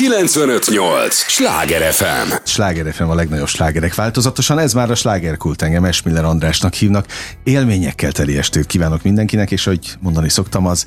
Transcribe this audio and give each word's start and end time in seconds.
958! 0.00 1.14
Sláger 1.14 1.92
FM! 1.92 2.32
Sláger 2.44 2.92
FM 2.92 3.02
a 3.02 3.14
legnagyobb 3.14 3.46
slágerek 3.46 3.94
változatosan, 3.94 4.58
ez 4.58 4.72
már 4.72 4.90
a 4.90 4.94
slágerkult, 4.94 5.62
engem 5.62 5.84
Esmiller 5.84 6.24
Andrásnak 6.24 6.74
hívnak. 6.74 7.06
Élményekkel 7.44 8.12
teli 8.12 8.38
estét 8.38 8.66
kívánok 8.66 9.02
mindenkinek, 9.02 9.50
és 9.50 9.66
ahogy 9.66 9.96
mondani 9.98 10.28
szoktam, 10.28 10.66
az 10.66 10.84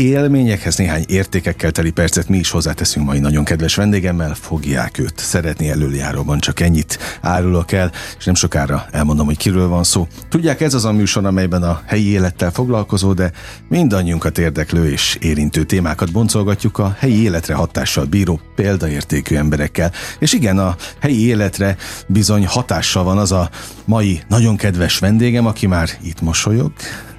élményekhez 0.00 0.76
néhány 0.76 1.04
értékekkel 1.08 1.70
teli 1.70 1.90
percet 1.90 2.28
mi 2.28 2.38
is 2.38 2.50
hozzáteszünk 2.50 3.06
mai 3.06 3.18
nagyon 3.18 3.44
kedves 3.44 3.74
vendégemmel, 3.74 4.34
fogják 4.34 4.98
őt 4.98 5.18
szeretni 5.18 5.70
előjáróban, 5.70 6.40
csak 6.40 6.60
ennyit 6.60 6.98
árulok 7.20 7.72
el, 7.72 7.92
és 8.18 8.24
nem 8.24 8.34
sokára 8.34 8.86
elmondom, 8.90 9.26
hogy 9.26 9.36
kiről 9.36 9.68
van 9.68 9.84
szó. 9.84 10.06
Tudják, 10.28 10.60
ez 10.60 10.74
az 10.74 10.84
a 10.84 10.92
műsor, 10.92 11.26
amelyben 11.26 11.62
a 11.62 11.82
helyi 11.86 12.08
élettel 12.08 12.50
foglalkozó, 12.50 13.12
de 13.12 13.32
mindannyiunkat 13.68 14.38
érdeklő 14.38 14.90
és 14.90 15.16
érintő 15.20 15.64
témákat 15.64 16.12
boncolgatjuk 16.12 16.78
a 16.78 16.96
helyi 16.98 17.22
életre 17.22 17.54
hatással 17.54 18.04
bíró 18.04 18.40
példaértékű 18.54 19.36
emberekkel. 19.36 19.92
És 20.18 20.32
igen, 20.32 20.58
a 20.58 20.76
helyi 20.98 21.26
életre 21.26 21.76
bizony 22.06 22.46
hatással 22.46 23.04
van 23.04 23.18
az 23.18 23.32
a 23.32 23.50
mai 23.84 24.20
nagyon 24.28 24.56
kedves 24.56 24.98
vendégem, 24.98 25.46
aki 25.46 25.66
már 25.66 25.88
itt 26.02 26.20
mosolyog, 26.20 26.72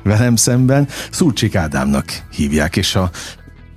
velem 0.03 0.35
szemben. 0.35 0.87
Szurcsik 1.11 1.55
Ádámnak 1.55 2.05
hívják, 2.31 2.77
és 2.77 2.95
a 2.95 3.09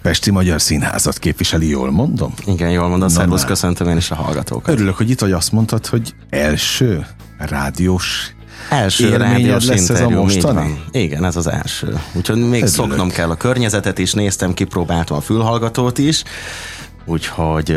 Pesti 0.03 0.31
Magyar 0.31 0.61
Színházat 0.61 1.19
képviseli, 1.19 1.69
jól 1.69 1.91
mondom? 1.91 2.35
Igen, 2.47 2.71
jól 2.71 2.89
mondom, 2.89 3.09
szervusz, 3.09 3.45
köszöntöm 3.45 3.89
én 3.89 3.97
is 3.97 4.11
a 4.11 4.15
hallgatókat. 4.15 4.75
Örülök, 4.75 4.97
hogy 4.97 5.11
itt 5.11 5.21
vagy 5.21 5.33
azt 5.33 5.53
mondtad, 5.53 5.87
hogy 5.87 6.15
első 6.31 7.07
rádiós 7.39 8.35
Első 8.71 9.17
rádiós 9.17 9.67
lesz 9.67 9.89
ez 9.89 10.01
a 10.01 10.09
mostani? 10.09 10.81
Igen, 10.91 11.25
ez 11.25 11.37
az 11.37 11.47
első. 11.47 11.99
Úgyhogy 12.13 12.37
még 12.37 12.47
Örülök. 12.51 12.69
szoknom 12.69 13.11
kell 13.11 13.31
a 13.31 13.35
környezetet 13.35 13.99
is, 13.99 14.13
néztem, 14.13 14.55
kipróbáltam 14.55 15.17
a 15.17 15.21
fülhallgatót 15.21 15.99
is, 15.99 16.23
úgyhogy 17.05 17.77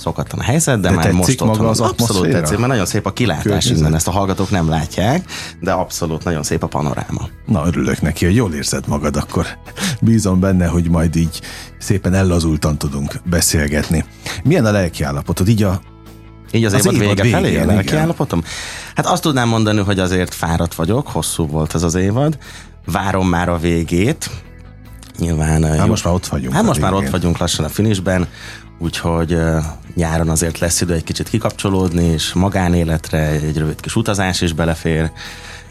szokatlan 0.00 0.40
a 0.40 0.42
helyzet, 0.42 0.80
de, 0.80 0.88
de 0.88 0.94
már 0.94 1.12
most 1.12 1.44
maga 1.44 1.68
az 1.68 1.80
Abszolút 1.80 2.30
tetszik, 2.30 2.56
mert 2.56 2.68
nagyon 2.68 2.86
szép 2.86 3.06
a 3.06 3.12
kilátás 3.12 3.66
innen, 3.66 3.94
ezt 3.94 4.08
a 4.08 4.10
hallgatók 4.10 4.50
nem 4.50 4.68
látják, 4.68 5.24
de 5.60 5.72
abszolút 5.72 6.24
nagyon 6.24 6.42
szép 6.42 6.62
a 6.62 6.66
panoráma. 6.66 7.28
Na, 7.46 7.66
örülök 7.66 8.00
neki, 8.00 8.24
hogy 8.24 8.34
jól 8.34 8.54
érzed 8.54 8.88
magad, 8.88 9.16
akkor 9.16 9.46
bízom 10.00 10.40
benne, 10.40 10.66
hogy 10.66 10.90
majd 10.90 11.16
így 11.16 11.40
szépen 11.78 12.14
ellazultan 12.14 12.78
tudunk 12.78 13.14
beszélgetni. 13.24 14.04
Milyen 14.44 14.64
a 14.64 14.70
lelki 14.70 15.02
állapotod? 15.02 15.48
Így 15.48 15.62
a 15.62 15.80
így 16.52 16.64
az, 16.64 16.72
az 16.72 16.86
évad, 16.86 17.02
évad 17.02 17.22
vége 17.22 17.36
felé 17.36 17.58
a 17.58 17.64
lelki 17.64 17.96
állapotom? 17.96 18.42
Hát 18.94 19.06
azt 19.06 19.22
tudnám 19.22 19.48
mondani, 19.48 19.80
hogy 19.80 19.98
azért 19.98 20.34
fáradt 20.34 20.74
vagyok, 20.74 21.08
hosszú 21.08 21.46
volt 21.46 21.74
ez 21.74 21.82
az 21.82 21.94
évad, 21.94 22.38
várom 22.86 23.28
már 23.28 23.48
a 23.48 23.58
végét, 23.58 24.30
nyilván... 25.18 25.64
Hát 25.64 25.86
most 25.86 26.04
már 26.04 26.14
ott 26.14 26.26
vagyunk. 26.26 26.52
Hát 26.52 26.62
most 26.62 26.76
végén. 26.76 26.92
már 26.92 27.02
ott 27.02 27.10
vagyunk 27.10 27.38
lassan 27.38 27.64
a 27.64 27.68
finishben, 27.68 28.26
úgyhogy 28.78 29.36
nyáron 29.94 30.28
azért 30.28 30.58
lesz 30.58 30.80
idő 30.80 30.94
egy 30.94 31.04
kicsit 31.04 31.28
kikapcsolódni, 31.28 32.04
és 32.04 32.32
magánéletre 32.32 33.18
egy 33.26 33.56
rövid 33.56 33.80
kis 33.80 33.96
utazás 33.96 34.40
is 34.40 34.52
belefér. 34.52 35.10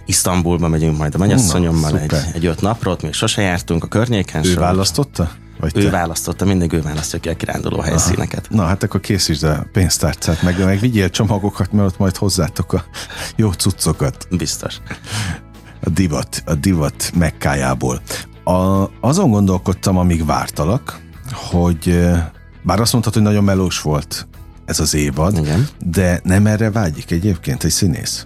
Isztambulba 0.05 0.67
megyünk 0.67 0.97
majd 0.97 1.15
a 1.15 1.17
mennyasszonyommal 1.17 1.99
egy, 1.99 2.13
egy 2.33 2.45
öt 2.45 2.61
napról, 2.61 2.97
még 3.01 3.13
sose 3.13 3.41
jártunk 3.41 3.83
a 3.83 3.87
környéken. 3.87 4.45
Ő 4.45 4.55
választotta? 4.55 5.31
Vagy 5.59 5.77
ő 5.77 5.83
te? 5.83 5.89
választotta, 5.89 6.45
mindig 6.45 6.73
ő 6.73 6.81
választja 6.81 7.19
ki 7.19 7.29
a 7.29 7.35
kiránduló 7.35 7.79
helyszíneket. 7.79 8.49
Na 8.49 8.65
hát 8.65 8.83
akkor 8.83 8.99
készítsd 8.99 9.43
a 9.43 9.65
pénztárcát, 9.71 10.41
meg, 10.41 10.65
meg 10.65 10.79
vigyél 10.79 11.09
csomagokat, 11.09 11.71
mert 11.71 11.87
ott 11.87 11.97
majd 11.97 12.17
hozzátok 12.17 12.73
a 12.73 12.83
jó 13.35 13.51
cuccokat. 13.51 14.27
Biztos. 14.37 14.77
A 15.83 15.89
divat, 15.89 16.43
a 16.45 16.55
divat 16.55 17.11
mekkájából. 17.15 18.01
A, 18.43 18.89
azon 18.99 19.29
gondolkodtam, 19.29 19.97
amíg 19.97 20.25
vártalak, 20.25 20.99
hogy 21.31 22.09
bár 22.61 22.79
azt 22.79 22.91
mondtad, 22.91 23.13
hogy 23.13 23.23
nagyon 23.23 23.43
melós 23.43 23.81
volt 23.81 24.27
ez 24.65 24.79
az 24.79 24.93
évad, 24.93 25.37
Igen. 25.37 25.67
de 25.85 26.19
nem 26.23 26.47
erre 26.47 26.71
vágyik 26.71 27.11
egyébként 27.11 27.63
egy 27.63 27.71
színész? 27.71 28.25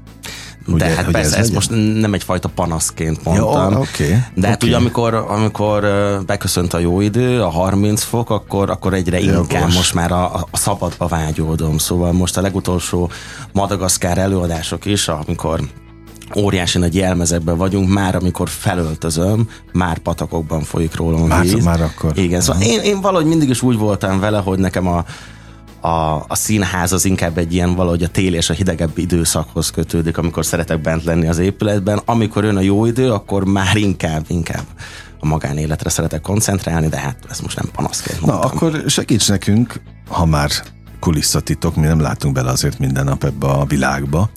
Ugye, 0.67 0.87
de 0.87 0.95
hát 0.95 1.11
persze, 1.11 1.37
ez 1.37 1.43
ezt 1.43 1.53
most 1.53 1.69
nem 1.99 2.13
egyfajta 2.13 2.47
panaszként 2.47 3.23
mondtam. 3.23 3.71
Ja, 3.71 3.79
okay, 3.79 4.23
de 4.35 4.47
hát 4.47 4.55
okay. 4.55 4.69
ugye 4.69 4.77
amikor, 4.77 5.13
amikor 5.13 5.81
beköszönt 6.25 6.73
a 6.73 6.79
jó 6.79 7.01
idő, 7.01 7.41
a 7.41 7.49
30 7.49 8.03
fok, 8.03 8.29
akkor, 8.29 8.69
akkor 8.69 8.93
egyre 8.93 9.19
ja, 9.19 9.37
inkább 9.37 9.63
most, 9.63 9.75
most 9.75 9.93
már 9.93 10.11
a, 10.11 10.33
a 10.51 10.57
szabadba 10.57 11.07
vágyódom. 11.07 11.77
Szóval 11.77 12.11
most 12.11 12.37
a 12.37 12.41
legutolsó 12.41 13.09
Madagaszkár 13.51 14.17
előadások 14.17 14.85
is, 14.85 15.07
amikor 15.07 15.59
óriási 16.37 16.77
nagy 16.77 16.95
jelmezekben 16.95 17.57
vagyunk, 17.57 17.89
már 17.89 18.15
amikor 18.15 18.49
felöltözöm, 18.49 19.49
már 19.73 19.97
patakokban 19.97 20.61
folyik 20.61 20.95
rólam 20.95 21.27
már, 21.27 21.41
víz. 21.41 21.63
Már 21.63 21.81
akkor. 21.81 22.17
Igen, 22.17 22.41
szóval 22.41 22.61
én, 22.61 22.79
én 22.81 23.01
valahogy 23.01 23.25
mindig 23.25 23.49
is 23.49 23.61
úgy 23.61 23.77
voltam 23.77 24.19
vele, 24.19 24.37
hogy 24.37 24.59
nekem 24.59 24.87
a, 24.87 25.05
a, 25.87 26.25
a 26.27 26.35
színház 26.35 26.93
az 26.93 27.05
inkább 27.05 27.37
egy 27.37 27.53
ilyen 27.53 27.75
valahogy 27.75 28.03
a 28.03 28.07
téli 28.07 28.35
és 28.35 28.49
a 28.49 28.53
hidegebb 28.53 28.97
időszakhoz 28.97 29.69
kötődik, 29.69 30.17
amikor 30.17 30.45
szeretek 30.45 30.81
bent 30.81 31.03
lenni 31.03 31.27
az 31.27 31.37
épületben. 31.37 32.01
Amikor 32.05 32.43
jön 32.43 32.57
a 32.57 32.61
jó 32.61 32.85
idő, 32.85 33.11
akkor 33.11 33.45
már 33.45 33.75
inkább, 33.75 34.25
inkább 34.27 34.65
a 35.19 35.25
magánéletre 35.25 35.89
szeretek 35.89 36.21
koncentrálni, 36.21 36.87
de 36.87 36.97
hát 36.97 37.17
ezt 37.29 37.41
most 37.41 37.61
nem 37.61 37.69
panaszként 37.75 38.21
mondtam. 38.21 38.51
Na, 38.51 38.55
akkor 38.55 38.83
segíts 38.87 39.29
nekünk, 39.29 39.81
ha 40.07 40.25
már 40.25 40.51
kulisszatitok, 40.99 41.75
mi 41.75 41.87
nem 41.87 42.01
látunk 42.01 42.33
bele 42.33 42.49
azért 42.49 42.79
minden 42.79 43.05
nap 43.05 43.23
ebbe 43.23 43.47
a 43.47 43.65
világba, 43.65 44.29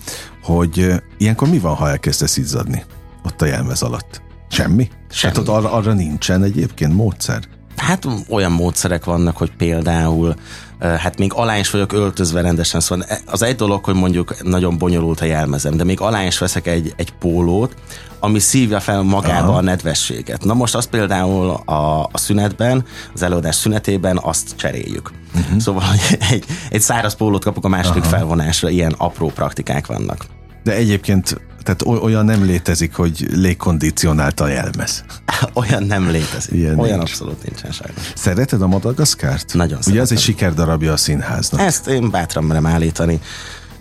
hogy 0.47 0.93
ilyenkor 1.17 1.49
mi 1.49 1.59
van, 1.59 1.75
ha 1.75 1.89
elkezdesz 1.89 2.37
izzadni 2.37 2.83
ott 3.25 3.41
a 3.41 3.45
jelmez 3.45 3.81
alatt? 3.81 4.21
Semmi? 4.49 4.89
Semmi. 5.09 5.33
Hát 5.33 5.37
ott 5.37 5.55
arra, 5.55 5.71
arra 5.71 5.93
nincsen 5.93 6.43
egyébként 6.43 6.93
módszer? 6.93 7.39
Hát 7.75 8.07
olyan 8.29 8.51
módszerek 8.51 9.05
vannak, 9.05 9.37
hogy 9.37 9.51
például 9.57 10.35
hát 10.79 11.17
még 11.17 11.33
alá 11.33 11.57
is 11.57 11.69
vagyok 11.69 11.93
öltözve 11.93 12.41
rendesen, 12.41 12.79
szóval 12.79 13.05
az 13.25 13.41
egy 13.41 13.55
dolog, 13.55 13.83
hogy 13.83 13.95
mondjuk 13.95 14.43
nagyon 14.43 14.77
bonyolult 14.77 15.21
a 15.21 15.25
jelmezem, 15.25 15.77
de 15.77 15.83
még 15.83 16.01
alá 16.01 16.25
is 16.25 16.37
veszek 16.37 16.67
egy, 16.67 16.93
egy 16.95 17.13
pólót, 17.13 17.73
ami 18.19 18.39
szívja 18.39 18.79
fel 18.79 19.01
magába 19.01 19.47
Aha. 19.47 19.57
a 19.57 19.61
nedvességet. 19.61 20.43
Na 20.43 20.53
most 20.53 20.75
azt 20.75 20.89
például 20.89 21.49
a, 21.49 22.03
a 22.03 22.17
szünetben, 22.17 22.85
az 23.13 23.21
előadás 23.21 23.55
szünetében 23.55 24.19
azt 24.23 24.55
cseréljük. 24.55 25.11
Uh-huh. 25.35 25.59
Szóval 25.59 25.83
egy, 26.31 26.45
egy 26.69 26.81
száraz 26.81 27.15
pólót 27.15 27.43
kapok 27.43 27.65
a 27.65 27.67
második 27.67 28.03
Aha. 28.03 28.11
felvonásra, 28.11 28.69
ilyen 28.69 28.95
apró 28.97 29.27
praktikák 29.27 29.87
vannak. 29.87 30.25
De 30.67 30.73
egyébként 30.73 31.41
tehát 31.63 32.01
olyan 32.03 32.25
nem 32.25 32.45
létezik, 32.45 32.95
hogy 32.95 33.27
légkondicionált 33.31 34.39
a 34.39 34.47
jelmez. 34.47 35.03
Olyan 35.53 35.83
nem 35.83 36.09
létezik. 36.09 36.53
Ilyen 36.53 36.79
olyan 36.79 36.97
nincs. 36.97 37.09
abszolút 37.09 37.43
nincsen 37.43 37.71
sajnos. 37.71 38.11
Szereted 38.15 38.61
a 38.61 38.67
Madagaszkárt? 38.67 39.53
Nagyon 39.53 39.77
Ugye 39.77 39.83
szeretem. 39.83 40.03
ez 40.03 40.11
egy 40.11 40.19
sikerdarabja 40.19 40.91
a 40.93 40.97
színháznak. 40.97 41.61
Ezt 41.61 41.87
én 41.87 42.09
bátran 42.09 42.43
merem 42.43 42.65
állítani. 42.65 43.19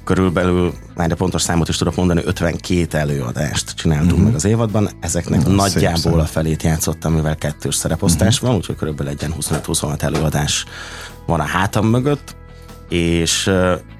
Körülbelül, 0.04 0.74
már 0.94 1.12
a 1.12 1.14
pontos 1.14 1.42
számot 1.42 1.68
is 1.68 1.76
tudok 1.76 1.96
mondani, 1.96 2.22
52 2.24 2.98
előadást 2.98 3.74
csináltunk 3.74 4.10
uh-huh. 4.10 4.26
meg 4.26 4.34
az 4.34 4.44
évadban. 4.44 4.90
Ezeknek 5.00 5.46
Na, 5.46 5.52
nagyjából 5.52 6.20
a 6.20 6.24
felét 6.24 6.62
játszottam, 6.62 7.12
mivel 7.12 7.36
kettős 7.36 7.74
szereposztás 7.74 8.34
uh-huh. 8.34 8.48
van, 8.48 8.58
úgyhogy 8.58 8.76
körülbelül 8.76 9.12
egy 9.12 9.26
25-26 9.40 10.02
előadás 10.02 10.64
van 11.26 11.40
a 11.40 11.44
hátam 11.44 11.86
mögött 11.86 12.36
és 12.88 13.50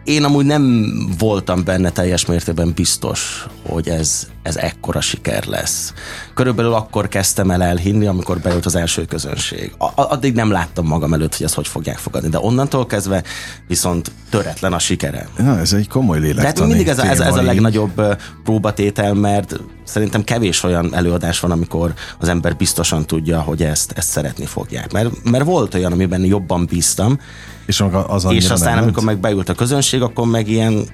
én 0.05 0.25
amúgy 0.25 0.45
nem 0.45 0.93
voltam 1.19 1.65
benne 1.65 1.91
teljes 1.91 2.27
mértékben 2.27 2.73
biztos, 2.75 3.47
hogy 3.69 3.89
ez, 3.89 4.27
ez 4.43 4.57
ekkora 4.57 5.01
siker 5.01 5.45
lesz. 5.47 5.93
Körülbelül 6.35 6.73
akkor 6.73 7.09
kezdtem 7.09 7.51
el 7.51 7.63
elhinni, 7.63 8.07
amikor 8.07 8.39
bejött 8.39 8.65
az 8.65 8.75
első 8.75 9.05
közönség. 9.05 9.73
A- 9.79 9.91
addig 9.95 10.35
nem 10.35 10.51
láttam 10.51 10.87
magam 10.87 11.13
előtt, 11.13 11.37
hogy 11.37 11.47
ezt 11.47 11.55
hogy 11.55 11.69
fogják 11.69 11.99
fogadni, 11.99 12.29
de 12.29 12.39
onnantól 12.41 12.87
kezdve 12.87 13.23
viszont 13.67 14.11
töretlen 14.31 14.73
a 14.73 14.79
sikere. 14.79 15.29
Na, 15.37 15.59
ez 15.59 15.73
egy 15.73 15.89
komoly 15.89 16.19
lélektani 16.19 16.53
Tehát 16.53 16.69
mindig 16.69 16.89
ez 16.89 16.99
a, 16.99 17.07
ez, 17.07 17.21
ez 17.21 17.37
a 17.37 17.43
legnagyobb 17.43 18.03
próbatétel, 18.45 19.15
mert 19.15 19.61
szerintem 19.85 20.25
kevés 20.25 20.63
olyan 20.63 20.95
előadás 20.95 21.41
van, 21.41 21.51
amikor 21.51 21.95
az 22.19 22.29
ember 22.29 22.57
biztosan 22.57 23.07
tudja, 23.07 23.41
hogy 23.41 23.63
ezt, 23.63 23.93
ezt 23.97 24.09
szeretni 24.09 24.45
fogják. 24.45 24.93
Mert, 24.93 25.31
mert 25.31 25.45
volt 25.45 25.75
olyan, 25.75 25.93
amiben 25.93 26.25
jobban 26.25 26.67
bíztam, 26.67 27.19
és, 27.66 27.81
az 28.06 28.27
és 28.31 28.50
aztán, 28.50 28.78
amikor 28.78 29.04
meg 29.04 29.18
beült 29.18 29.48
a 29.48 29.54
közönség, 29.54 30.03
akkor 30.03 30.27
meg 30.27 30.48
ilyen 30.48 30.89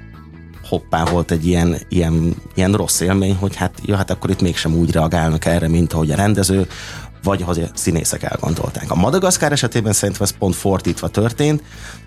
hoppá 0.68 1.04
volt 1.04 1.30
egy 1.30 1.46
ilyen, 1.46 1.76
ilyen, 1.88 2.34
ilyen 2.54 2.72
rossz 2.72 3.00
élmény, 3.00 3.34
hogy 3.34 3.56
hát, 3.56 3.74
ja, 3.82 3.96
hát 3.96 4.10
akkor 4.10 4.30
itt 4.30 4.40
mégsem 4.40 4.74
úgy 4.74 4.90
reagálnak 4.90 5.44
erre, 5.44 5.68
mint 5.68 5.92
ahogy 5.92 6.10
a 6.10 6.16
rendező, 6.16 6.66
vagy 7.22 7.42
ahogy 7.42 7.60
a 7.60 7.66
színészek 7.74 8.22
elgondolták. 8.22 8.90
A 8.90 8.94
Madagaszkár 8.94 9.52
esetében 9.52 9.92
szerintem 9.92 10.22
ez 10.22 10.36
pont 10.38 10.54
fordítva 10.54 11.08
történt, 11.08 11.62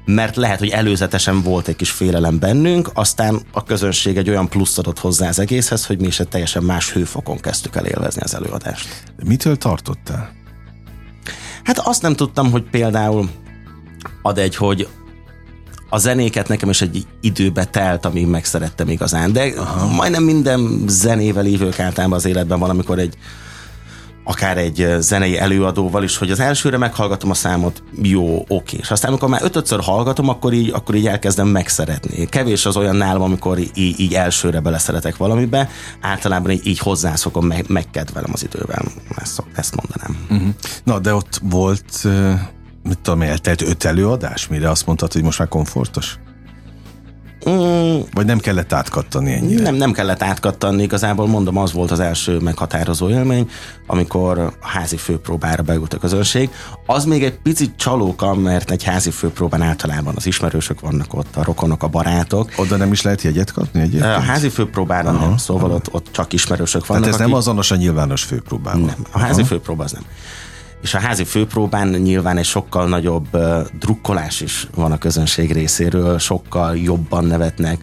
mert 0.05 0.35
lehet, 0.35 0.59
hogy 0.59 0.69
előzetesen 0.69 1.41
volt 1.41 1.67
egy 1.67 1.75
kis 1.75 1.91
félelem 1.91 2.39
bennünk, 2.39 2.89
aztán 2.93 3.41
a 3.51 3.63
közönség 3.63 4.17
egy 4.17 4.29
olyan 4.29 4.49
plusz 4.49 4.77
adott 4.77 4.99
hozzá 4.99 5.27
az 5.27 5.39
egészhez, 5.39 5.85
hogy 5.85 5.99
mi 5.99 6.07
is 6.07 6.19
egy 6.19 6.27
teljesen 6.27 6.63
más 6.63 6.91
hőfokon 6.91 7.39
kezdtük 7.39 7.75
el 7.75 7.85
élvezni 7.85 8.21
az 8.21 8.35
előadást. 8.35 9.03
De 9.17 9.23
mitől 9.25 9.57
tartottál? 9.57 10.31
Hát 11.63 11.79
azt 11.79 12.01
nem 12.01 12.15
tudtam, 12.15 12.51
hogy 12.51 12.63
például 12.63 13.29
ad 14.25 14.37
egy, 14.37 14.55
hogy 14.55 14.87
a 15.89 15.97
zenéket 15.97 16.47
nekem 16.47 16.69
is 16.69 16.81
egy 16.81 17.07
időbe 17.21 17.65
telt, 17.65 18.05
amíg 18.05 18.27
megszerettem 18.27 18.89
igazán, 18.89 19.33
de 19.33 19.53
Aha. 19.57 19.87
majdnem 19.87 20.23
minden 20.23 20.83
zenével 20.87 21.45
ívők 21.45 21.79
általában 21.79 22.17
az 22.17 22.25
életben 22.25 22.59
van, 22.59 22.69
amikor 22.69 22.99
egy 22.99 23.17
akár 24.23 24.57
egy 24.57 24.95
zenei 24.99 25.37
előadóval 25.37 26.03
is, 26.03 26.17
hogy 26.17 26.31
az 26.31 26.39
elsőre 26.39 26.77
meghallgatom 26.77 27.29
a 27.29 27.33
számot, 27.33 27.83
jó, 28.01 28.45
oké. 28.47 28.77
És 28.77 28.91
aztán, 28.91 29.09
amikor 29.09 29.29
már 29.29 29.41
ötötször 29.43 29.79
hallgatom, 29.79 30.29
akkor 30.29 30.53
így, 30.53 30.69
akkor 30.69 30.95
így 30.95 31.07
elkezdem 31.07 31.47
megszeretni. 31.47 32.25
Kevés 32.25 32.65
az 32.65 32.77
olyan 32.77 32.95
nálam, 32.95 33.21
amikor 33.21 33.59
így, 33.59 33.99
így 33.99 34.13
elsőre 34.13 34.59
beleszeretek 34.59 35.17
valamibe, 35.17 35.69
általában 36.01 36.51
így, 36.51 36.67
így 36.67 36.79
hozzászokom, 36.79 37.45
meg, 37.45 37.65
megkedvelem 37.67 38.29
az 38.33 38.43
idővel. 38.43 38.85
Ezt, 39.15 39.43
ezt 39.55 39.75
mondanám. 39.75 40.25
Uh-huh. 40.29 40.55
Na, 40.83 40.99
de 40.99 41.13
ott 41.13 41.41
volt, 41.43 42.07
mit 42.87 42.99
tudom, 42.99 43.21
eltelt 43.21 43.61
öt 43.61 43.83
előadás, 43.83 44.47
mire 44.47 44.69
azt 44.69 44.85
mondtad, 44.85 45.13
hogy 45.13 45.23
most 45.23 45.39
már 45.39 45.47
komfortos? 45.47 46.17
Mm. 47.49 47.99
Vagy 48.13 48.25
nem 48.25 48.39
kellett 48.39 48.73
átkattani 48.73 49.33
ennyire? 49.33 49.63
Nem, 49.63 49.75
nem 49.75 49.91
kellett 49.91 50.23
átkattani, 50.23 50.83
igazából 50.83 51.27
mondom, 51.27 51.57
az 51.57 51.73
volt 51.73 51.91
az 51.91 51.99
első 51.99 52.39
meghatározó 52.39 53.09
élmény, 53.09 53.49
amikor 53.87 54.39
a 54.39 54.53
házi 54.59 54.97
főpróbára 54.97 55.63
beült 55.63 55.93
a 55.93 55.97
közönség. 55.97 56.49
Az 56.85 57.05
még 57.05 57.23
egy 57.23 57.39
picit 57.39 57.75
csalóka, 57.75 58.33
mert 58.33 58.71
egy 58.71 58.83
házi 58.83 59.09
főpróbán 59.09 59.61
általában 59.61 60.13
az 60.15 60.25
ismerősök 60.25 60.79
vannak 60.79 61.13
ott, 61.13 61.35
a 61.35 61.43
rokonok, 61.43 61.83
a 61.83 61.87
barátok. 61.87 62.51
Oda 62.57 62.75
nem 62.75 62.91
is 62.91 63.01
lehet 63.01 63.21
jegyet 63.21 63.51
kapni 63.51 63.79
egyébként? 63.81 64.15
A 64.15 64.19
házi 64.19 64.49
főpróbára 64.49 65.09
aha, 65.09 65.27
nem, 65.27 65.37
szóval 65.37 65.65
aha. 65.65 65.75
ott, 65.75 65.93
ott 65.93 66.07
csak 66.11 66.33
ismerősök 66.33 66.85
vannak. 66.85 67.03
Tehát 67.03 67.15
ez 67.15 67.21
akik... 67.21 67.33
nem 67.33 67.41
azonos 67.41 67.71
a 67.71 67.75
nyilvános 67.75 68.23
főpróbában? 68.23 68.81
Nem, 68.81 69.05
a 69.11 69.19
házi 69.19 69.39
aha. 69.39 69.49
főpróba 69.49 69.83
az 69.83 69.91
nem 69.91 70.03
és 70.85 70.93
a 70.93 70.99
házi 70.99 71.23
főpróbán 71.23 71.87
nyilván 71.87 72.37
egy 72.37 72.45
sokkal 72.45 72.87
nagyobb 72.87 73.37
drukkolás 73.79 74.41
is 74.41 74.67
van 74.75 74.91
a 74.91 74.97
közönség 74.97 75.51
részéről, 75.51 76.17
sokkal 76.19 76.77
jobban 76.77 77.25
nevetnek, 77.25 77.79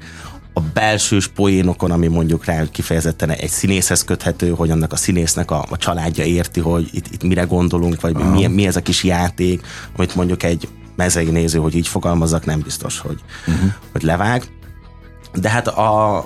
a 0.52 0.60
belsős 0.60 1.26
poénokon, 1.26 1.90
ami 1.90 2.06
mondjuk 2.06 2.44
rá 2.44 2.58
hogy 2.58 2.70
kifejezetten 2.70 3.30
egy 3.30 3.50
színészhez 3.50 4.04
köthető, 4.04 4.50
hogy 4.50 4.70
annak 4.70 4.92
a 4.92 4.96
színésznek 4.96 5.50
a, 5.50 5.64
a 5.70 5.76
családja 5.76 6.24
érti, 6.24 6.60
hogy 6.60 6.88
itt, 6.92 7.06
itt 7.12 7.22
mire 7.22 7.42
gondolunk, 7.42 8.00
vagy 8.00 8.14
mi, 8.14 8.46
mi 8.46 8.66
ez 8.66 8.76
a 8.76 8.82
kis 8.82 9.04
játék, 9.04 9.66
amit 9.96 10.14
mondjuk 10.14 10.42
egy 10.42 10.68
mezei 10.96 11.30
néző, 11.30 11.58
hogy 11.58 11.74
így 11.74 11.88
fogalmazzak, 11.88 12.44
nem 12.44 12.60
biztos, 12.60 12.98
hogy, 12.98 13.20
uh-huh. 13.46 13.72
hogy 13.92 14.02
levág. 14.02 14.44
De 15.34 15.48
hát 15.48 15.68
a, 15.68 16.16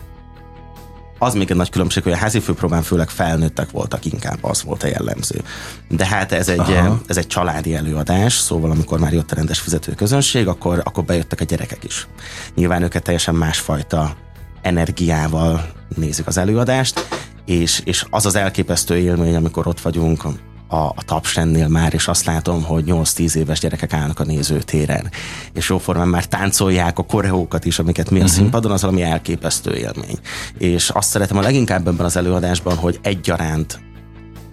az 1.19 1.35
még 1.35 1.51
egy 1.51 1.57
nagy 1.57 1.71
különbség, 1.71 2.03
hogy 2.03 2.13
a 2.13 2.17
házi 2.17 2.41
főpróbán 2.41 2.83
főleg 2.83 3.09
felnőttek 3.09 3.71
voltak, 3.71 4.05
inkább 4.05 4.39
az 4.41 4.63
volt 4.63 4.83
a 4.83 4.87
jellemző. 4.87 5.43
De 5.89 6.07
hát 6.07 6.33
ez 6.33 6.49
egy, 6.49 6.79
ez 7.07 7.17
egy 7.17 7.27
családi 7.27 7.75
előadás, 7.75 8.33
szóval 8.33 8.71
amikor 8.71 8.99
már 8.99 9.13
jött 9.13 9.33
a 9.33 9.35
rendes 9.35 9.61
fizető 9.61 9.93
közönség, 9.93 10.49
akkor, 10.49 10.81
akkor 10.85 11.05
bejöttek 11.05 11.41
a 11.41 11.45
gyerekek 11.45 11.85
is. 11.85 12.09
Nyilván 12.55 12.83
őket 12.83 13.03
teljesen 13.03 13.35
másfajta 13.35 14.17
energiával 14.63 15.71
nézik 15.97 16.27
az 16.27 16.37
előadást, 16.37 17.09
és, 17.45 17.81
és 17.85 18.05
az 18.11 18.27
az 18.27 18.35
elképesztő 18.35 18.97
élmény, 18.97 19.37
amikor 19.37 19.67
ott 19.67 19.81
vagyunk 19.81 20.25
a, 20.69 20.77
a 20.77 21.03
tapsennél 21.05 21.69
már, 21.69 21.95
és 21.95 22.09
azt 22.09 22.25
látom, 22.25 22.63
hogy 22.63 22.85
8-10 22.87 23.35
éves 23.35 23.59
gyerekek 23.61 23.93
állnak 23.93 24.21
a 24.21 24.25
nézőtéren, 24.25 25.11
és 25.53 25.69
jóformán 25.69 26.09
már 26.09 26.25
táncolják 26.25 26.99
a 26.99 27.03
koreókat 27.03 27.65
is, 27.65 27.79
amiket 27.79 28.11
mi 28.11 28.19
a 28.19 28.23
uh-huh. 28.23 28.37
színpadon, 28.37 28.73
az 28.73 28.81
valami 28.81 29.03
elképesztő 29.03 29.75
élmény. 29.75 30.19
És 30.59 30.91
azt 30.91 31.09
szeretem 31.09 31.37
a 31.37 31.41
leginkább 31.41 31.89
ebben 31.89 32.07
az 32.07 32.17
előadásban, 32.17 32.77
hogy 32.77 32.99
egyaránt 33.03 33.86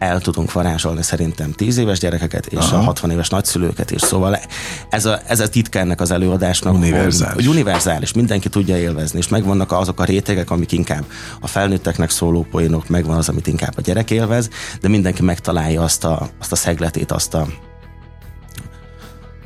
el 0.04 0.20
tudunk 0.20 0.52
varázsolni 0.52 1.04
szerintem 1.04 1.52
10 1.52 1.78
éves 1.78 2.00
gyerekeket 2.00 2.46
és 2.46 2.58
Aha. 2.58 2.78
a 2.78 2.82
60 2.82 3.12
éves 3.12 3.30
nagyszülőket 3.30 3.92
is. 3.92 4.02
Szóval 4.02 4.40
ez 4.90 5.06
a, 5.06 5.20
ez 5.28 5.40
a 5.40 5.50
titka 5.50 5.80
ennek 5.80 6.02
az 6.02 6.12
előadásnak, 6.12 6.74
univerzális. 6.74 7.34
Hogy, 7.34 7.46
hogy 7.46 7.54
univerzális, 7.54 8.14
mindenki 8.14 8.50
tudja 8.50 8.78
élvezni, 8.78 9.18
és 9.18 9.28
megvannak 9.28 9.72
azok 9.72 10.00
a 10.00 10.04
rétegek, 10.04 10.52
amik 10.52 10.72
inkább 10.72 11.04
a 11.40 11.48
felnőtteknek 11.48 12.10
szóló 12.10 12.46
poénok, 12.52 12.88
megvan 12.88 13.18
az, 13.18 13.30
amit 13.30 13.48
inkább 13.48 13.74
a 13.78 13.82
gyerek 13.82 14.12
élvez, 14.12 14.50
de 14.82 14.88
mindenki 14.88 15.22
megtalálja 15.22 15.82
azt 15.82 16.04
a, 16.04 16.30
azt 16.40 16.52
a 16.52 16.56
szegletét, 16.56 17.12
azt 17.12 17.34
a, 17.34 17.48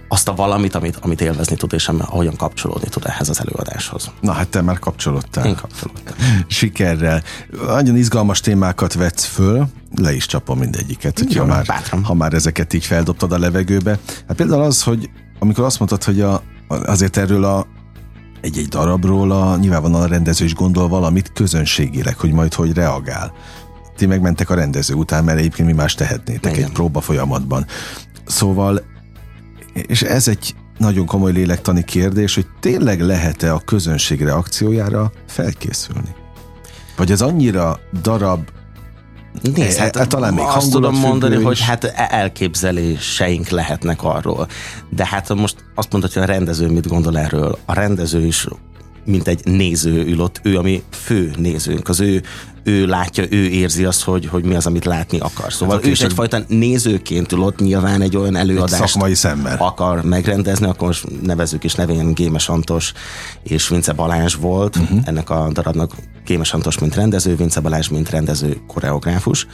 azt 0.07 0.27
a 0.27 0.35
valamit, 0.35 0.75
amit, 0.75 0.97
amit 1.01 1.21
élvezni 1.21 1.55
tud, 1.55 1.73
és 1.73 1.87
ahogyan 1.87 2.35
kapcsolódni 2.35 2.89
tud 2.89 3.03
ehhez 3.05 3.29
az 3.29 3.39
előadáshoz. 3.39 4.11
Na 4.21 4.31
hát 4.31 4.47
te 4.47 4.61
már 4.61 4.79
kapcsolódtál. 4.79 5.45
Én 5.45 5.55
kapcsolódtam. 5.55 6.15
Sikerrel. 6.47 7.23
Nagyon 7.67 7.95
izgalmas 7.95 8.39
témákat 8.39 8.93
vetsz 8.93 9.25
föl, 9.25 9.67
le 9.95 10.13
is 10.13 10.25
csapom 10.25 10.57
mindegyiket, 10.59 11.23
Jó, 11.29 11.41
ha, 11.41 11.47
már, 11.47 11.83
ha 12.03 12.13
már 12.13 12.33
ezeket 12.33 12.73
így 12.73 12.85
feldobtad 12.85 13.31
a 13.31 13.39
levegőbe. 13.39 13.99
Hát 14.27 14.37
például 14.37 14.61
az, 14.61 14.83
hogy 14.83 15.09
amikor 15.39 15.63
azt 15.63 15.79
mondtad, 15.79 16.03
hogy 16.03 16.21
a, 16.21 16.41
azért 16.67 17.17
erről 17.17 17.43
a 17.43 17.67
egy-egy 18.41 18.67
darabról 18.67 19.31
a, 19.31 19.57
nyilván 19.57 19.93
a 19.93 20.05
rendező 20.05 20.45
is 20.45 20.55
gondol 20.55 20.87
valamit 20.87 21.31
közönségileg, 21.33 22.17
hogy 22.17 22.31
majd 22.31 22.53
hogy 22.53 22.73
reagál. 22.73 23.31
Ti 23.95 24.05
megmentek 24.05 24.49
a 24.49 24.55
rendező 24.55 24.93
után, 24.93 25.23
mert 25.23 25.39
egyébként 25.39 25.67
mi 25.67 25.73
más 25.73 25.95
tehetnétek 25.95 26.51
Igen. 26.51 26.65
egy 26.65 26.71
próba 26.71 27.01
folyamatban. 27.01 27.65
Szóval 28.25 28.81
és 29.87 30.01
ez 30.01 30.27
egy 30.27 30.55
nagyon 30.77 31.05
komoly 31.05 31.31
lélektani 31.31 31.83
kérdés, 31.83 32.35
hogy 32.35 32.45
tényleg 32.59 33.01
lehet-e 33.01 33.53
a 33.53 33.59
közönség 33.59 34.21
reakciójára 34.21 35.11
felkészülni? 35.27 36.15
Vagy 36.95 37.11
ez 37.11 37.21
annyira 37.21 37.79
darab 38.01 38.49
Nézd, 39.41 39.77
hát, 39.77 39.97
hát 39.97 40.07
talán 40.07 40.33
még 40.33 40.45
azt 40.47 40.71
tudom 40.71 40.95
mondani, 40.95 41.35
is. 41.37 41.43
hogy 41.43 41.61
hát 41.61 41.83
elképzeléseink 41.95 43.49
lehetnek 43.49 44.03
arról. 44.03 44.47
De 44.89 45.05
hát 45.05 45.33
most 45.33 45.55
azt 45.75 45.91
mondod, 45.91 46.13
hogy 46.13 46.21
a 46.21 46.25
rendező 46.25 46.67
mit 46.67 46.87
gondol 46.87 47.17
erről. 47.17 47.57
A 47.65 47.73
rendező 47.73 48.25
is 48.25 48.47
mint 49.07 49.27
egy 49.27 49.45
néző 49.45 50.05
ül 50.05 50.21
ott, 50.21 50.39
ő 50.43 50.57
a 50.57 50.61
mi 50.61 50.83
fő 50.89 51.33
nézőnk, 51.37 51.89
az 51.89 51.99
ő, 51.99 52.23
ő 52.63 52.85
látja, 52.85 53.23
ő 53.29 53.45
érzi 53.45 53.83
azt, 53.83 54.03
hogy, 54.03 54.25
hogy 54.25 54.43
mi 54.43 54.55
az, 54.55 54.65
amit 54.65 54.85
látni 54.85 55.19
akar. 55.19 55.53
Szóval 55.53 55.75
hát 55.75 55.85
ő 55.85 55.89
is 55.89 56.01
egyfajta 56.01 56.39
nézőként 56.47 57.31
ül 57.31 57.39
ott 57.39 57.59
nyilván 57.59 58.01
egy 58.01 58.17
olyan 58.17 58.35
előadást 58.35 58.81
egy 58.81 58.87
szakmai 58.87 59.15
szemmel. 59.15 59.57
akar 59.59 60.03
megrendezni, 60.03 60.65
akkor 60.65 60.87
most 60.87 61.05
nevezzük 61.21 61.63
is 61.63 61.75
nevén 61.75 62.13
Gémes 62.13 62.49
Antos 62.49 62.93
és 63.43 63.67
Vince 63.67 63.93
Balázs 63.93 64.35
volt, 64.35 64.75
uh-huh. 64.75 64.99
ennek 65.05 65.29
a 65.29 65.49
darabnak 65.51 65.91
Gémes 66.25 66.53
Antos, 66.53 66.79
mint 66.79 66.95
rendező, 66.95 67.35
Vince 67.35 67.59
Balázs, 67.59 67.87
mint 67.87 68.09
rendező 68.09 68.57
koreográfus 68.67 69.47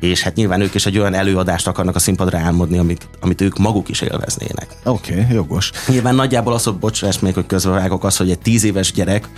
és 0.00 0.22
hát 0.22 0.34
nyilván 0.34 0.60
ők 0.60 0.74
is 0.74 0.86
egy 0.86 0.98
olyan 0.98 1.14
előadást 1.14 1.66
akarnak 1.66 1.94
a 1.94 1.98
színpadra 1.98 2.38
álmodni, 2.38 2.78
amit, 2.78 3.08
amit 3.20 3.40
ők 3.40 3.58
maguk 3.58 3.88
is 3.88 4.00
élveznének. 4.00 4.66
Oké, 4.84 5.20
okay, 5.20 5.34
jogos. 5.34 5.70
Nyilván 5.88 6.14
nagyjából 6.14 6.52
az, 6.52 6.64
hogy 6.64 6.74
bocsás 6.74 7.18
még, 7.18 7.34
hogy 7.34 7.46
közbevágok, 7.46 8.04
az, 8.04 8.16
hogy 8.16 8.30
egy 8.30 8.38
tíz 8.38 8.64
éves 8.64 8.92
gyerek 8.92 9.28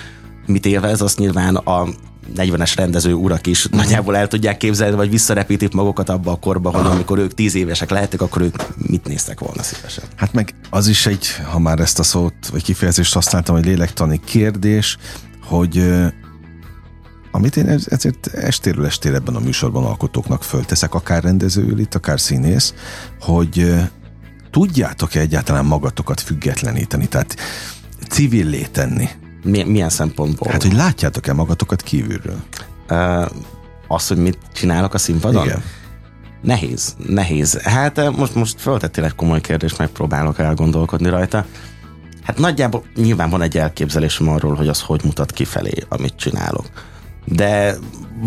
mit 0.47 0.67
élvez, 0.67 1.01
azt 1.01 1.19
nyilván 1.19 1.57
a 1.57 1.87
40-es 2.37 2.73
rendező 2.77 3.13
urak 3.13 3.47
is 3.47 3.65
uh-huh. 3.65 3.81
nagyjából 3.81 4.17
el 4.17 4.29
tudják 4.29 4.57
képzelni, 4.57 4.97
vagy 4.97 5.11
visszarepítik 5.11 5.73
magukat 5.73 6.09
abba 6.09 6.31
a 6.31 6.37
korba, 6.37 6.71
hogy 6.71 6.87
amikor 6.87 7.19
ők 7.19 7.35
tíz 7.35 7.55
évesek 7.55 7.91
lehettek, 7.91 8.21
akkor 8.21 8.43
ők 8.43 8.57
mit 8.77 9.07
néztek 9.07 9.41
volna 9.41 9.63
szívesen. 9.63 10.05
Hát 10.17 10.33
meg 10.33 10.55
az 10.71 10.89
is 10.89 11.07
egy, 11.07 11.27
ha 11.51 11.59
már 11.59 11.79
ezt 11.79 11.99
a 11.99 12.03
szót, 12.03 12.35
vagy 12.51 12.63
kifejezést 12.63 13.15
használtam, 13.15 13.55
hogy 13.55 13.65
lélektani 13.65 14.21
kérdés, 14.25 14.97
hogy 15.45 15.77
amit 17.37 17.57
én 17.57 17.69
ezért 17.89 18.27
estéről 18.27 18.87
estére 18.87 19.15
ebben 19.15 19.35
a 19.35 19.41
műsorban 19.41 19.85
alkotóknak 19.85 20.43
fölteszek, 20.43 20.95
akár 20.95 21.23
rendező 21.23 21.75
itt, 21.79 21.95
akár 21.95 22.21
színész, 22.21 22.75
hogy 23.21 23.75
tudjátok-e 24.51 25.21
egyáltalán 25.21 25.65
magatokat 25.65 26.21
függetleníteni, 26.21 27.07
tehát 27.07 27.37
civillé 28.09 28.63
tenni? 28.73 29.09
Milyen, 29.43 29.67
milyen 29.67 29.89
szempontból? 29.89 30.51
Hát, 30.53 30.63
hogy 30.63 30.73
látjátok-e 30.73 31.33
magatokat 31.33 31.83
kívülről? 31.83 32.43
Uh, 32.91 33.27
azt, 33.89 34.09
hogy 34.09 34.17
mit 34.17 34.39
csinálok 34.53 34.95
a 34.95 34.99
színpadon? 34.99 35.45
Igen. 35.45 35.63
Nehéz, 36.43 36.97
nehéz. 37.07 37.61
Hát 37.63 38.17
most, 38.17 38.35
most 38.35 38.61
föltettél 38.61 39.05
egy 39.05 39.15
komoly 39.15 39.41
kérdést, 39.41 39.79
megpróbálok 39.79 40.39
elgondolkodni 40.39 41.09
rajta. 41.09 41.47
Hát 42.23 42.39
nagyjából 42.39 42.85
nyilván 42.95 43.31
van 43.31 43.43
egy 43.43 43.59
elképzelésem 43.59 44.29
arról, 44.29 44.55
hogy 44.55 44.69
az 44.69 44.81
hogy 44.81 45.01
mutat 45.05 45.33
kifelé, 45.33 45.85
amit 45.89 46.17
csinálok 46.17 46.67
de 47.27 47.75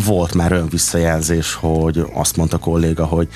volt 0.04 0.34
már 0.34 0.52
olyan 0.52 0.68
visszajelzés, 0.68 1.54
hogy 1.54 2.06
azt 2.14 2.36
mondta 2.36 2.56
a 2.56 2.60
kolléga, 2.60 3.04
hogy 3.04 3.28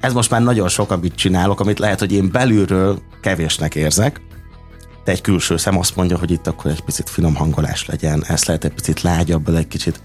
ez 0.00 0.12
most 0.12 0.30
már 0.30 0.42
nagyon 0.42 0.68
sok, 0.68 0.90
amit 0.90 1.14
csinálok, 1.14 1.60
amit 1.60 1.78
lehet, 1.78 1.98
hogy 1.98 2.12
én 2.12 2.30
belülről 2.30 3.02
kevésnek 3.22 3.74
érzek, 3.74 4.20
de 5.04 5.12
egy 5.12 5.20
külső 5.20 5.56
szem 5.56 5.78
azt 5.78 5.96
mondja, 5.96 6.18
hogy 6.18 6.30
itt 6.30 6.46
akkor 6.46 6.70
egy 6.70 6.80
picit 6.80 7.10
finom 7.10 7.34
hangolás 7.34 7.86
legyen, 7.86 8.24
ezt 8.28 8.44
lehet 8.46 8.64
egy 8.64 8.74
picit 8.74 9.02
lágyabb, 9.02 9.48
egy 9.48 9.68
kicsit 9.68 10.00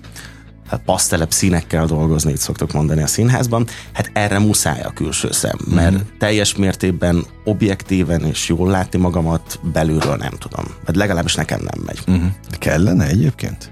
pasztelebb 0.86 1.31
színekkel 1.31 1.86
dolgozni, 1.86 2.31
itt 2.31 2.38
szoktuk 2.38 2.72
mondani 2.72 3.01
a 3.01 3.08
színházban, 3.08 3.67
hát 3.93 4.12
erre 4.13 4.39
muszáj 4.39 4.81
a 4.81 4.89
külső 4.89 5.31
szem, 5.31 5.58
mert 5.65 5.93
mm. 5.93 6.17
teljes 6.17 6.55
mértékben 6.55 7.25
objektíven 7.43 8.25
és 8.25 8.48
jól 8.48 8.69
látni 8.69 9.00
magamat 9.00 9.60
belülről 9.74 10.15
nem 10.15 10.34
tudom. 10.39 10.65
Vagy 10.86 10.96
legalábbis 10.96 11.36
nekem 11.36 11.60
nem 11.62 11.84
megy. 11.86 12.03
Mm. 12.12 12.27
Kellene 12.60 13.08
egyébként? 13.08 13.72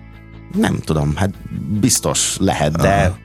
Nem 0.54 0.80
tudom, 0.80 1.16
hát 1.16 1.30
biztos 1.80 2.38
lehet, 2.39 2.77
de 2.77 2.94
Aha. 2.94 3.18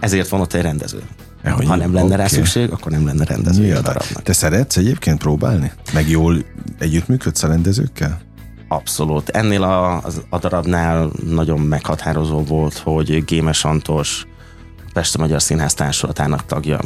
ezért 0.00 0.28
van 0.28 0.40
ott 0.40 0.52
egy 0.52 0.62
rendező. 0.62 1.02
Hogy 1.44 1.66
ha 1.66 1.76
nem 1.76 1.92
lenne 1.92 2.04
okay. 2.04 2.16
rá 2.16 2.26
szükség, 2.26 2.70
akkor 2.70 2.92
nem 2.92 3.06
lenne 3.06 3.24
rendező 3.24 3.74
a 3.74 3.80
darabnak. 3.80 4.22
Te 4.22 4.32
szeretsz 4.32 4.76
egyébként 4.76 5.18
próbálni? 5.18 5.72
Meg 5.92 6.08
jól 6.08 6.44
együttműködsz 6.78 7.42
a 7.42 7.48
rendezőkkel? 7.48 8.20
Abszolút. 8.68 9.28
Ennél 9.28 9.62
a, 9.62 10.02
a 10.28 10.38
darabnál 10.38 11.10
nagyon 11.28 11.60
meghatározó 11.60 12.42
volt, 12.42 12.76
hogy 12.76 13.24
Gémes 13.24 13.64
Antos 13.64 14.26
Pesti 14.92 15.18
Magyar 15.18 15.42
Színház 15.42 15.74
Társulatának 15.74 16.46
tagja 16.46 16.80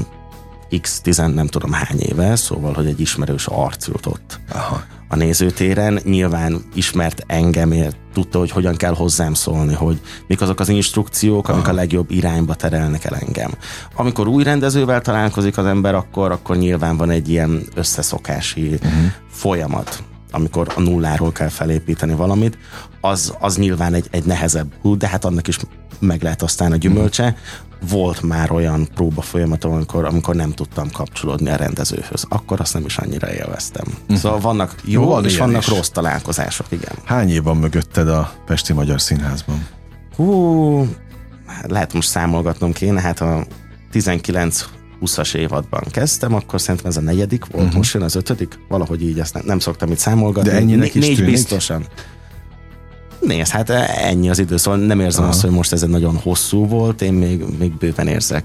x 0.80 1.00
10 1.00 1.16
nem 1.16 1.46
tudom 1.46 1.72
hány 1.72 1.98
éve, 1.98 2.36
szóval, 2.36 2.72
hogy 2.72 2.86
egy 2.86 3.00
ismerős 3.00 3.46
arc 3.46 3.86
jutott 3.86 4.40
Aha. 4.52 4.82
A 5.08 5.16
nézőtéren. 5.16 6.00
Nyilván 6.04 6.62
ismert 6.74 7.24
engemért, 7.26 7.96
tudta, 8.12 8.38
hogy 8.38 8.50
hogyan 8.50 8.76
kell 8.76 8.94
hozzám 8.94 9.34
szólni, 9.34 9.74
hogy 9.74 10.00
mik 10.26 10.40
azok 10.40 10.60
az 10.60 10.68
instrukciók, 10.68 11.48
amik 11.48 11.62
Aha. 11.62 11.72
a 11.72 11.74
legjobb 11.74 12.10
irányba 12.10 12.54
terelnek 12.54 13.04
el 13.04 13.16
engem. 13.16 13.50
Amikor 13.96 14.28
új 14.28 14.42
rendezővel 14.42 15.00
találkozik 15.00 15.58
az 15.58 15.66
ember, 15.66 15.94
akkor, 15.94 16.30
akkor 16.30 16.56
nyilván 16.56 16.96
van 16.96 17.10
egy 17.10 17.28
ilyen 17.28 17.62
összeszokási 17.74 18.72
uh-huh. 18.72 19.12
folyamat 19.30 20.02
amikor 20.30 20.72
a 20.76 20.80
nulláról 20.80 21.32
kell 21.32 21.48
felépíteni 21.48 22.14
valamit, 22.14 22.58
az, 23.00 23.34
az 23.40 23.56
nyilván 23.56 23.94
egy, 23.94 24.06
egy 24.10 24.24
nehezebb 24.24 24.72
út, 24.82 24.98
de 24.98 25.08
hát 25.08 25.24
annak 25.24 25.48
is 25.48 25.58
meg 25.98 26.22
lehet 26.22 26.42
aztán 26.42 26.72
a 26.72 26.76
gyümölcse. 26.76 27.36
Volt 27.88 28.22
már 28.22 28.52
olyan 28.52 28.88
próba 28.94 29.22
folyamatom, 29.22 29.72
amikor, 29.72 30.04
amikor 30.04 30.34
nem 30.34 30.52
tudtam 30.52 30.90
kapcsolódni 30.90 31.50
a 31.50 31.56
rendezőhöz. 31.56 32.26
Akkor 32.28 32.60
azt 32.60 32.74
nem 32.74 32.84
is 32.84 32.98
annyira 32.98 33.32
élveztem. 33.32 33.84
Uh-huh. 33.86 34.16
Szóval 34.16 34.40
vannak 34.40 34.74
jó, 34.84 35.02
jó 35.02 35.08
van 35.08 35.24
és 35.24 35.38
vannak 35.38 35.60
is. 35.60 35.68
rossz 35.68 35.88
találkozások, 35.88 36.66
igen. 36.68 36.92
Hány 37.04 37.30
év 37.30 37.42
van 37.42 37.56
mögötted 37.56 38.08
a 38.08 38.32
Pesti 38.46 38.72
Magyar 38.72 39.00
Színházban? 39.00 39.66
Hú, 40.16 40.88
lehet 41.62 41.92
most 41.92 42.08
számolgatnom 42.08 42.72
kéne, 42.72 43.00
hát 43.00 43.20
a 43.20 43.46
19 43.90 44.64
20-as 45.00 45.34
évadban 45.34 45.82
kezdtem, 45.90 46.34
akkor 46.34 46.60
szerintem 46.60 46.86
ez 46.90 46.96
a 46.96 47.00
negyedik 47.00 47.44
volt, 47.44 47.64
uh-huh. 47.64 47.76
most 47.76 47.94
jön 47.94 48.02
az 48.02 48.14
ötödik, 48.14 48.58
valahogy 48.68 49.02
így 49.02 49.18
ezt 49.18 49.34
nem, 49.34 49.42
nem 49.46 49.58
szoktam 49.58 49.90
itt 49.90 49.98
számolgatni. 49.98 50.50
De 50.50 50.56
ennyinek 50.56 50.78
Né- 50.78 50.94
is 50.94 51.06
Négy 51.06 51.16
tűnik? 51.16 51.30
biztosan. 51.30 51.86
Nézd, 53.20 53.50
hát 53.50 53.70
ennyi 53.70 54.30
az 54.30 54.38
idő, 54.38 54.56
szóval 54.56 54.80
nem 54.80 55.00
érzem 55.00 55.22
Aha. 55.22 55.32
azt, 55.32 55.40
hogy 55.40 55.50
most 55.50 55.72
ez 55.72 55.82
egy 55.82 55.88
nagyon 55.88 56.16
hosszú 56.16 56.66
volt, 56.66 57.02
én 57.02 57.12
még, 57.12 57.44
még 57.58 57.76
bőven 57.76 58.06
érzek 58.06 58.44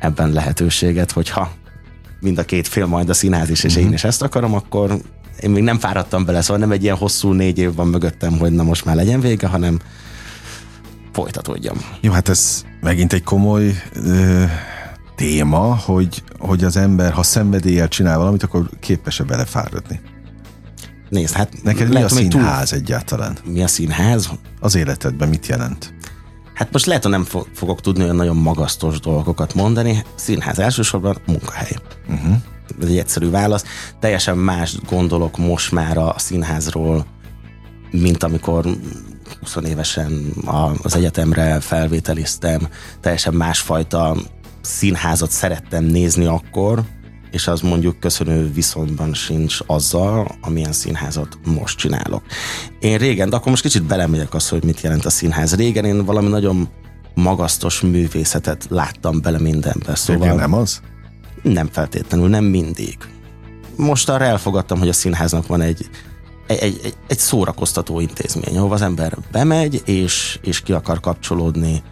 ebben 0.00 0.32
lehetőséget, 0.32 1.12
hogyha 1.12 1.52
mind 2.20 2.38
a 2.38 2.44
két 2.44 2.68
fél 2.68 2.86
majd 2.86 3.08
a 3.08 3.14
színház 3.14 3.50
is, 3.50 3.64
és 3.64 3.70
uh-huh. 3.70 3.88
én 3.88 3.92
is 3.92 4.04
ezt 4.04 4.22
akarom, 4.22 4.54
akkor 4.54 5.00
én 5.40 5.50
még 5.50 5.62
nem 5.62 5.78
fáradtam 5.78 6.24
bele, 6.24 6.40
szóval 6.40 6.58
nem 6.58 6.70
egy 6.70 6.82
ilyen 6.82 6.96
hosszú 6.96 7.32
négy 7.32 7.58
év 7.58 7.74
van 7.74 7.86
mögöttem, 7.86 8.38
hogy 8.38 8.52
na 8.52 8.62
most 8.62 8.84
már 8.84 8.96
legyen 8.96 9.20
vége, 9.20 9.46
hanem 9.46 9.78
folytatódjam. 11.12 11.76
Jó, 12.00 12.12
hát 12.12 12.28
ez 12.28 12.64
megint 12.80 13.12
egy 13.12 13.22
komoly 13.22 13.74
ö, 13.92 14.44
téma, 15.20 15.76
hogy, 15.76 16.22
hogy 16.38 16.64
az 16.64 16.76
ember, 16.76 17.12
ha 17.12 17.22
szenvedéllyel 17.22 17.88
csinál 17.88 18.18
valamit, 18.18 18.42
akkor 18.42 18.70
képes-e 18.80 19.24
belefáradni. 19.24 20.00
Nézd, 21.08 21.34
hát... 21.34 21.62
Neked 21.62 21.88
mi 21.88 22.02
a 22.02 22.08
színház 22.08 22.68
túl... 22.68 22.78
egyáltalán? 22.78 23.38
Mi 23.44 23.62
a 23.62 23.66
színház? 23.66 24.30
Az 24.60 24.74
életedben 24.74 25.28
mit 25.28 25.46
jelent? 25.46 25.94
Hát 26.54 26.72
most 26.72 26.86
lehet, 26.86 27.02
hogy 27.02 27.12
nem 27.12 27.26
fogok 27.54 27.80
tudni 27.80 28.02
olyan 28.02 28.16
nagyon 28.16 28.36
magasztos 28.36 29.00
dolgokat 29.00 29.54
mondani. 29.54 30.04
Színház 30.14 30.58
elsősorban 30.58 31.16
munkahely. 31.26 31.76
Uh-huh. 32.08 32.34
Ez 32.80 32.88
egy 32.88 32.98
egyszerű 32.98 33.30
válasz. 33.30 33.64
Teljesen 33.98 34.38
más 34.38 34.76
gondolok 34.88 35.36
most 35.38 35.72
már 35.72 35.96
a 35.96 36.14
színházról, 36.16 37.06
mint 37.90 38.22
amikor 38.22 38.66
20 39.40 39.56
évesen 39.64 40.32
az 40.82 40.96
egyetemre 40.96 41.60
felvételiztem. 41.60 42.68
Teljesen 43.00 43.34
másfajta 43.34 44.16
színházat 44.60 45.30
szerettem 45.30 45.84
nézni 45.84 46.24
akkor, 46.24 46.82
és 47.30 47.46
az 47.46 47.60
mondjuk 47.60 48.00
köszönő 48.00 48.52
viszonyban 48.52 49.14
sincs 49.14 49.58
azzal, 49.66 50.38
amilyen 50.40 50.72
színházat 50.72 51.38
most 51.44 51.78
csinálok. 51.78 52.22
Én 52.80 52.98
régen, 52.98 53.30
de 53.30 53.36
akkor 53.36 53.50
most 53.50 53.62
kicsit 53.62 53.82
belemegyek 53.82 54.34
az, 54.34 54.48
hogy 54.48 54.64
mit 54.64 54.80
jelent 54.80 55.04
a 55.04 55.10
színház. 55.10 55.54
Régen 55.54 55.84
én 55.84 56.04
valami 56.04 56.28
nagyon 56.28 56.68
magasztos 57.14 57.80
művészetet 57.80 58.66
láttam 58.68 59.20
bele 59.20 59.38
mindenbe. 59.38 59.94
Szóval 59.94 60.22
Régen 60.22 60.36
nem 60.36 60.52
az? 60.52 60.80
Nem 61.42 61.68
feltétlenül, 61.72 62.28
nem 62.28 62.44
mindig. 62.44 62.96
Most 63.76 64.08
arra 64.08 64.24
elfogadtam, 64.24 64.78
hogy 64.78 64.88
a 64.88 64.92
színháznak 64.92 65.46
van 65.46 65.60
egy, 65.60 65.88
egy, 66.46 66.58
egy, 66.62 66.94
egy 67.06 67.18
szórakoztató 67.18 68.00
intézmény, 68.00 68.56
ahol 68.56 68.72
az 68.72 68.82
ember 68.82 69.16
bemegy, 69.32 69.82
és, 69.84 70.38
és 70.42 70.60
ki 70.60 70.72
akar 70.72 71.00
kapcsolódni 71.00 71.82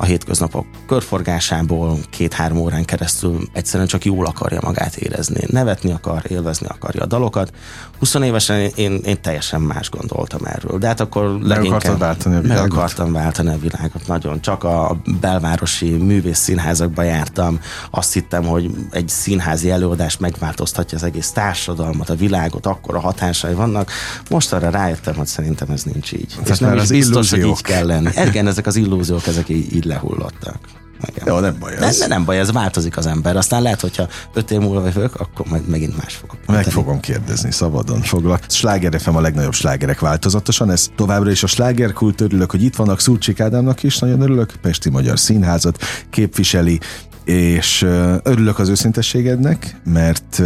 a 0.00 0.04
hétköznapok 0.04 0.66
körforgásából 0.86 1.98
két-három 2.10 2.58
órán 2.58 2.84
keresztül 2.84 3.38
egyszerűen 3.52 3.88
csak 3.88 4.04
jól 4.04 4.26
akarja 4.26 4.60
magát 4.62 4.96
érezni. 4.96 5.40
Nevetni 5.46 5.92
akar, 5.92 6.22
élvezni 6.28 6.66
akarja 6.66 7.02
a 7.02 7.06
dalokat. 7.06 7.52
20 8.00 8.14
évesen 8.14 8.60
én, 8.74 9.00
én 9.04 9.20
teljesen 9.20 9.60
más 9.60 9.90
gondoltam 9.90 10.40
erről. 10.44 10.78
De 10.78 10.86
hát 10.86 11.00
akkor 11.00 11.38
meg 11.38 11.46
leginkább... 11.46 11.98
váltani 11.98 12.34
a 12.34 12.40
világot? 12.40 12.62
Meg 12.68 12.72
akartam 12.72 13.12
váltani 13.12 13.48
a 13.48 13.58
világot, 13.58 14.06
nagyon. 14.06 14.40
Csak 14.40 14.64
a 14.64 15.00
belvárosi 15.20 15.90
művész 15.90 16.38
színházakba 16.38 17.02
jártam. 17.02 17.60
Azt 17.90 18.12
hittem, 18.12 18.44
hogy 18.44 18.70
egy 18.90 19.08
színházi 19.08 19.70
előadás 19.70 20.16
megváltoztatja 20.16 20.98
az 20.98 21.04
egész 21.04 21.30
társadalmat, 21.30 22.10
a 22.10 22.14
világot, 22.14 22.66
akkor 22.66 22.94
a 22.94 23.00
hatásai 23.00 23.54
vannak. 23.54 23.90
Most 24.30 24.52
arra 24.52 24.70
rájöttem, 24.70 25.14
hogy 25.14 25.26
szerintem 25.26 25.70
ez 25.70 25.82
nincs 25.82 26.12
így. 26.12 26.28
Tehát 26.28 26.48
És 26.48 26.58
nem 26.58 26.76
is 26.76 26.88
biztos, 26.88 27.32
illúziók. 27.32 27.42
hogy 27.42 27.50
így 27.50 27.74
kell 27.74 27.86
lenni. 27.86 28.10
Igen, 28.26 28.46
ezek 28.46 28.66
az 28.66 28.76
illúziók, 28.76 29.26
ezek 29.26 29.48
így, 29.48 29.74
így 29.74 29.84
lehullottak. 29.84 30.58
Igen. 31.08 31.24
Jó, 31.26 31.38
nem 31.38 31.56
baj 31.58 31.76
ez. 31.76 31.98
Nem, 31.98 32.08
nem 32.08 32.24
baj, 32.24 32.38
ez 32.38 32.52
változik 32.52 32.96
az 32.96 33.06
ember. 33.06 33.36
Aztán 33.36 33.62
lehet, 33.62 33.80
hogyha 33.80 34.08
öt 34.34 34.50
év 34.50 34.58
múlva 34.58 34.86
jövök, 34.86 35.20
akkor 35.20 35.46
majd 35.46 35.68
megint 35.68 35.96
más 35.96 36.14
fogok. 36.14 36.36
Meg 36.38 36.46
mondani. 36.46 36.70
fogom 36.70 37.00
kérdezni, 37.00 37.52
szabadon 37.52 38.02
foglak. 38.02 38.44
Sláger 38.48 39.00
FM 39.00 39.14
a 39.14 39.20
legnagyobb 39.20 39.52
slágerek 39.52 40.00
változatosan, 40.00 40.70
ez 40.70 40.86
továbbra 40.96 41.30
is 41.30 41.42
a 41.42 41.46
slágerkult, 41.46 42.20
örülök, 42.20 42.50
hogy 42.50 42.62
itt 42.62 42.76
vannak 42.76 43.00
Szulcsik 43.00 43.40
Ádámnak 43.40 43.82
is, 43.82 43.98
nagyon 43.98 44.20
örülök, 44.20 44.52
Pesti 44.62 44.90
Magyar 44.90 45.18
Színházat 45.18 45.78
képviseli, 46.10 46.80
és 47.24 47.82
örülök 48.22 48.58
az 48.58 48.68
őszintességednek, 48.68 49.80
mert 49.84 50.42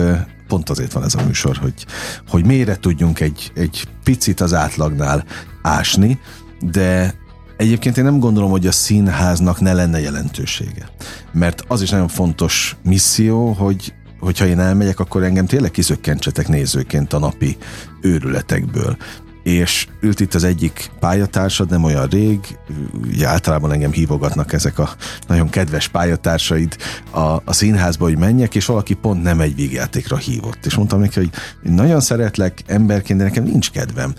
pont 0.49 0.71
azért 0.71 0.93
van 0.93 1.05
ez 1.05 1.15
a 1.15 1.23
műsor, 1.27 1.57
hogy, 1.57 1.87
hogy 2.29 2.47
mélyre 2.47 2.77
tudjunk 2.77 3.21
egy, 3.21 3.53
egy 3.55 3.89
picit 4.05 4.41
az 4.41 4.55
átlagnál 4.55 5.25
ásni, 5.63 6.19
de 6.61 7.15
Egyébként 7.57 7.97
én 7.97 8.05
nem 8.05 8.19
gondolom, 8.19 8.51
hogy 8.51 8.67
a 8.67 8.73
színháznak 8.73 9.61
ne 9.61 9.73
lenne 9.73 10.01
jelentősége. 10.01 10.89
Mert 11.33 11.65
az 11.69 11.83
is 11.83 11.91
nagyon 11.91 12.09
fontos 12.09 12.77
misszió, 12.83 13.53
hogy 13.53 13.95
hogyha 14.21 14.47
én 14.47 14.59
elmegyek, 14.59 15.01
akkor 15.01 15.23
engem 15.23 15.47
tényleg 15.47 15.71
kizökkentsetek 15.71 16.49
nézőként 16.49 17.13
a 17.13 17.19
napi 17.19 17.57
őrületekből. 18.01 18.97
És 19.43 19.87
ült 20.01 20.21
itt 20.21 20.35
az 20.35 20.45
egyik 20.45 20.91
pályatársad, 21.01 21.71
nem 21.71 21.85
olyan 21.85 22.07
rég, 22.07 22.59
ugye 23.07 23.27
általában 23.27 23.73
engem 23.73 23.93
hívogatnak 23.93 24.53
ezek 24.53 24.79
a 24.79 24.89
nagyon 25.29 25.49
kedves 25.49 25.89
pályatársaid 25.89 26.77
a, 27.11 27.21
a 27.21 27.53
színházba, 27.53 28.05
hogy 28.05 28.19
menjek, 28.19 28.55
és 28.55 28.67
valaki 28.67 28.95
pont 28.95 29.23
nem 29.23 29.41
egy 29.41 29.55
vígjátékra 29.55 30.17
hívott. 30.17 30.67
És 30.67 30.75
mondtam 30.75 31.01
neki, 31.01 31.19
hogy 31.19 31.31
nagyon 31.63 32.01
szeretlek 32.01 32.63
emberként, 32.67 33.19
de 33.19 33.25
nekem 33.25 33.45
nincs 33.45 33.71
kedvem 33.71 34.15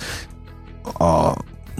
a, 0.97 1.33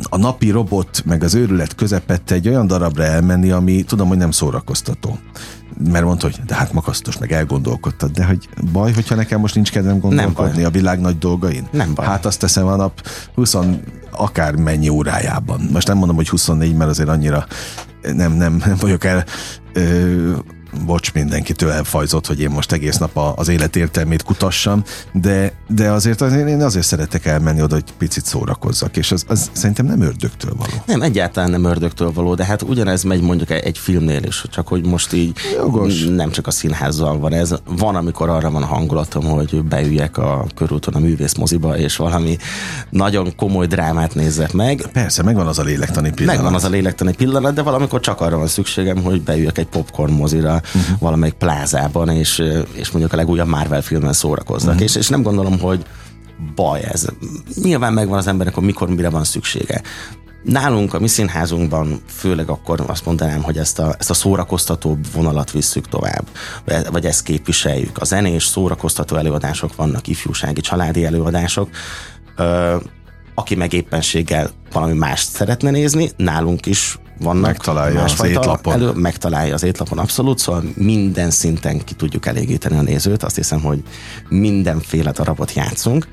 a 0.04 0.18
napi 0.18 0.50
robot 0.50 1.04
meg 1.06 1.24
az 1.24 1.36
őrület 1.36 1.76
közepette 1.76 2.36
egy 2.36 2.48
olyan 2.48 2.68
darabra 2.68 3.04
elmenni, 3.04 3.52
ami 3.52 3.84
tudom, 3.84 4.08
hogy 4.08 4.18
nem 4.18 4.32
szórakoztató. 4.32 5.20
Mert 5.92 6.06
mondta, 6.06 6.26
hogy 6.26 6.40
de 6.46 6.56
hát 6.56 6.74
makasztos, 6.74 7.18
meg 7.18 7.32
elgondolkodtad, 7.32 8.12
de 8.12 8.26
hogy 8.26 8.50
baj, 8.72 8.94
hogyha 8.94 9.16
nekem 9.16 9.40
most 9.40 9.56
nincs 9.56 9.72
kedvem 9.72 10.00
gondolkodni 10.00 10.64
a 10.64 10.70
világ 10.70 11.00
nagy 11.00 11.18
dolgain? 11.18 11.68
Nem 11.72 11.94
baj. 11.94 12.06
Hát 12.06 12.26
azt 12.26 12.40
teszem 12.40 12.68
a 12.68 12.76
nap 12.76 13.08
20 13.36 13.56
akár 14.12 14.56
mennyi 14.56 14.90
órájában. 14.90 15.70
Most 15.72 15.88
nem 15.88 15.98
mondom, 15.98 16.16
hogy 16.16 16.30
24, 16.30 16.76
mert 16.76 16.90
azért 16.90 17.10
annyira 17.10 17.46
nem, 18.14 18.34
nem, 18.34 18.56
nem 18.66 18.76
vagyok 18.80 19.04
el 19.04 19.26
ö, 19.74 20.32
bocs 20.86 21.14
mindenkitől 21.14 21.72
elfajzott, 21.72 22.28
hogy 22.28 22.40
én 22.40 22.50
most 22.50 22.72
egész 22.72 22.98
nap 22.98 23.18
az 23.36 23.48
élet 23.48 23.76
értelmét 23.76 24.24
kutassam, 24.24 24.84
de, 25.12 25.54
de 25.68 25.92
azért, 25.92 26.22
én 26.22 26.62
azért 26.62 26.86
szeretek 26.86 27.26
elmenni 27.26 27.62
oda, 27.62 27.74
hogy 27.74 27.84
picit 27.98 28.26
szórakozzak, 28.26 28.98
és 28.98 29.12
az, 29.12 29.24
az 29.28 29.50
szerintem 29.52 29.86
nem 29.86 30.02
ördögtől 30.02 30.54
való. 30.58 30.84
Nem, 30.86 31.02
egyáltalán 31.02 31.50
nem 31.50 31.64
ördögtől 31.64 32.12
való, 32.12 32.36
de 32.36 32.46
hát 32.46 32.62
ugyanez 32.62 33.04
megy 33.04 33.22
mondjuk 33.22 33.50
egy 33.50 33.78
filmnél 33.78 34.24
is, 34.24 34.46
csak 34.52 34.68
hogy 34.68 34.86
most 34.86 35.14
így 35.14 35.38
Jogos. 35.56 36.04
nem 36.04 36.32
csak 36.32 36.48
a 36.48 36.52
színházzal 36.52 37.20
van 37.20 37.34
ez. 37.34 37.56
Van, 37.66 37.96
amikor 37.96 38.30
arra 38.30 38.52
van 38.52 38.64
a 38.64 38.66
hangulatom, 38.66 39.26
hogy 39.26 39.64
beüljek 39.64 40.18
a 40.18 40.46
körúton 40.56 40.94
a 40.94 41.00
művész 41.00 41.36
moziba, 41.36 41.78
és 41.78 41.96
valami 41.96 42.38
nagyon 42.90 43.36
komoly 43.36 43.68
drámát 43.68 44.16
nézzek 44.16 44.54
meg. 44.54 44.86
Persze, 44.94 45.24
megvan 45.24 45.48
az 45.48 45.60
a 45.60 45.64
lélektani 45.64 46.12
pillanat. 46.12 46.36
Megvan 46.36 46.56
az 46.56 46.64
a 46.64 46.70
lélektani 46.70 47.14
pillanat, 47.14 47.54
de 47.54 47.62
valamikor 47.62 48.00
csak 48.00 48.22
arra 48.22 48.38
van 48.38 48.48
szükségem, 48.48 49.04
hogy 49.04 49.22
beüljek 49.22 49.58
egy 49.58 49.68
popcorn 49.68 50.12
mozira, 50.12 50.62
uh-huh. 50.76 51.00
valamelyik 51.00 51.36
plázában, 51.36 52.10
és, 52.10 52.44
és 52.74 52.92
mondjuk 52.92 53.14
a 53.14 53.16
legújabb 53.16 53.48
Marvel 53.48 53.82
filmen 53.82 54.14
szórakoznak. 54.14 54.74
Uh-huh. 54.74 54.90
És, 54.90 54.96
és 54.96 55.08
nem 55.08 55.22
gondolom, 55.22 55.60
hogy 55.60 55.86
baj 56.56 56.84
ez. 56.84 57.06
Nyilván 57.62 57.94
megvan 57.94 58.18
az 58.18 58.28
embernek, 58.28 58.56
hogy 58.56 58.64
mikor 58.64 58.90
mire 58.90 59.10
van 59.10 59.24
szüksége. 59.24 59.82
Nálunk, 60.44 60.94
a 60.94 61.00
mi 61.00 61.08
színházunkban 61.08 62.02
főleg 62.08 62.50
akkor 62.50 62.84
azt 62.88 63.06
mondanám, 63.06 63.44
hogy 63.44 63.58
ezt 63.58 63.80
a, 63.80 63.96
ezt 64.00 64.10
a 64.10 64.14
szórakoztató 64.14 64.98
vonalat 65.14 65.52
visszük 65.52 65.88
tovább, 65.88 66.26
vagy 66.92 67.06
ezt 67.06 67.24
képviseljük. 67.24 67.98
A 67.98 68.06
zenés 68.06 68.46
szórakoztató 68.46 69.16
előadások 69.16 69.76
vannak, 69.76 70.08
ifjúsági, 70.08 70.62
családi 70.62 71.06
előadások. 71.06 71.70
Aki 73.36 73.56
meg 73.56 73.74
éppenséggel 73.74 74.50
valami 74.72 74.94
mást 74.94 75.30
szeretne 75.30 75.70
nézni, 75.70 76.12
nálunk 76.18 76.66
is 76.66 77.00
vannak. 77.20 77.46
Megtalálja 77.46 78.04
az 78.04 78.24
étlapon. 78.24 78.74
Elő, 78.74 78.92
megtalálja 78.92 79.54
az 79.54 79.64
étlapon, 79.64 79.98
abszolút, 79.98 80.40
szóval 80.40 80.64
minden 80.74 81.30
szinten 81.30 81.84
ki 81.84 81.94
tudjuk 81.94 82.26
elégíteni 82.26 82.78
a 82.78 82.82
nézőt. 82.82 83.24
Azt 83.24 83.36
hiszem, 83.36 83.62
hogy 83.62 83.84
mindenféle 84.30 85.12
darabot 85.12 85.54
játszunk. 85.54 86.08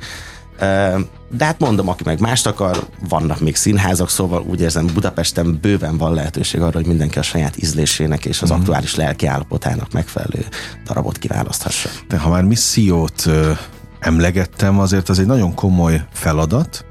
De 1.31 1.45
hát 1.45 1.59
mondom, 1.59 1.88
aki 1.88 2.02
meg 2.05 2.21
mást 2.21 2.47
akar, 2.47 2.87
vannak 3.09 3.41
még 3.41 3.57
színházak, 3.57 4.11
szóval 4.11 4.45
úgy 4.49 4.61
érzem, 4.61 4.87
Budapesten 4.95 5.59
bőven 5.61 5.97
van 5.97 6.14
lehetőség 6.14 6.61
arra, 6.61 6.76
hogy 6.76 6.87
mindenki 6.87 7.19
a 7.19 7.23
saját 7.23 7.62
ízlésének 7.62 8.25
és 8.25 8.43
az 8.43 8.52
mm. 8.52 8.55
aktuális 8.55 8.95
lelki 8.95 9.26
állapotának 9.26 9.93
megfelelő 9.93 10.47
darabot 10.85 11.19
kiválaszthassa. 11.19 11.88
De 12.09 12.19
ha 12.19 12.29
már 12.29 12.43
missziót 12.45 13.26
ö, 13.26 13.52
emlegettem, 14.00 14.79
azért 14.79 15.09
az 15.09 15.19
egy 15.19 15.26
nagyon 15.26 15.55
komoly 15.55 16.02
feladat, 16.12 16.85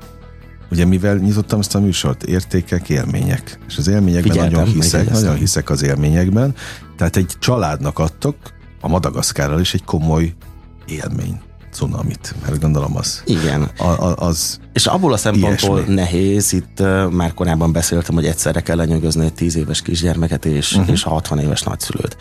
Ugye 0.72 0.86
mivel 0.86 1.16
nyitottam 1.16 1.60
ezt 1.60 1.76
a 1.76 1.80
műsort? 1.80 2.24
Értékek, 2.24 2.90
élmények. 2.90 3.60
És 3.68 3.78
az 3.78 3.88
élményekben 3.88 4.32
Figyeltem, 4.32 4.60
nagyon 4.60 4.74
hiszek, 4.74 5.10
nagyon 5.10 5.36
hiszek 5.36 5.70
az 5.70 5.84
élményekben. 5.84 6.56
Tehát 6.98 7.16
egy 7.16 7.36
családnak 7.40 8.00
adtok, 8.00 8.36
a 8.82 8.88
Madagaszkárral 8.88 9.60
is 9.60 9.74
egy 9.74 9.84
komoly 9.84 10.34
élmény 10.86 11.40
cunamit, 11.72 12.36
mert 12.42 12.60
gondolom 12.60 12.98
az. 12.98 13.24
Igen. 13.26 13.70
A, 13.78 13.84
a, 13.84 14.16
az 14.16 14.60
és 14.74 14.86
abból 14.86 15.14
a 15.14 15.18
szempontból 15.18 15.78
ilyesmi. 15.78 15.94
nehéz, 15.94 16.54
itt 16.54 16.80
uh, 16.80 17.10
már 17.10 17.34
korábban 17.34 17.72
beszéltem, 17.72 18.16
hogy 18.16 18.26
egyszerre 18.26 18.62
kell 18.62 18.76
lenyűgözni 18.76 19.26
egy 19.26 19.34
10 19.34 19.56
éves 19.56 19.82
kisgyermeket 19.82 20.46
és, 20.46 20.72
uh-huh. 20.74 20.92
és 20.92 21.04
a 21.04 21.10
60 21.10 21.40
éves 21.40 21.62
nagyszülőt 21.62 22.18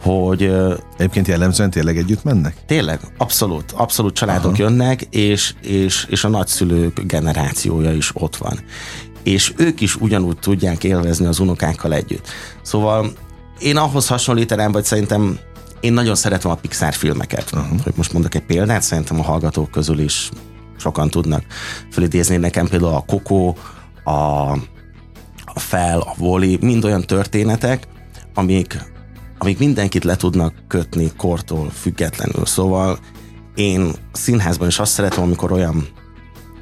hogy... 0.00 0.52
Egyébként 0.96 1.26
jellemzően 1.28 1.70
tényleg 1.70 1.96
együtt 1.96 2.24
mennek? 2.24 2.56
Tényleg, 2.66 3.00
abszolút, 3.18 3.72
abszolút 3.72 4.14
családok 4.14 4.52
Aha. 4.52 4.62
jönnek, 4.62 5.02
és, 5.02 5.54
és, 5.62 6.06
és 6.10 6.24
a 6.24 6.28
nagyszülők 6.28 7.00
generációja 7.00 7.92
is 7.92 8.10
ott 8.14 8.36
van. 8.36 8.58
És 9.22 9.52
ők 9.56 9.80
is 9.80 9.96
ugyanúgy 9.96 10.38
tudják 10.38 10.84
élvezni 10.84 11.26
az 11.26 11.38
unokákkal 11.38 11.94
együtt. 11.94 12.28
Szóval 12.62 13.12
én 13.58 13.76
ahhoz 13.76 14.06
hasonlítanám, 14.06 14.72
vagy 14.72 14.84
szerintem 14.84 15.38
én 15.80 15.92
nagyon 15.92 16.14
szeretem 16.14 16.50
a 16.50 16.54
Pixar 16.54 16.94
filmeket. 16.94 17.50
Uh-huh. 17.52 17.80
Hogy 17.82 17.92
most 17.96 18.12
mondok 18.12 18.34
egy 18.34 18.44
példát, 18.44 18.82
szerintem 18.82 19.20
a 19.20 19.22
hallgatók 19.22 19.70
közül 19.70 19.98
is 19.98 20.30
sokan 20.78 21.10
tudnak 21.10 21.42
fölidézni 21.92 22.36
nekem 22.36 22.68
például 22.68 22.94
a 22.94 23.04
Coco, 23.06 23.54
a, 24.04 24.10
a 25.44 25.58
Fel, 25.58 26.00
a 26.00 26.14
Voli, 26.16 26.58
mind 26.60 26.84
olyan 26.84 27.02
történetek, 27.02 27.86
amik, 28.34 28.94
amik 29.38 29.58
mindenkit 29.58 30.04
le 30.04 30.16
tudnak 30.16 30.54
kötni 30.68 31.12
kortól 31.16 31.70
függetlenül. 31.70 32.46
Szóval 32.46 32.98
én 33.54 33.92
színházban 34.12 34.68
is 34.68 34.78
azt 34.78 34.92
szeretem, 34.92 35.22
amikor 35.22 35.52
olyan 35.52 35.88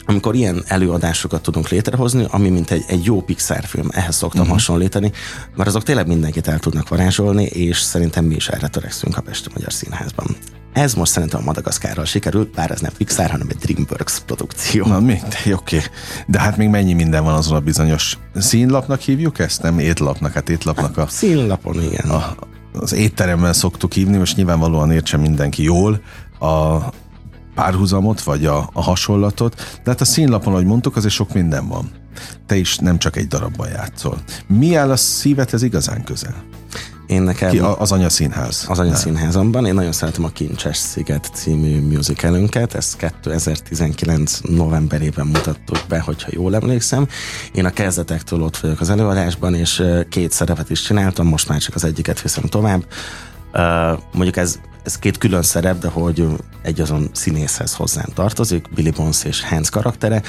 amikor 0.06 0.34
ilyen 0.34 0.64
előadásokat 0.66 1.42
tudunk 1.42 1.68
létrehozni, 1.68 2.26
ami 2.30 2.48
mint 2.48 2.70
egy, 2.70 2.84
egy 2.86 3.04
jó 3.04 3.22
Pixar 3.22 3.64
film, 3.64 3.88
ehhez 3.90 4.16
szoktam 4.16 4.40
uh-huh. 4.40 4.56
hasonlítani, 4.56 5.12
mert 5.56 5.68
azok 5.68 5.82
tényleg 5.82 6.06
mindenkit 6.06 6.48
el 6.48 6.58
tudnak 6.58 6.88
varázsolni, 6.88 7.44
és 7.44 7.78
szerintem 7.78 8.24
mi 8.24 8.34
is 8.34 8.48
erre 8.48 8.68
törekszünk 8.68 9.16
a 9.16 9.20
Pesti 9.20 9.48
Magyar 9.54 9.72
Színházban. 9.72 10.26
Ez 10.72 10.94
most 10.94 11.12
szerintem 11.12 11.40
a 11.40 11.44
Madagaszkárral 11.44 12.04
sikerült, 12.04 12.50
bár 12.50 12.70
ez 12.70 12.80
nem 12.80 12.92
Pixar, 12.96 13.30
hanem 13.30 13.46
egy 13.50 13.56
DreamWorks 13.56 14.20
produkció. 14.20 14.86
Na 14.86 15.00
mi? 15.00 15.20
Oké. 15.30 15.52
Okay. 15.52 15.80
De 16.26 16.40
hát 16.40 16.56
még 16.56 16.68
mennyi 16.68 16.92
minden 16.92 17.24
van 17.24 17.34
azon 17.34 17.56
a 17.56 17.60
bizonyos 17.60 18.18
színlapnak 18.34 19.00
hívjuk 19.00 19.38
ezt? 19.38 19.62
Nem 19.62 19.78
étlapnak, 19.78 20.32
hát 20.32 20.48
étlapnak 20.48 20.96
a... 20.96 21.00
Hát, 21.00 21.10
színlapon, 21.10 21.82
igen. 21.82 22.10
A, 22.10 22.36
az 22.80 22.92
étteremben 22.92 23.52
szoktuk 23.52 23.92
hívni, 23.92 24.16
most 24.16 24.36
nyilvánvalóan 24.36 24.90
értsen 24.90 25.20
mindenki 25.20 25.62
jól. 25.62 26.00
A 26.40 26.78
párhuzamot, 27.54 28.22
vagy 28.22 28.46
a, 28.46 28.70
a 28.72 28.82
hasonlatot, 28.82 29.54
de 29.54 29.90
hát 29.90 30.00
a 30.00 30.04
színlapon, 30.04 30.52
ahogy 30.52 30.66
mondtuk, 30.66 30.96
azért 30.96 31.14
sok 31.14 31.34
minden 31.34 31.68
van. 31.68 31.90
Te 32.46 32.56
is 32.56 32.78
nem 32.78 32.98
csak 32.98 33.16
egy 33.16 33.26
darabban 33.26 33.68
játszol. 33.68 34.18
Mi 34.46 34.74
áll 34.74 34.90
a 34.90 34.96
szívedhez 34.96 35.62
igazán 35.62 36.04
közel? 36.04 36.44
Én 37.06 37.22
nekem... 37.22 37.50
Ki, 37.50 37.58
az 37.58 37.92
Anya 37.92 38.08
Színház. 38.08 38.64
Az 38.68 38.78
Anya 38.78 38.94
Színházamban. 38.94 39.66
Én 39.66 39.74
nagyon 39.74 39.92
szeretem 39.92 40.24
a 40.24 40.28
Kincses 40.28 40.76
Sziget 40.76 41.30
című 41.34 41.80
musicalünket. 41.80 42.74
Ezt 42.74 42.96
2019 43.22 44.40
novemberében 44.42 45.26
mutattuk 45.26 45.78
be, 45.88 46.00
hogyha 46.00 46.28
jól 46.32 46.54
emlékszem. 46.54 47.06
Én 47.52 47.64
a 47.64 47.70
kezdetektől 47.70 48.42
ott 48.42 48.56
vagyok 48.56 48.80
az 48.80 48.90
előadásban, 48.90 49.54
és 49.54 49.82
két 50.08 50.32
szerepet 50.32 50.70
is 50.70 50.82
csináltam, 50.82 51.26
most 51.26 51.48
már 51.48 51.58
csak 51.58 51.74
az 51.74 51.84
egyiket 51.84 52.22
viszem 52.22 52.44
tovább. 52.44 52.84
Uh, 53.52 53.60
mondjuk 54.12 54.36
ez, 54.36 54.58
ez 54.82 54.98
két 54.98 55.18
külön 55.18 55.42
szerep, 55.42 55.78
de 55.78 55.88
hogy 55.88 56.26
egy 56.62 56.80
azon 56.80 57.08
színészhez 57.12 57.74
hozzám 57.74 58.08
tartozik, 58.14 58.74
Billy 58.74 58.90
Bones 58.90 59.24
és 59.24 59.44
Hans 59.44 59.70
karaktere. 59.70 60.22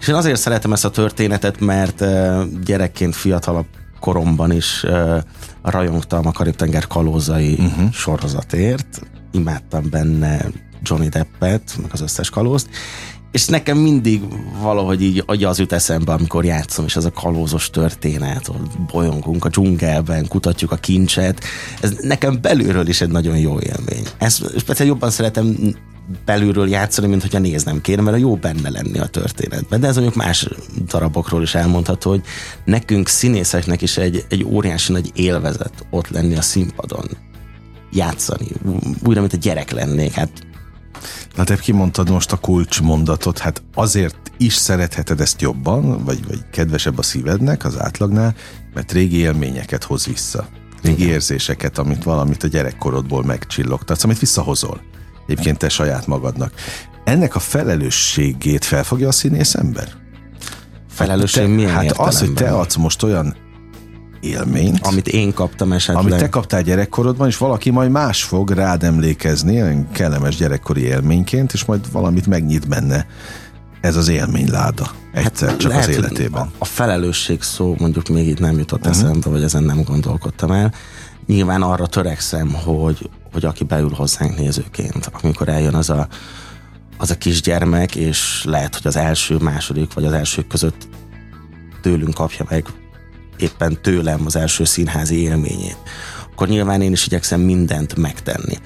És 0.00 0.08
én 0.08 0.14
azért 0.14 0.40
szeretem 0.40 0.72
ezt 0.72 0.84
a 0.84 0.90
történetet, 0.90 1.60
mert 1.60 2.00
uh, 2.00 2.42
gyerekként 2.64 3.14
fiatalabb 3.14 3.66
koromban 4.06 4.52
is 4.52 4.84
uh, 4.84 5.18
rajongtam 5.62 6.26
a 6.26 6.32
Karib-tenger 6.32 6.86
kalózai 6.86 7.52
uh-huh. 7.52 7.92
sorozatért, 7.92 9.00
imádtam 9.32 9.90
benne 9.90 10.46
Johnny 10.82 11.08
Deppet, 11.08 11.76
meg 11.82 11.90
az 11.92 12.00
összes 12.00 12.30
kalózt, 12.30 12.68
és 13.32 13.46
nekem 13.46 13.78
mindig 13.78 14.22
valahogy 14.60 15.02
így 15.02 15.22
adja 15.26 15.48
az 15.48 15.58
üt 15.58 15.72
eszembe, 15.72 16.12
amikor 16.12 16.44
játszom, 16.44 16.84
és 16.84 16.96
ez 16.96 17.04
a 17.04 17.10
kalózos 17.10 17.70
történet, 17.70 18.46
hogy 18.46 18.60
bolyongunk 18.92 19.44
a 19.44 19.48
dzsungelben, 19.48 20.28
kutatjuk 20.28 20.72
a 20.72 20.76
kincset, 20.76 21.40
ez 21.80 21.96
nekem 22.00 22.38
belülről 22.40 22.88
is 22.88 23.00
egy 23.00 23.10
nagyon 23.10 23.38
jó 23.38 23.58
élmény. 23.60 24.06
Ezt 24.18 24.58
speciál 24.58 24.88
jobban 24.88 25.10
szeretem 25.10 25.56
belülről 26.24 26.68
játszani, 26.68 27.06
mint 27.06 27.22
hogyha 27.22 27.38
néznem 27.38 27.80
kéne, 27.80 28.02
mert 28.02 28.16
a 28.16 28.20
jó 28.20 28.36
benne 28.36 28.70
lenni 28.70 28.98
a 28.98 29.06
történetben. 29.06 29.80
De 29.80 29.86
ez 29.86 29.94
mondjuk 29.94 30.16
más 30.16 30.48
darabokról 30.86 31.42
is 31.42 31.54
elmondható, 31.54 32.10
hogy 32.10 32.22
nekünk 32.64 33.08
színészeknek 33.08 33.82
is 33.82 33.96
egy, 33.96 34.24
egy 34.28 34.44
óriási 34.44 34.92
nagy 34.92 35.10
élvezet 35.14 35.86
ott 35.90 36.08
lenni 36.08 36.36
a 36.36 36.42
színpadon 36.42 37.04
játszani. 37.92 38.48
Újra, 39.04 39.20
mint 39.20 39.32
a 39.32 39.36
gyerek 39.36 39.70
lennék. 39.70 40.12
Hát 40.12 40.30
Na 41.36 41.44
te 41.44 41.56
kimondtad 41.56 42.10
most 42.10 42.32
a 42.32 42.36
kulcsmondatot, 42.36 43.38
hát 43.38 43.62
azért 43.74 44.16
is 44.36 44.54
szeretheted 44.54 45.20
ezt 45.20 45.40
jobban, 45.40 46.04
vagy, 46.04 46.26
vagy 46.26 46.38
kedvesebb 46.50 46.98
a 46.98 47.02
szívednek 47.02 47.64
az 47.64 47.80
átlagnál, 47.80 48.34
mert 48.74 48.92
régi 48.92 49.16
élményeket 49.16 49.84
hoz 49.84 50.06
vissza. 50.06 50.48
Régi 50.82 51.02
Igen. 51.02 51.12
érzéseket, 51.12 51.78
amit 51.78 52.04
valamit 52.04 52.42
a 52.42 52.46
gyerekkorodból 52.46 53.24
megcsillogtatsz, 53.24 54.04
amit 54.04 54.18
visszahozol. 54.18 54.80
Egyébként 55.26 55.58
te 55.58 55.68
saját 55.68 56.06
magadnak. 56.06 56.52
Ennek 57.04 57.34
a 57.34 57.38
felelősségét 57.38 58.64
felfogja 58.64 59.08
a 59.08 59.12
színész 59.12 59.54
ember? 59.54 59.88
Felelősség 60.90 61.42
hát 61.42 61.50
te, 61.50 61.56
milyen 61.56 61.70
Hát 61.70 61.90
az, 61.90 62.20
hogy 62.20 62.32
te 62.32 62.50
adsz 62.50 62.76
most 62.76 63.02
olyan 63.02 63.36
élményt. 64.20 64.86
Amit 64.86 65.08
én 65.08 65.32
kaptam 65.32 65.72
esetleg. 65.72 66.04
Amit 66.04 66.18
te 66.18 66.28
kaptál 66.28 66.62
gyerekkorodban, 66.62 67.28
és 67.28 67.36
valaki 67.36 67.70
majd 67.70 67.90
más 67.90 68.22
fog 68.22 68.50
rád 68.50 68.82
emlékezni, 68.82 69.86
kellemes 69.92 70.36
gyerekkori 70.36 70.80
élményként, 70.80 71.52
és 71.52 71.64
majd 71.64 71.92
valamit 71.92 72.26
megnyit 72.26 72.68
benne. 72.68 73.06
Ez 73.80 73.96
az 73.96 74.08
élményláda 74.08 74.90
egyszer 75.12 75.48
hát 75.48 75.58
csak 75.58 75.70
lehet, 75.70 75.88
az 75.88 75.94
életében. 75.94 76.42
A, 76.42 76.48
a 76.58 76.64
felelősség 76.64 77.42
szó 77.42 77.74
mondjuk 77.78 78.08
még 78.08 78.26
itt 78.26 78.38
nem 78.38 78.58
jutott 78.58 78.86
uh-huh. 78.86 78.94
eszembe, 78.94 79.30
vagy 79.30 79.42
ezen 79.42 79.62
nem 79.62 79.82
gondolkodtam 79.82 80.50
el. 80.50 80.72
Nyilván 81.26 81.62
arra 81.62 81.86
törekszem, 81.86 82.52
hogy, 82.52 83.10
hogy 83.32 83.44
aki 83.44 83.64
beül 83.64 83.90
hozzánk 83.90 84.38
nézőként, 84.38 85.10
amikor 85.22 85.48
eljön 85.48 85.74
az 85.74 85.90
a, 85.90 86.08
az 86.96 87.10
a 87.10 87.18
kisgyermek, 87.18 87.94
és 87.94 88.44
lehet, 88.44 88.74
hogy 88.74 88.86
az 88.86 88.96
első, 88.96 89.36
második, 89.36 89.92
vagy 89.92 90.04
az 90.04 90.12
elsők 90.12 90.46
között 90.46 90.88
tőlünk 91.82 92.14
kapja 92.14 92.44
meg 92.48 92.66
éppen 93.38 93.78
tőlem 93.82 94.22
az 94.24 94.36
első 94.36 94.64
színházi 94.64 95.20
élményét, 95.20 95.76
akkor 96.32 96.48
nyilván 96.48 96.82
én 96.82 96.92
is 96.92 97.06
igyekszem 97.06 97.40
mindent 97.40 97.96
megtenni. 97.96 98.58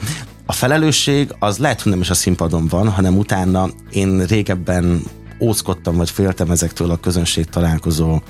A 0.47 0.53
felelősség 0.53 1.35
az 1.39 1.59
lehet, 1.59 1.83
hogy 1.83 1.93
nem 1.93 2.01
is 2.01 2.11
a 2.11 2.15
színpadon 2.15 2.67
van, 2.69 2.89
hanem 2.89 3.19
utána 3.19 3.69
én 3.91 4.25
régebben 4.25 5.03
óckodtam, 5.41 5.97
vagy 5.97 6.11
féltem 6.11 6.51
ezektől 6.51 6.91
a 6.91 6.97
közönség 6.97 7.45
találkozó 7.45 8.21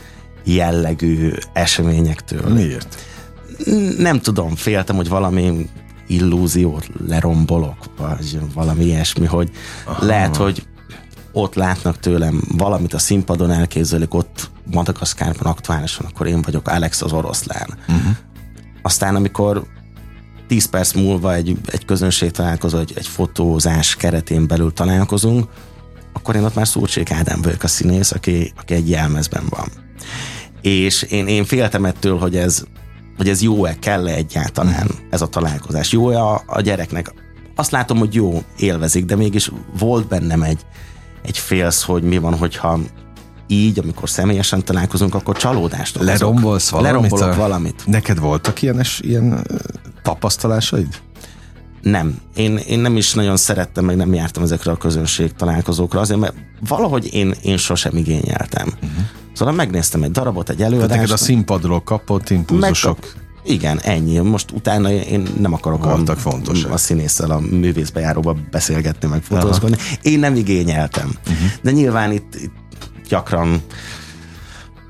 jellegű 0.44 1.32
eseményektől. 1.52 2.48
Miért? 2.48 2.96
Nem 3.98 4.20
tudom, 4.20 4.54
féltem, 4.54 4.96
hogy 4.96 5.08
valami 5.08 5.68
illúziót 6.06 6.90
lerombolok, 7.06 7.76
vagy 7.98 8.40
valami 8.54 8.84
ilyesmi, 8.84 9.26
hogy 9.26 9.50
Aha. 9.84 10.04
lehet, 10.04 10.36
hogy 10.36 10.62
ott 11.32 11.54
látnak 11.54 11.98
tőlem 11.98 12.42
valamit 12.56 12.94
a 12.94 12.98
színpadon, 12.98 13.50
elképzelik 13.50 14.14
ott 14.14 14.50
Madagaszkárban 14.72 15.52
aktuálisan, 15.52 16.06
akkor 16.06 16.26
én 16.26 16.42
vagyok 16.42 16.68
Alex 16.68 17.02
az 17.02 17.12
oroszlán. 17.12 17.78
Uh-huh. 17.88 18.16
Aztán 18.82 19.14
amikor 19.14 19.66
10 20.46 20.66
perc 20.66 20.92
múlva 20.92 21.34
egy, 21.34 21.56
egy 21.66 21.84
közönség 21.84 22.30
találkozó, 22.30 22.78
egy, 22.78 22.92
egy 22.94 23.06
fotózás 23.06 23.96
keretén 23.96 24.46
belül 24.46 24.72
találkozunk, 24.72 25.48
akkor 26.12 26.36
én 26.36 26.44
ott 26.44 26.54
már 26.54 26.68
Szurcsék 26.68 27.10
Ádám 27.10 27.42
vagyok 27.42 27.62
a 27.62 27.68
színész, 27.68 28.12
aki, 28.12 28.52
aki 28.56 28.74
egy 28.74 28.88
jelmezben 28.88 29.44
van. 29.48 29.68
És 30.62 31.02
én, 31.02 31.26
én 31.26 31.44
féltem 31.44 31.84
ettől, 31.84 32.18
hogy 32.18 32.36
ez, 32.36 32.64
hogy 33.20 33.28
ez 33.28 33.42
jó-e, 33.42 33.78
kell-e 33.78 34.14
egyáltalán 34.14 34.90
ez 35.10 35.22
a 35.22 35.26
találkozás. 35.26 35.92
Jó-e 35.92 36.22
a, 36.22 36.42
a 36.46 36.60
gyereknek? 36.60 37.12
Azt 37.54 37.70
látom, 37.70 37.98
hogy 37.98 38.14
jó, 38.14 38.42
élvezik, 38.56 39.04
de 39.04 39.16
mégis 39.16 39.50
volt 39.78 40.08
bennem 40.08 40.42
egy, 40.42 40.60
egy 41.22 41.38
félsz, 41.38 41.82
hogy 41.82 42.02
mi 42.02 42.18
van, 42.18 42.36
hogyha 42.36 42.78
így, 43.46 43.78
amikor 43.78 44.08
személyesen 44.08 44.64
találkozunk, 44.64 45.14
akkor 45.14 45.36
csalódást 45.36 45.96
okozok. 45.96 46.12
Lerombolsz 46.12 46.68
valamit? 46.68 46.92
Lerombolok 46.92 47.34
valamit. 47.36 47.82
Neked 47.86 48.18
voltak 48.18 48.62
ilyen, 48.62 48.82
ilyen 49.00 49.46
tapasztalásaid? 50.02 51.00
Nem. 51.82 52.16
Én, 52.34 52.56
én 52.56 52.78
nem 52.78 52.96
is 52.96 53.14
nagyon 53.14 53.36
szerettem, 53.36 53.84
meg 53.84 53.96
nem 53.96 54.14
jártam 54.14 54.42
ezekre 54.42 54.70
a 54.70 54.76
közönség 54.76 55.32
találkozókra, 55.32 56.00
azért, 56.00 56.20
mert 56.20 56.34
valahogy 56.68 57.14
én, 57.14 57.34
én 57.42 57.56
sosem 57.56 57.96
igényeltem. 57.96 58.68
Uh-huh. 58.74 59.04
Szóval 59.40 59.54
megnéztem 59.54 60.02
egy 60.02 60.10
darabot, 60.10 60.48
egy 60.48 60.62
előadást. 60.62 60.88
Tehát 60.88 61.02
neked 61.02 61.20
a 61.20 61.24
színpadról 61.24 61.82
kapott 61.82 62.30
impulzusok. 62.30 62.98
Megkap, 63.00 63.20
igen, 63.44 63.80
ennyi. 63.80 64.18
Most 64.18 64.50
utána 64.50 64.90
én 64.90 65.28
nem 65.38 65.52
akarok 65.52 65.84
Voltak 65.84 66.16
a, 66.16 66.20
fontos. 66.20 66.64
a 66.64 66.76
színésszel, 66.76 67.30
a 67.30 67.38
művészbejáróba 67.38 68.36
beszélgetni, 68.50 69.08
meg 69.08 69.22
fotózkodni. 69.22 69.76
Én 70.02 70.18
nem 70.18 70.34
igényeltem. 70.36 71.14
Uh-huh. 71.20 71.46
De 71.62 71.70
nyilván 71.70 72.12
itt, 72.12 72.34
itt 72.34 72.90
gyakran 73.08 73.62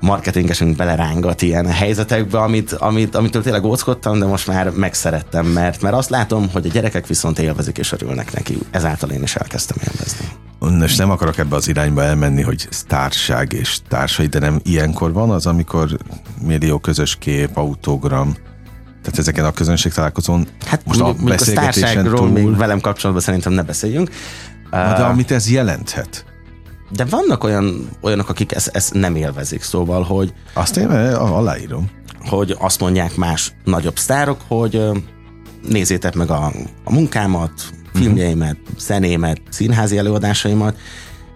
marketingesünk 0.01 0.75
belerángat 0.75 1.41
ilyen 1.41 1.67
helyzetekbe, 1.67 2.39
amit, 2.39 2.71
amit, 2.71 3.15
amitől 3.15 3.41
tényleg 3.41 3.63
óckodtam, 3.63 4.19
de 4.19 4.25
most 4.25 4.47
már 4.47 4.69
megszerettem, 4.69 5.45
mert, 5.45 5.81
mert 5.81 5.95
azt 5.95 6.09
látom, 6.09 6.49
hogy 6.49 6.65
a 6.65 6.69
gyerekek 6.69 7.07
viszont 7.07 7.39
élvezik 7.39 7.77
és 7.77 7.91
örülnek 7.91 8.33
neki. 8.33 8.57
Ezáltal 8.71 9.09
én 9.09 9.23
is 9.23 9.35
elkezdtem 9.35 9.77
élvezni. 9.91 10.25
És 10.85 10.95
nem 10.95 11.09
akarok 11.09 11.37
ebbe 11.37 11.55
az 11.55 11.67
irányba 11.67 12.03
elmenni, 12.03 12.41
hogy 12.41 12.67
sztárság 12.69 13.53
és 13.53 13.77
társai, 13.87 14.27
de 14.27 14.39
nem 14.39 14.59
ilyenkor 14.63 15.13
van 15.13 15.29
az, 15.29 15.45
amikor 15.45 15.97
millió 16.41 16.79
közös 16.79 17.15
kép, 17.15 17.57
autogram, 17.57 18.35
tehát 19.01 19.19
ezeken 19.19 19.45
a 19.45 19.51
közönség 19.51 19.93
találkozón 19.93 20.47
hát 20.65 20.85
most 20.85 20.99
a 20.99 21.13
beszélgetésen 21.13 22.03
túl... 22.03 22.29
még 22.29 22.57
velem 22.57 22.79
kapcsolatban 22.79 23.23
szerintem 23.23 23.53
ne 23.53 23.63
beszéljünk. 23.63 24.09
Na, 24.71 24.93
de 24.93 25.03
amit 25.03 25.31
ez 25.31 25.49
jelenthet? 25.49 26.25
De 26.91 27.05
vannak 27.05 27.43
olyan, 27.43 27.89
olyanok, 28.01 28.29
akik 28.29 28.51
ezt, 28.51 28.67
ezt 28.67 28.93
nem 28.93 29.15
élvezik, 29.15 29.61
szóval, 29.61 30.03
hogy... 30.03 30.33
Azt 30.53 30.77
én 30.77 30.87
aláírom. 30.87 31.89
Hogy 32.19 32.55
azt 32.59 32.79
mondják 32.79 33.15
más 33.15 33.53
nagyobb 33.63 33.97
sztárok, 33.97 34.41
hogy 34.47 34.81
nézzétek 35.67 36.15
meg 36.15 36.29
a, 36.29 36.51
a 36.83 36.93
munkámat, 36.93 37.51
filmjeimet, 37.93 38.57
uh-huh. 38.61 38.77
zenémet, 38.79 39.41
színházi 39.49 39.97
előadásaimat, 39.97 40.77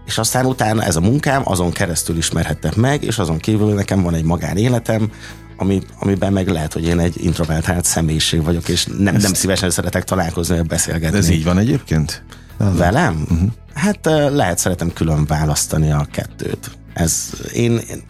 és 0.06 0.18
aztán 0.18 0.46
utána 0.46 0.84
ez 0.84 0.96
a 0.96 1.02
munkám, 1.02 1.42
azon 1.46 1.72
keresztül 1.72 2.18
ismerhettek 2.18 2.76
meg, 2.76 3.04
és 3.04 3.18
azon 3.18 3.38
kívül 3.38 3.74
nekem 3.74 4.02
van 4.02 4.14
egy 4.14 4.24
magánéletem, 4.24 5.12
ami, 5.58 5.82
amiben 6.00 6.34
meg 6.34 6.48
lehet, 6.48 6.74
hogy 6.74 6.86
én 6.86 7.00
egy 7.00 7.24
introvertált 7.24 7.86
személyiség 7.86 8.44
vagyok, 8.44 8.70
és 8.70 8.86
nem, 8.86 9.16
nem 9.16 9.34
szívesen 9.34 9.70
szeretek 9.70 10.04
találkozni, 10.04 10.56
vagy 10.56 10.68
beszélgetni. 10.68 11.10
De 11.10 11.18
ez 11.18 11.30
így 11.30 11.44
van 11.44 11.58
egyébként? 11.58 12.24
Velem? 12.58 13.26
Uh-huh. 13.30 13.50
Hát 13.74 14.06
lehet 14.32 14.58
szeretem 14.58 14.94
külön 14.94 15.26
választani 15.26 15.92
a 15.92 16.08
kettőt. 16.12 16.78
Ez 16.94 17.30
én... 17.54 17.72
én... 17.72 18.04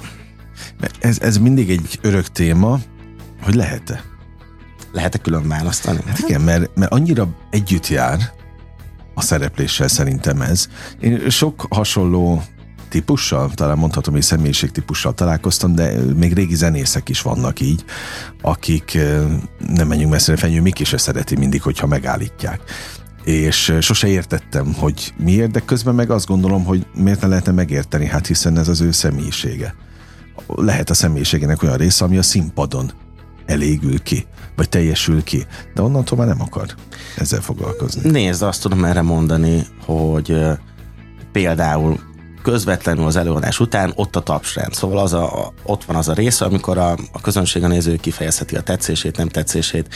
Ez, 1.00 1.20
ez 1.20 1.38
mindig 1.38 1.70
egy 1.70 2.00
örök 2.02 2.28
téma, 2.28 2.80
hogy 3.42 3.56
lehet-e? 3.56 4.04
Lehet-e 4.92 5.18
külön 5.18 5.48
választani? 5.48 6.00
Hát 6.08 6.20
igen, 6.20 6.42
mert, 6.42 6.76
mert 6.76 6.92
annyira 6.92 7.28
együtt 7.50 7.88
jár 7.88 8.32
a 9.14 9.22
szerepléssel 9.22 9.88
szerintem 9.88 10.42
ez. 10.42 10.68
Én 11.00 11.30
sok 11.30 11.66
hasonló 11.70 12.44
típussal, 12.90 13.52
talán 13.54 13.78
mondhatom, 13.78 14.14
hogy 14.14 14.24
személyiségtípussal 14.24 15.14
találkoztam, 15.14 15.76
de 15.76 15.94
még 16.16 16.34
régi 16.34 16.56
zenészek 16.56 17.10
is 17.10 17.22
vannak 17.22 17.60
így, 17.60 17.84
akik 18.42 18.98
nem 19.68 19.88
menjünk 19.88 20.12
messzire, 20.12 20.38
Fenyő 20.38 20.62
Miki 20.62 20.84
se 20.84 20.98
szereti 20.98 21.36
mindig, 21.36 21.62
hogyha 21.62 21.88
megállítják 21.88 22.62
és 23.26 23.74
sose 23.80 24.08
értettem, 24.08 24.74
hogy 24.74 25.14
miért, 25.18 25.52
de 25.52 25.60
közben 25.60 25.96
meg 25.96 26.10
azt 26.10 26.28
gondolom, 26.28 26.64
hogy 26.64 26.86
miért 26.96 27.22
ne 27.22 27.28
lehetne 27.28 27.52
megérteni, 27.52 28.06
hát 28.06 28.28
hiszen 28.28 28.58
ez 28.58 28.68
az 28.68 28.82
ő 28.82 28.92
személyisége. 28.92 29.76
Lehet 30.48 30.90
a 30.90 30.94
személyiségének 30.94 31.64
olyan 31.64 31.78
része, 31.78 32.06
ami 32.06 32.18
a 32.18 32.24
színpadon 32.24 32.92
elégül 33.46 34.02
ki, 34.02 34.26
vagy 34.56 34.70
teljesül 34.70 35.24
ki, 35.24 35.46
de 35.74 35.82
onnantól 35.82 36.18
már 36.18 36.28
nem 36.28 36.42
akar 36.42 36.76
ezzel 37.18 37.42
foglalkozni. 37.42 38.10
Nézd, 38.10 38.42
azt 38.42 38.62
tudom 38.62 38.86
erre 38.86 39.02
mondani, 39.02 39.68
hogy 39.86 40.38
például 41.32 42.00
közvetlenül 42.44 43.06
az 43.06 43.16
előadás 43.16 43.60
után 43.60 43.92
ott 43.96 44.16
a 44.16 44.22
tapsrend. 44.22 44.74
Szóval 44.74 44.98
az 44.98 45.14
a, 45.14 45.54
ott 45.64 45.84
van 45.84 45.96
az 45.96 46.08
a 46.08 46.14
része, 46.14 46.46
amikor 46.46 46.78
a, 46.78 46.92
a 47.12 47.22
közönség 47.22 47.64
a 47.64 47.68
néző 47.68 47.96
kifejezheti 47.96 48.56
a 48.56 48.62
tetszését, 48.62 49.18
nem 49.18 49.28
tetszését, 49.28 49.96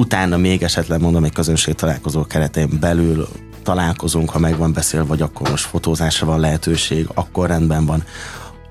utána 0.00 0.36
még 0.36 0.62
esetleg 0.62 1.00
mondom 1.00 1.24
egy 1.24 1.32
közönség 1.32 1.74
találkozó 1.74 2.24
keretén 2.24 2.78
belül 2.80 3.28
találkozunk, 3.62 4.30
ha 4.30 4.38
meg 4.38 4.56
van 4.56 4.72
beszél, 4.72 5.06
vagy 5.06 5.22
akkor 5.22 5.50
most 5.50 5.64
fotózásra 5.64 6.26
van 6.26 6.40
lehetőség, 6.40 7.06
akkor 7.14 7.48
rendben 7.48 7.86
van. 7.86 8.04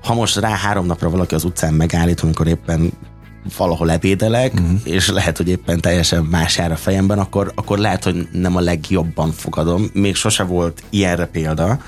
Ha 0.02 0.14
most 0.14 0.36
rá 0.36 0.48
három 0.48 0.86
napra 0.86 1.10
valaki 1.10 1.34
az 1.34 1.44
utcán 1.44 1.74
megállít, 1.74 2.20
amikor 2.20 2.46
éppen 2.46 2.92
valahol 3.56 3.90
ebédelek, 3.90 4.52
uh-huh. 4.52 4.80
és 4.84 5.08
lehet, 5.08 5.36
hogy 5.36 5.48
éppen 5.48 5.80
teljesen 5.80 6.24
más 6.24 6.56
jár 6.56 6.72
a 6.72 6.76
fejemben, 6.76 7.18
akkor, 7.18 7.52
akkor 7.54 7.78
lehet, 7.78 8.04
hogy 8.04 8.28
nem 8.32 8.56
a 8.56 8.60
legjobban 8.60 9.32
fogadom. 9.32 9.90
Még 9.92 10.14
sose 10.14 10.42
volt 10.42 10.82
ilyenre 10.90 11.26
példa, 11.26 11.80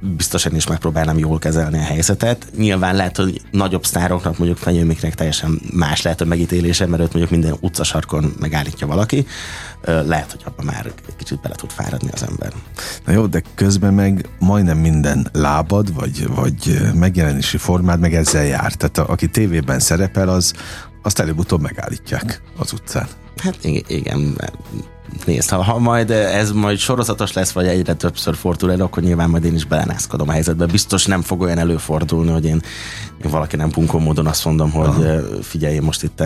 biztosan 0.00 0.54
is 0.54 0.66
megpróbálnám 0.66 1.18
jól 1.18 1.38
kezelni 1.38 1.78
a 1.78 1.82
helyzetet. 1.82 2.46
Nyilván 2.56 2.96
lehet, 2.96 3.16
hogy 3.16 3.40
nagyobb 3.50 3.84
sztároknak, 3.84 4.38
mondjuk 4.38 4.58
fenyőmiknek 4.58 5.14
teljesen 5.14 5.60
más 5.72 6.02
lehet 6.02 6.20
a 6.20 6.24
megítélése, 6.24 6.86
mert 6.86 7.02
őt 7.02 7.12
mondjuk 7.12 7.30
minden 7.30 7.56
utcasarkon 7.60 8.34
megállítja 8.40 8.86
valaki. 8.86 9.26
Lehet, 9.84 10.30
hogy 10.30 10.42
abban 10.44 10.64
már 10.64 10.86
egy 10.86 11.16
kicsit 11.16 11.40
bele 11.40 11.54
tud 11.54 11.70
fáradni 11.70 12.10
az 12.12 12.22
ember. 12.22 12.52
Na 13.06 13.12
jó, 13.12 13.26
de 13.26 13.42
közben 13.54 13.94
meg 13.94 14.28
majdnem 14.38 14.78
minden 14.78 15.28
lábad, 15.32 15.94
vagy, 15.94 16.28
vagy 16.34 16.80
megjelenési 16.94 17.56
formád 17.56 18.00
meg 18.00 18.14
ezzel 18.14 18.44
jár. 18.44 18.72
Tehát 18.72 18.98
a, 18.98 19.12
aki 19.12 19.28
tévében 19.28 19.78
szerepel, 19.78 20.28
az 20.28 20.52
azt 21.02 21.18
előbb-utóbb 21.18 21.60
megállítják 21.60 22.42
az 22.58 22.72
utcán. 22.72 23.08
Hát 23.36 23.58
igen, 23.86 24.36
nézd, 25.26 25.48
ha, 25.48 25.62
ha 25.62 25.78
majd 25.78 26.10
ez 26.10 26.52
majd 26.52 26.78
sorozatos 26.78 27.32
lesz, 27.32 27.50
vagy 27.50 27.66
egyre 27.66 27.94
többször 27.94 28.36
fordul 28.36 28.72
elő, 28.72 28.82
akkor 28.82 29.02
nyilván 29.02 29.30
majd 29.30 29.44
én 29.44 29.54
is 29.54 29.64
belenászkodom 29.64 30.28
a 30.28 30.32
helyzetbe. 30.32 30.66
Biztos 30.66 31.06
nem 31.06 31.22
fog 31.22 31.40
olyan 31.40 31.58
előfordulni, 31.58 32.30
hogy 32.30 32.44
én, 32.44 32.62
én 33.24 33.30
valaki 33.30 33.56
nem 33.56 33.70
bunkó 33.70 33.98
módon 33.98 34.26
azt 34.26 34.44
mondom, 34.44 34.70
hogy 34.70 34.86
Aha. 34.86 35.20
figyelj, 35.42 35.74
én 35.74 35.82
most 35.82 36.02
itt 36.02 36.22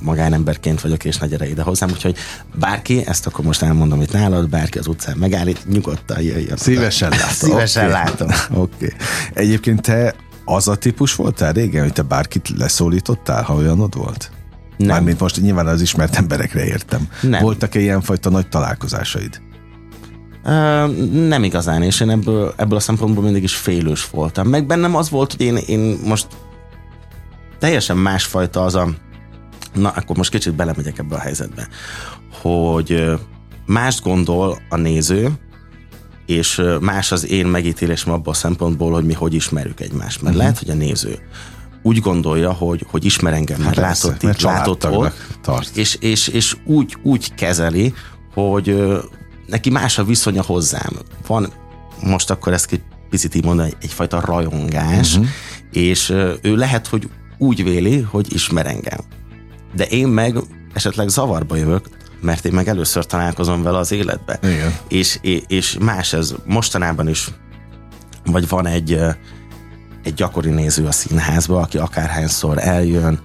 magánemberként 0.00 0.80
vagyok, 0.80 1.04
és 1.04 1.18
ne 1.18 1.26
gyere 1.26 1.48
ide 1.48 1.62
hozzám. 1.62 1.90
Úgyhogy 1.90 2.16
bárki, 2.54 3.06
ezt 3.06 3.26
akkor 3.26 3.44
most 3.44 3.62
elmondom 3.62 4.00
itt 4.00 4.12
nálad, 4.12 4.48
bárki 4.48 4.78
az 4.78 4.86
utcán 4.86 5.16
megállít, 5.16 5.68
nyugodtan 5.68 6.20
jöjjön. 6.20 6.56
Szívesen 6.56 7.10
látom. 7.10 7.28
Szívesen 7.30 7.88
okay. 7.88 8.02
látom. 8.02 8.28
Oké. 8.50 8.84
Okay. 8.84 8.96
Egyébként 9.32 9.82
te 9.82 10.14
az 10.54 10.68
a 10.68 10.76
típus 10.76 11.14
voltál 11.14 11.52
régen, 11.52 11.82
hogy 11.82 11.92
te 11.92 12.02
bárkit 12.02 12.48
leszólítottál, 12.48 13.42
ha 13.42 13.54
olyanod 13.54 13.96
volt? 13.96 14.30
Nem. 14.76 14.88
Mármint 14.88 15.20
most 15.20 15.40
nyilván 15.40 15.66
az 15.66 15.80
ismert 15.80 16.16
emberekre 16.16 16.64
értem. 16.64 17.08
Nem. 17.22 17.42
Voltak-e 17.42 17.80
ilyenfajta 17.80 18.30
nagy 18.30 18.48
találkozásaid? 18.48 19.40
Uh, 20.44 20.96
nem 21.28 21.44
igazán, 21.44 21.82
és 21.82 22.00
én 22.00 22.10
ebből, 22.10 22.54
ebből 22.56 22.76
a 22.76 22.80
szempontból 22.80 23.24
mindig 23.24 23.42
is 23.42 23.54
félős 23.54 24.10
voltam. 24.10 24.48
Meg 24.48 24.66
bennem 24.66 24.96
az 24.96 25.10
volt, 25.10 25.32
hogy 25.32 25.40
én, 25.40 25.56
én 25.56 25.98
most 26.04 26.26
teljesen 27.58 27.96
másfajta 27.96 28.64
az 28.64 28.74
a 28.74 28.88
na, 29.74 29.88
akkor 29.88 30.16
most 30.16 30.30
kicsit 30.30 30.54
belemegyek 30.54 30.98
ebbe 30.98 31.14
a 31.14 31.20
helyzetbe, 31.20 31.68
hogy 32.42 33.18
más 33.66 34.02
gondol 34.02 34.58
a 34.68 34.76
néző, 34.76 35.30
és 36.30 36.62
más 36.80 37.12
az 37.12 37.26
én 37.26 37.46
megítélésem 37.46 38.12
abban 38.12 38.32
a 38.32 38.36
szempontból, 38.36 38.92
hogy 38.92 39.04
mi 39.04 39.12
hogy 39.12 39.34
ismerjük 39.34 39.80
egymást. 39.80 40.22
Mert 40.22 40.34
uh-huh. 40.34 40.36
lehet, 40.36 40.58
hogy 40.58 40.70
a 40.70 40.74
néző 40.74 41.18
úgy 41.82 41.98
gondolja, 41.98 42.52
hogy, 42.52 42.86
hogy 42.90 43.04
ismer 43.04 43.32
engem, 43.32 43.60
mert 43.60 43.76
hát 43.76 43.84
látott 43.84 44.22
itt, 44.22 44.40
látott 44.40 44.90
ott, 44.90 45.14
tart. 45.42 45.76
És, 45.76 45.96
és, 46.00 46.28
és 46.28 46.56
úgy, 46.64 46.96
úgy 47.02 47.34
kezeli, 47.34 47.94
hogy 48.34 48.88
neki 49.46 49.70
más 49.70 49.98
a 49.98 50.04
viszonya 50.04 50.42
hozzám. 50.42 50.92
Van, 51.26 51.52
most 52.02 52.30
akkor 52.30 52.52
ezt 52.52 52.72
egy 52.72 52.82
picit 53.10 53.34
így 53.34 53.44
mondani, 53.44 53.72
egyfajta 53.80 54.20
rajongás, 54.20 55.12
uh-huh. 55.12 55.28
és 55.72 56.10
ő 56.42 56.56
lehet, 56.56 56.86
hogy 56.86 57.08
úgy 57.38 57.64
véli, 57.64 58.00
hogy 58.00 58.34
ismer 58.34 58.66
engem. 58.66 58.98
De 59.74 59.84
én 59.84 60.08
meg 60.08 60.36
esetleg 60.72 61.08
zavarba 61.08 61.56
jövök, 61.56 61.88
mert 62.20 62.44
én 62.44 62.52
meg 62.52 62.68
először 62.68 63.06
találkozom 63.06 63.62
vele 63.62 63.78
az 63.78 63.92
életbe. 63.92 64.38
Igen. 64.42 64.74
És, 64.88 65.18
és 65.46 65.76
más 65.80 66.12
ez 66.12 66.34
mostanában 66.44 67.08
is, 67.08 67.28
vagy 68.24 68.48
van 68.48 68.66
egy 68.66 69.00
egy 70.02 70.14
gyakori 70.14 70.50
néző 70.50 70.86
a 70.86 70.92
színházba, 70.92 71.60
aki 71.60 71.78
akárhányszor 71.78 72.58
eljön, 72.58 73.20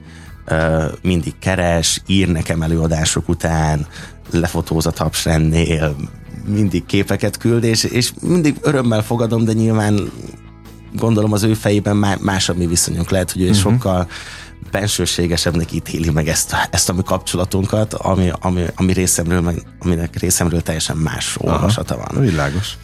mindig 1.02 1.34
keres, 1.40 2.02
ír 2.08 2.28
nekem 2.28 2.62
előadások 2.62 3.30
után, 3.30 3.88
lefotóz 4.32 4.86
a 4.86 4.92
tapsrendnél, 4.92 5.96
mindig 6.48 6.86
képeket 6.86 7.38
küld, 7.38 7.64
és, 7.64 7.84
és 7.84 8.12
mindig 8.22 8.56
örömmel 8.62 9.04
fogadom, 9.04 9.46
de 9.46 9.54
nyilván 9.54 10.12
gondolom 10.96 11.34
az 11.34 11.44
ő 11.44 11.54
fejében 11.54 11.96
más 12.22 12.50
a 12.50 12.54
mi 12.54 12.68
viszonyunk. 12.68 13.10
Lehet, 13.10 13.32
hogy 13.32 13.42
ő 13.42 13.50
uh-huh. 13.50 13.62
sokkal 13.62 14.08
bensőségesebbnek 14.72 15.72
ítéli 15.72 16.10
meg 16.10 16.28
ezt 16.28 16.54
a, 16.54 16.58
ezt 16.72 16.90
a 16.90 16.94
mi 16.94 17.04
kapcsolatunkat, 17.04 17.94
ami, 17.94 18.32
ami, 18.40 18.66
ami 18.76 18.94
részemről, 18.94 19.42
meg, 19.42 19.62
aminek 19.80 20.20
részemről 20.20 20.62
teljesen 20.62 20.98
más 20.98 21.36
olvasata 21.40 21.98
van. 21.98 22.22
Világos. 22.22 22.78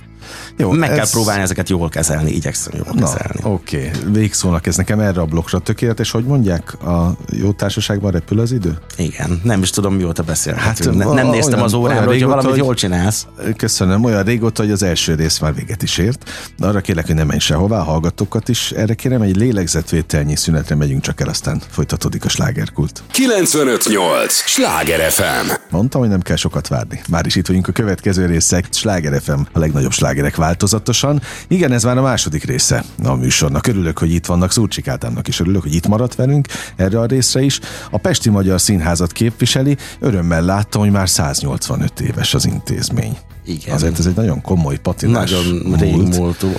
Jó, 0.58 0.72
Meg 0.72 0.90
ez... 0.90 0.96
kell 0.96 1.10
próbálni 1.10 1.42
ezeket 1.42 1.70
jól 1.70 1.90
kezelni, 1.90 2.32
igyekszem 2.32 2.74
jól 2.76 2.88
Na, 2.94 3.00
kezelni. 3.00 3.40
Oké, 3.44 3.88
okay. 3.88 4.12
végszónak 4.12 4.68
ez 4.68 4.76
nekem 4.76 5.00
erre 5.00 5.22
a 5.22 5.26
blokkra 5.26 5.60
tökéletes, 5.60 6.12
hogy 6.12 6.24
mondják, 6.24 6.84
a 6.84 7.16
jó 7.32 7.52
társaságban 7.52 8.12
repül 8.12 8.40
az 8.40 8.52
idő? 8.52 8.78
Igen, 8.98 9.42
nem 9.44 9.62
is 9.62 9.70
tudom 9.70 9.96
mióta 9.96 10.24
beszélhetünk. 10.24 10.96
Hát, 10.96 11.06
ne, 11.06 11.14
nem 11.14 11.28
néztem 11.28 11.54
olyan, 11.54 11.66
az 11.66 11.74
órára, 11.74 12.06
hogy 12.06 12.24
valamit 12.24 12.50
hogy, 12.50 12.58
jól 12.58 12.74
csinálsz. 12.74 13.28
Köszönöm, 13.58 14.04
olyan 14.04 14.24
régóta, 14.24 14.62
hogy 14.62 14.72
az 14.72 14.84
első 14.84 15.16
rész 15.16 15.40
már 15.40 15.56
véget 15.56 15.84
is 15.84 15.98
ért. 15.98 16.30
De 16.58 16.68
arra 16.68 16.82
kérlek, 16.82 17.06
hogy 17.06 17.16
ne 17.16 17.24
menj 17.24 17.40
sehová, 17.40 17.80
hallgatókat 17.80 18.50
is. 18.50 18.72
Erre 18.72 18.94
kérem, 18.94 19.22
egy 19.22 19.36
lélegzetvételnyi 19.36 20.36
szünetre 20.36 20.76
megyünk 20.76 21.02
csak 21.02 21.22
el, 21.22 21.28
aztán 21.28 21.62
folytatódik 21.70 22.26
a 22.26 22.30
slágerkult. 22.30 23.04
958! 23.12 24.34
Sláger 24.34 25.12
FM! 25.12 25.52
Mondtam, 25.70 26.02
hogy 26.02 26.10
nem 26.10 26.22
kell 26.22 26.36
sokat 26.36 26.68
várni. 26.68 27.02
Már 27.10 27.26
is 27.26 27.36
itt 27.36 27.48
vagyunk 27.48 27.68
a 27.68 27.72
következő 27.72 28.26
részek. 28.26 28.68
Sláger 28.72 29.22
FM, 29.22 29.40
a 29.52 29.60
legnagyobb 29.60 29.92
slágerek 29.92 30.36
változatosan. 30.42 31.22
Igen, 31.48 31.72
ez 31.72 31.84
már 31.84 31.98
a 31.98 32.02
második 32.02 32.44
része 32.44 32.84
a 33.04 33.14
műsornak. 33.14 33.68
Örülök, 33.68 33.98
hogy 33.98 34.12
itt 34.12 34.26
vannak. 34.26 34.52
Szurcsik 34.52 34.88
Ádámnak 34.88 35.28
is 35.28 35.40
örülök, 35.40 35.62
hogy 35.62 35.74
itt 35.74 35.88
maradt 35.88 36.16
velünk 36.16 36.48
erre 36.76 37.00
a 37.00 37.06
részre 37.06 37.42
is. 37.42 37.60
A 37.92 37.98
Pesti 37.98 38.30
Magyar 38.30 38.62
Színházat 38.62 39.12
képviseli. 39.12 39.78
Örömmel 40.00 40.42
láttam, 40.42 40.82
hogy 40.82 40.92
már 40.92 41.10
185 41.10 42.00
éves 42.00 42.34
az 42.34 42.46
intézmény. 42.46 43.18
Igen. 43.46 43.76
Azért 43.76 44.00
ez 44.00 44.06
egy 44.06 44.16
nagyon 44.16 44.42
komoly 44.42 44.78
patinás 44.78 45.32
Nagyon 45.32 45.78
régmúltú. 45.80 46.52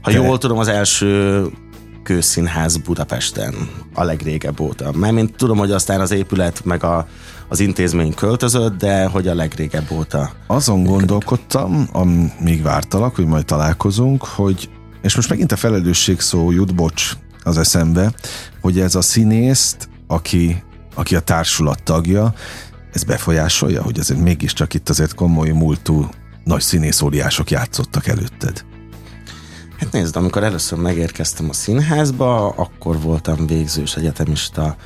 Ha 0.00 0.10
Te... 0.10 0.16
jól 0.16 0.38
tudom, 0.38 0.58
az 0.58 0.68
első 0.68 1.42
kőszínház 2.02 2.76
Budapesten 2.76 3.54
a 3.94 4.02
legrégebb 4.02 4.60
óta. 4.60 4.92
Mármint 4.92 5.36
tudom, 5.36 5.58
hogy 5.58 5.70
aztán 5.70 6.00
az 6.00 6.10
épület 6.10 6.64
meg 6.64 6.84
a, 6.84 7.06
az 7.54 7.60
intézmény 7.60 8.14
költözött, 8.14 8.78
de 8.78 9.06
hogy 9.06 9.28
a 9.28 9.34
legrégebb 9.34 9.90
óta. 9.90 10.32
Azon 10.46 10.84
gondolkodtam, 10.84 11.88
amíg 11.92 12.62
vártalak, 12.62 13.14
hogy 13.14 13.26
majd 13.26 13.44
találkozunk, 13.44 14.24
hogy 14.24 14.70
és 15.02 15.16
most 15.16 15.28
megint 15.28 15.52
a 15.52 15.56
felelősség 15.56 16.20
szó 16.20 16.50
jut, 16.50 16.74
bocs, 16.74 17.12
az 17.42 17.58
eszembe, 17.58 18.12
hogy 18.60 18.80
ez 18.80 18.94
a 18.94 19.00
színészt, 19.00 19.88
aki, 20.06 20.62
aki 20.94 21.16
a 21.16 21.20
társulat 21.20 21.82
tagja, 21.82 22.34
ez 22.92 23.04
befolyásolja, 23.04 23.82
hogy 23.82 23.98
azért 23.98 24.20
mégiscsak 24.20 24.74
itt 24.74 24.88
azért 24.88 25.14
komoly 25.14 25.50
múltú 25.50 26.08
nagy 26.44 26.62
színészóriások 26.62 27.50
játszottak 27.50 28.06
előtted? 28.06 28.64
Hát 29.78 29.92
nézd, 29.92 30.16
amikor 30.16 30.42
először 30.42 30.78
megérkeztem 30.78 31.48
a 31.48 31.52
színházba, 31.52 32.48
akkor 32.48 33.00
voltam 33.00 33.46
végzős 33.46 33.96
egyetemista, 33.96 34.76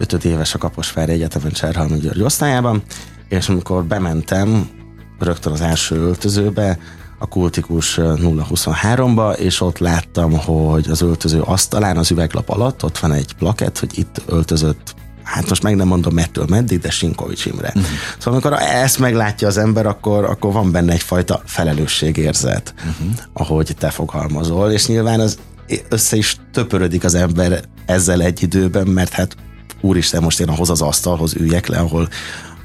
ötöd 0.00 0.24
éves 0.24 0.54
a 0.54 0.58
Kaposvári 0.58 1.12
Egyetemen 1.12 1.52
Cserhalmi 1.52 1.98
György 1.98 2.22
osztályában, 2.22 2.82
és 3.28 3.48
amikor 3.48 3.84
bementem 3.84 4.68
rögtön 5.18 5.52
az 5.52 5.60
első 5.60 5.96
öltözőbe, 5.96 6.78
a 7.18 7.26
kultikus 7.26 7.98
023-ba, 8.00 9.36
és 9.36 9.60
ott 9.60 9.78
láttam, 9.78 10.38
hogy 10.38 10.86
az 10.90 11.00
öltöző 11.00 11.40
asztalán, 11.40 11.96
az 11.96 12.10
üveglap 12.10 12.48
alatt 12.48 12.84
ott 12.84 12.98
van 12.98 13.12
egy 13.12 13.34
plakett, 13.34 13.78
hogy 13.78 13.98
itt 13.98 14.22
öltözött 14.26 14.94
hát 15.22 15.48
most 15.48 15.62
meg 15.62 15.76
nem 15.76 15.86
mondom 15.86 16.14
mettől 16.14 16.44
meddig, 16.48 16.80
de 16.80 16.90
Sinkovics 16.90 17.46
Imre. 17.46 17.68
Uh-huh. 17.68 17.84
Szóval 18.18 18.32
amikor 18.32 18.52
ezt 18.62 18.98
meglátja 18.98 19.48
az 19.48 19.58
ember, 19.58 19.86
akkor, 19.86 20.24
akkor 20.24 20.52
van 20.52 20.72
benne 20.72 20.92
egyfajta 20.92 21.42
felelősségérzet, 21.44 22.74
uh-huh. 22.76 23.14
ahogy 23.32 23.74
te 23.78 23.90
fogalmazol, 23.90 24.70
és 24.70 24.86
nyilván 24.86 25.20
az 25.20 25.38
össze 25.88 26.16
is 26.16 26.36
töpörödik 26.52 27.04
az 27.04 27.14
ember 27.14 27.60
ezzel 27.86 28.22
egy 28.22 28.42
időben, 28.42 28.86
mert 28.86 29.12
hát 29.12 29.36
úristen, 29.80 30.22
most 30.22 30.40
én 30.40 30.48
ahhoz 30.48 30.70
az 30.70 30.82
asztalhoz 30.82 31.34
üljek 31.34 31.66
le, 31.66 31.78
ahol, 31.78 32.08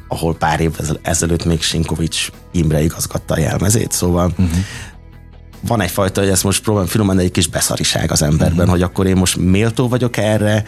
ahol 0.07 0.35
pár 0.35 0.59
év 0.59 0.71
ezelőtt 1.01 1.45
még 1.45 1.61
Sinkovics 1.61 2.29
Imre 2.51 2.81
igazgatta 2.81 3.33
a 3.33 3.39
jelmezét, 3.39 3.91
szóval 3.91 4.33
uh-huh 4.37 4.57
van 5.67 5.81
egyfajta, 5.81 6.21
hogy 6.21 6.29
ezt 6.29 6.43
most 6.43 6.63
próbálom 6.63 6.87
finoman, 6.87 7.19
egy 7.19 7.31
kis 7.31 7.47
beszariság 7.47 8.11
az 8.11 8.21
emberben, 8.21 8.57
uh-huh. 8.57 8.69
hogy 8.69 8.81
akkor 8.81 9.05
én 9.05 9.15
most 9.15 9.37
méltó 9.37 9.87
vagyok 9.87 10.17
erre, 10.17 10.63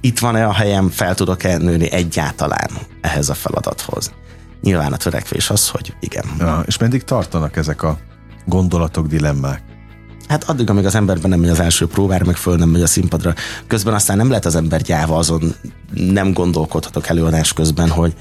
itt 0.00 0.18
van-e 0.18 0.46
a 0.46 0.52
helyem, 0.52 0.88
fel 0.88 1.14
tudok-e 1.14 1.56
nőni 1.56 1.90
egyáltalán 1.90 2.70
ehhez 3.00 3.28
a 3.28 3.34
feladathoz. 3.34 4.12
Nyilván 4.62 4.92
a 4.92 4.96
törekvés 4.96 5.50
az, 5.50 5.68
hogy 5.68 5.94
igen. 6.00 6.24
Ja, 6.38 6.62
és 6.66 6.78
meddig 6.78 7.02
tartanak 7.02 7.56
ezek 7.56 7.82
a 7.82 7.98
gondolatok, 8.46 9.06
dilemmák? 9.06 9.71
Hát 10.32 10.44
addig, 10.44 10.70
amíg 10.70 10.86
az 10.86 10.94
emberben 10.94 11.30
nem 11.30 11.40
megy 11.40 11.48
az 11.48 11.60
első 11.60 11.86
próbára, 11.86 12.24
meg 12.24 12.36
föl 12.36 12.56
nem 12.56 12.68
megy 12.68 12.82
a 12.82 12.86
színpadra. 12.86 13.34
Közben 13.66 13.94
aztán 13.94 14.16
nem 14.16 14.28
lehet 14.28 14.44
az 14.44 14.54
ember 14.54 14.82
gyáva, 14.82 15.16
azon 15.16 15.54
nem 15.94 16.32
gondolkodhatok 16.32 17.08
előadás 17.08 17.52
közben, 17.52 17.88
hogy 17.88 18.14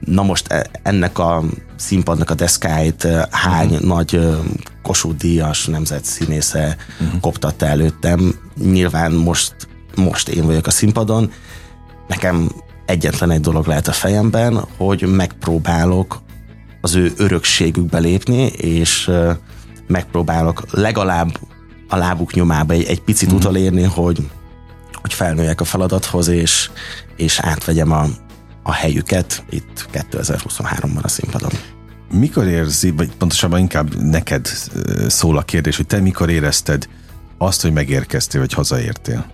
na 0.00 0.22
most 0.22 0.52
e, 0.52 0.66
ennek 0.82 1.18
a 1.18 1.44
színpadnak 1.76 2.30
a 2.30 2.34
deszkáit 2.34 3.04
e, 3.04 3.28
hány 3.30 3.70
uh-huh. 3.70 3.88
nagy 3.88 4.14
e, 4.14 4.20
Kossuth 4.82 5.16
Díjas 5.16 5.66
nemzetszínésze 5.66 6.76
uh-huh. 7.00 7.20
koptatta 7.20 7.66
előttem. 7.66 8.34
Nyilván 8.56 9.12
most 9.12 9.54
most 9.94 10.28
én 10.28 10.46
vagyok 10.46 10.66
a 10.66 10.70
színpadon, 10.70 11.32
nekem 12.08 12.52
egyetlen 12.86 13.30
egy 13.30 13.40
dolog 13.40 13.66
lehet 13.66 13.88
a 13.88 13.92
fejemben, 13.92 14.64
hogy 14.76 15.02
megpróbálok 15.02 16.22
az 16.80 16.94
ő 16.94 17.12
örökségükbe 17.16 17.98
lépni, 17.98 18.42
és 18.46 19.10
megpróbálok 19.86 20.64
legalább 20.70 21.38
a 21.88 21.96
lábuk 21.96 22.34
nyomába 22.34 22.72
egy, 22.72 22.84
egy 22.84 23.02
picit 23.02 23.32
mm. 23.32 23.36
utalérni, 23.36 23.82
hogy, 23.82 24.30
hogy 24.92 25.12
felnőjek 25.12 25.60
a 25.60 25.64
feladathoz, 25.64 26.28
és, 26.28 26.70
és 27.16 27.38
átvegyem 27.38 27.92
a, 27.92 28.04
a 28.62 28.72
helyüket 28.72 29.44
itt 29.50 29.88
2023-ban 29.92 31.02
a 31.02 31.08
színpadon. 31.08 31.50
Mikor 32.10 32.46
érzi, 32.46 32.90
vagy 32.90 33.16
pontosabban 33.16 33.58
inkább 33.58 33.94
neked 33.96 34.46
szól 35.06 35.36
a 35.36 35.42
kérdés, 35.42 35.76
hogy 35.76 35.86
te 35.86 36.00
mikor 36.00 36.30
érezted 36.30 36.88
azt, 37.38 37.62
hogy 37.62 37.72
megérkeztél, 37.72 38.40
vagy 38.40 38.52
hazaértél? 38.52 39.26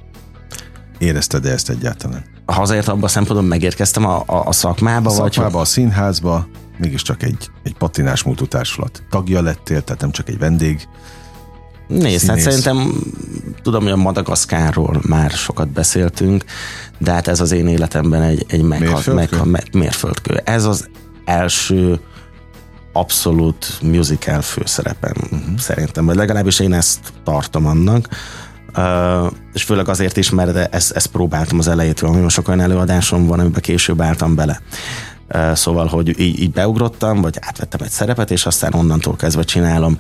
Érezted 0.99 1.47
-e 1.47 1.51
ezt 1.51 1.71
egyáltalán? 1.71 2.25
Hazaért 2.47 2.89
abban 2.89 3.05
a 3.05 3.09
szempontból 3.09 3.49
megérkeztem 3.49 4.07
a, 4.07 4.23
a, 4.27 4.47
a 4.47 4.53
szakmába? 4.53 5.11
A 5.11 5.13
szakmába, 5.13 5.51
vagy? 5.51 5.61
a 5.61 5.65
színházba, 5.65 6.47
mégiscsak 6.79 7.23
egy, 7.23 7.51
egy 7.63 7.75
patinás 7.75 8.23
múltú 8.23 8.47
társulat 8.47 9.03
tagja 9.11 9.43
lettél, 9.43 9.83
tehát 9.83 10.01
nem 10.01 10.11
csak 10.11 10.29
egy 10.29 10.39
vendég. 10.39 10.89
Nézd, 11.89 12.29
hát 12.29 12.41
szerintem 12.41 12.93
tudom, 13.63 13.83
hogy 13.83 13.93
a 13.93 13.97
Madagaszkárról 13.97 15.01
már 15.09 15.31
sokat 15.31 15.69
beszéltünk, 15.69 16.45
de 16.99 17.13
hát 17.13 17.29
ez 17.29 17.41
az 17.41 17.53
én 17.53 17.67
életemben 17.67 18.23
egy, 18.23 18.45
egy 18.49 18.63
megha, 18.63 19.15
megha, 19.15 19.47
mérföldkő. 19.73 20.41
Ez 20.45 20.65
az 20.65 20.89
első 21.25 22.01
abszolút 22.93 23.79
musical 23.83 24.41
főszerepem 24.41 25.13
uh-huh. 25.23 25.59
szerintem, 25.59 26.07
vagy 26.07 26.17
legalábbis 26.17 26.61
én 26.61 26.73
ezt 26.73 27.13
tartom 27.25 27.67
annak 27.67 28.09
és 29.53 29.63
főleg 29.63 29.89
azért 29.89 30.17
is, 30.17 30.31
mert 30.31 30.75
ezt, 30.75 30.93
ezt 30.93 31.07
próbáltam 31.07 31.59
az 31.59 31.69
elejétől, 31.69 32.11
nagyon 32.11 32.29
sok 32.29 32.49
olyan 32.49 32.61
előadásom 32.61 33.27
van, 33.27 33.41
amiben 33.41 33.61
később 33.61 34.01
álltam 34.01 34.35
bele. 34.35 34.61
Szóval, 35.53 35.87
hogy 35.87 36.21
így, 36.21 36.41
így 36.41 36.51
beugrottam, 36.51 37.21
vagy 37.21 37.37
átvettem 37.41 37.81
egy 37.83 37.91
szerepet, 37.91 38.31
és 38.31 38.47
aztán 38.47 38.75
onnantól 38.75 39.17
kezdve 39.17 39.43
csinálom. 39.43 39.99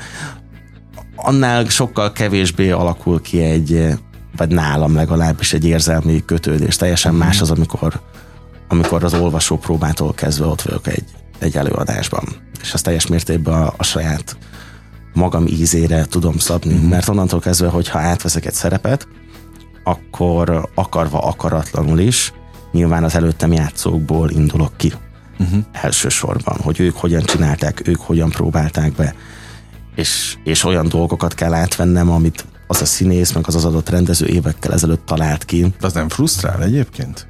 Annál 1.17 1.65
sokkal 1.65 2.13
kevésbé 2.13 2.71
alakul 2.71 3.21
ki 3.21 3.43
egy, 3.43 3.99
vagy 4.37 4.49
nálam 4.49 4.95
legalábbis 4.95 5.53
egy 5.53 5.65
érzelmi 5.65 6.25
kötődés. 6.25 6.77
Teljesen 6.77 7.15
mm. 7.15 7.17
más 7.17 7.41
az, 7.41 7.51
amikor, 7.51 8.01
amikor 8.69 9.05
az 9.05 9.15
olvasó 9.15 9.59
próbától 9.59 10.15
kezdve 10.15 10.47
ott 10.47 10.63
vagyok 10.63 10.87
egy, 10.87 11.05
egy 11.39 11.57
előadásban. 11.57 12.25
És 12.61 12.75
az 12.75 12.83
teljes 12.83 13.07
mértékben 13.07 13.63
a, 13.63 13.73
a 13.77 13.83
saját 13.83 14.37
magam 15.15 15.47
ízére 15.47 16.05
tudom 16.05 16.39
szabni, 16.39 16.75
uh-huh. 16.75 16.89
mert 16.89 17.09
onnantól 17.09 17.41
kezdve, 17.41 17.69
hogyha 17.69 17.99
átveszek 17.99 18.47
egy 18.47 18.55
szerepet, 18.55 19.09
akkor 19.85 20.69
akarva 20.75 21.19
akaratlanul 21.19 21.99
is 21.99 22.33
nyilván 22.73 23.05
az 23.05 23.15
előttem 23.15 23.53
játszókból 23.53 24.31
indulok 24.31 24.77
ki. 24.77 24.93
Uh-huh. 25.39 25.65
Elsősorban, 25.73 26.57
hogy 26.63 26.81
ők 26.81 26.97
hogyan 26.97 27.23
csinálták, 27.23 27.89
ők 27.89 28.01
hogyan 28.01 28.31
próbálták 28.31 28.93
be, 28.93 29.15
és, 29.95 30.37
és 30.45 30.65
olyan 30.65 30.89
dolgokat 30.89 31.35
kell 31.35 31.55
átvennem, 31.55 32.11
amit 32.11 32.45
az 32.67 32.83
a 32.83 32.85
színész, 32.85 33.33
meg 33.33 33.45
az 33.47 33.55
az 33.55 33.65
adott 33.65 33.89
rendező 33.89 34.27
évekkel 34.27 34.73
ezelőtt 34.73 35.07
talált 35.07 35.45
ki. 35.45 35.61
De 35.61 35.87
az 35.87 35.93
nem 35.93 36.09
frusztrál 36.09 36.63
egyébként? 36.63 37.27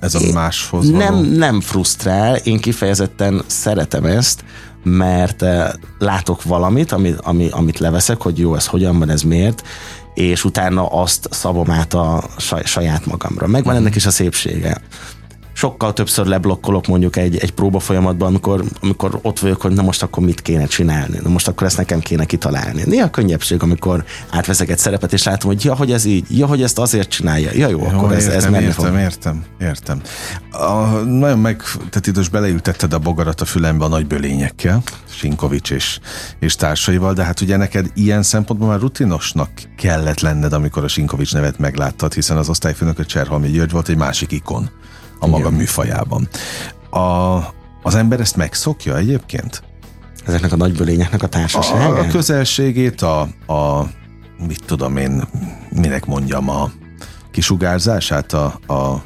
Ez 0.00 0.14
a 0.14 0.32
máshoz 0.32 0.90
való... 0.90 1.04
Nem, 1.04 1.24
nem 1.24 1.60
frusztrál, 1.60 2.36
én 2.36 2.58
kifejezetten 2.60 3.42
szeretem 3.46 4.04
ezt, 4.04 4.44
mert 4.82 5.42
eh, 5.42 5.70
látok 5.98 6.42
valamit, 6.42 6.92
ami, 6.92 7.14
ami, 7.18 7.48
amit 7.50 7.78
leveszek, 7.78 8.22
hogy 8.22 8.38
jó, 8.38 8.54
ez 8.54 8.66
hogyan 8.66 8.98
van, 8.98 9.10
ez 9.10 9.22
miért, 9.22 9.62
és 10.14 10.44
utána 10.44 10.86
azt 10.86 11.28
szabom 11.30 11.70
át 11.70 11.94
a 11.94 12.24
saját 12.64 13.06
magamra. 13.06 13.46
Megvan 13.46 13.76
ennek 13.76 13.94
is 13.94 14.06
a 14.06 14.10
szépsége. 14.10 14.80
Sokkal 15.58 15.92
többször 15.92 16.26
leblokkolok 16.26 16.86
mondjuk 16.86 17.16
egy, 17.16 17.36
egy 17.36 17.50
próba 17.50 17.78
folyamatban, 17.78 18.28
amikor, 18.28 18.64
amikor 18.80 19.18
ott 19.22 19.38
vagyok, 19.38 19.60
hogy 19.60 19.72
na 19.72 19.82
most 19.82 20.02
akkor 20.02 20.24
mit 20.24 20.42
kéne 20.42 20.66
csinálni, 20.66 21.18
na 21.22 21.28
most 21.28 21.48
akkor 21.48 21.66
ezt 21.66 21.76
nekem 21.76 22.00
kéne 22.00 22.24
kitalálni. 22.24 22.82
Néha 22.86 23.10
könnyebbség, 23.10 23.62
amikor 23.62 24.04
átveszek 24.30 24.68
egy 24.70 24.78
szerepet, 24.78 25.12
és 25.12 25.22
látom, 25.22 25.50
hogy 25.50 25.64
ja, 25.64 25.74
hogy 25.74 25.92
ez 25.92 26.04
így, 26.04 26.38
ja, 26.38 26.46
hogy 26.46 26.62
ezt 26.62 26.78
azért 26.78 27.08
csinálja, 27.08 27.50
ja 27.52 27.68
jó, 27.68 27.78
jó 27.78 27.86
akkor 27.86 28.12
ez, 28.12 28.26
értem, 28.26 28.54
ez 28.54 28.62
értem, 28.62 28.84
fog. 28.84 28.98
értem, 28.98 29.44
értem. 29.60 30.00
A, 30.50 30.86
nagyon 31.04 31.38
meg, 31.38 31.62
tehát 31.90 32.06
itt 32.06 32.30
beleültetted 32.30 32.92
a 32.92 32.98
bogarat 32.98 33.40
a 33.40 33.44
fülembe 33.44 33.84
a 33.84 33.88
nagy 33.88 34.06
bölényekkel, 34.06 34.82
Sinkovics 35.10 35.70
és, 35.70 35.98
és 36.38 36.56
társaival, 36.56 37.12
de 37.12 37.22
hát 37.22 37.40
ugye 37.40 37.56
neked 37.56 37.90
ilyen 37.94 38.22
szempontból 38.22 38.68
már 38.68 38.80
rutinosnak 38.80 39.50
kellett 39.76 40.20
lenned, 40.20 40.52
amikor 40.52 40.84
a 40.84 40.88
Sinkovics 40.88 41.32
nevet 41.32 41.58
megláttad, 41.58 42.12
hiszen 42.12 42.36
az 42.36 42.48
osztályfőnök 42.48 42.98
a 42.98 43.04
Cserhalmi 43.04 43.48
György 43.48 43.70
volt 43.70 43.88
egy 43.88 43.96
másik 43.96 44.32
ikon 44.32 44.70
a 45.18 45.26
maga 45.26 45.46
Igen. 45.46 45.52
műfajában. 45.52 46.28
A, 46.90 47.38
az 47.82 47.94
ember 47.94 48.20
ezt 48.20 48.36
megszokja 48.36 48.96
egyébként? 48.96 49.62
Ezeknek 50.26 50.52
a 50.52 50.56
nagybölényeknek 50.56 51.22
a 51.22 51.26
társasága? 51.26 51.94
A, 51.94 51.98
a 51.98 52.06
közelségét, 52.06 53.02
a, 53.02 53.20
a 53.52 53.86
mit 54.46 54.62
tudom 54.66 54.96
én, 54.96 55.22
minek 55.68 56.06
mondjam, 56.06 56.48
a 56.48 56.70
kisugárzását, 57.30 58.32
a, 58.32 58.44
a 58.66 59.02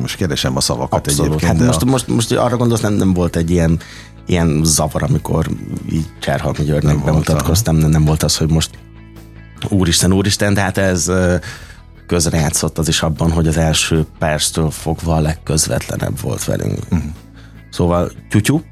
most 0.00 0.16
keresem 0.16 0.56
a 0.56 0.60
szavakat 0.60 1.06
Abszolút. 1.06 1.32
egyébként. 1.32 1.58
Hát 1.58 1.66
most, 1.66 1.82
a... 1.82 1.84
most, 1.84 2.08
most 2.08 2.32
arra 2.32 2.56
gondolsz, 2.56 2.80
nem, 2.80 2.92
nem 2.92 3.12
volt 3.12 3.36
egy 3.36 3.50
ilyen 3.50 3.80
ilyen 4.26 4.60
zavar, 4.64 5.02
amikor 5.02 5.46
így 5.92 6.06
Cserhalmi 6.20 6.64
Györgynek 6.64 6.94
nem 6.94 7.04
bemutatkoztam, 7.04 7.76
nem, 7.76 7.90
nem 7.90 8.04
volt 8.04 8.22
az, 8.22 8.36
hogy 8.36 8.50
most 8.50 8.70
úristen, 9.68 10.12
úristen, 10.12 10.54
de 10.54 10.60
hát 10.60 10.78
ez 10.78 11.10
közrejátszott 12.06 12.78
az 12.78 12.88
is 12.88 13.02
abban, 13.02 13.30
hogy 13.30 13.46
az 13.46 13.56
első 13.56 14.06
perctől 14.18 14.70
fogva 14.70 15.14
a 15.14 15.20
legközvetlenebb 15.20 16.20
volt 16.20 16.44
velünk. 16.44 16.78
Uh-huh. 16.84 17.02
Szóval 17.70 18.10
tyutyú, 18.30 18.62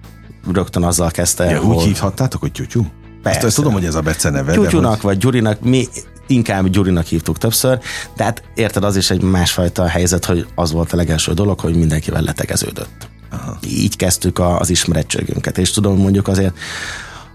rögtön 0.53 0.83
azzal 0.83 1.11
kezdte, 1.11 1.45
ja, 1.45 1.61
hogy... 1.61 1.77
Úgy 1.77 1.83
hívhattátok, 1.83 2.41
hogy 2.41 2.53
tyutyú? 2.53 2.87
Persze. 3.23 3.39
Azt, 3.39 3.47
azt 3.47 3.57
tudom, 3.57 3.73
hogy 3.73 3.85
ez 3.85 3.95
a 3.95 4.01
beceneve. 4.01 4.53
Tyutyúnak 4.53 4.91
hogy... 4.91 5.01
vagy 5.03 5.19
Gyurinak, 5.19 5.61
mi 5.61 5.89
inkább 6.27 6.69
Gyurinak 6.69 7.07
hívtuk 7.07 7.39
többször, 7.39 7.79
de 8.17 8.25
hát 8.25 8.43
érted, 8.55 8.85
az 8.85 8.97
is 8.97 9.11
egy 9.11 9.23
másfajta 9.23 9.87
helyzet, 9.87 10.25
hogy 10.25 10.47
az 10.55 10.73
volt 10.73 10.93
a 10.93 10.97
legelső 10.97 11.33
dolog, 11.33 11.61
hogy 11.61 11.75
mindenkivel 11.75 12.23
letegeződött. 12.23 13.09
Aha. 13.31 13.59
Így 13.67 13.97
kezdtük 13.97 14.39
az 14.39 14.71
ismerettségünket, 14.71 15.59
és 15.59 15.71
tudom, 15.71 15.99
mondjuk 15.99 16.29
azért 16.29 16.55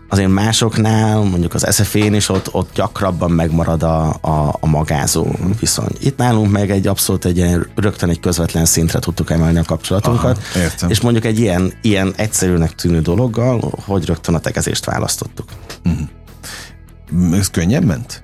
azért 0.09 0.29
másoknál, 0.29 1.19
mondjuk 1.19 1.53
az 1.53 1.65
SZF-én 1.69 2.13
is 2.13 2.29
ott, 2.29 2.53
ott 2.53 2.69
gyakrabban 2.73 3.31
megmarad 3.31 3.83
a, 3.83 4.07
a, 4.21 4.57
a 4.59 4.67
magázó 4.67 5.27
viszony. 5.59 5.91
Itt 5.99 6.17
nálunk 6.17 6.51
meg 6.51 6.71
egy 6.71 6.87
abszolút 6.87 7.25
egy 7.25 7.37
ilyen, 7.37 7.67
rögtön 7.75 8.09
egy 8.09 8.19
közvetlen 8.19 8.65
szintre 8.65 8.99
tudtuk 8.99 9.29
emelni 9.29 9.57
a 9.57 9.63
kapcsolatunkat. 9.63 10.37
Aha, 10.37 10.59
értem. 10.63 10.89
És 10.89 11.01
mondjuk 11.01 11.25
egy 11.25 11.39
ilyen, 11.39 11.73
ilyen 11.81 12.13
egyszerűnek 12.15 12.75
tűnő 12.75 13.01
dologgal, 13.01 13.73
hogy 13.85 14.05
rögtön 14.05 14.35
a 14.35 14.39
tegezést 14.39 14.85
választottuk. 14.85 15.49
Uh-huh. 15.85 17.37
Ez 17.37 17.49
könnyen 17.49 17.83
ment? 17.83 18.23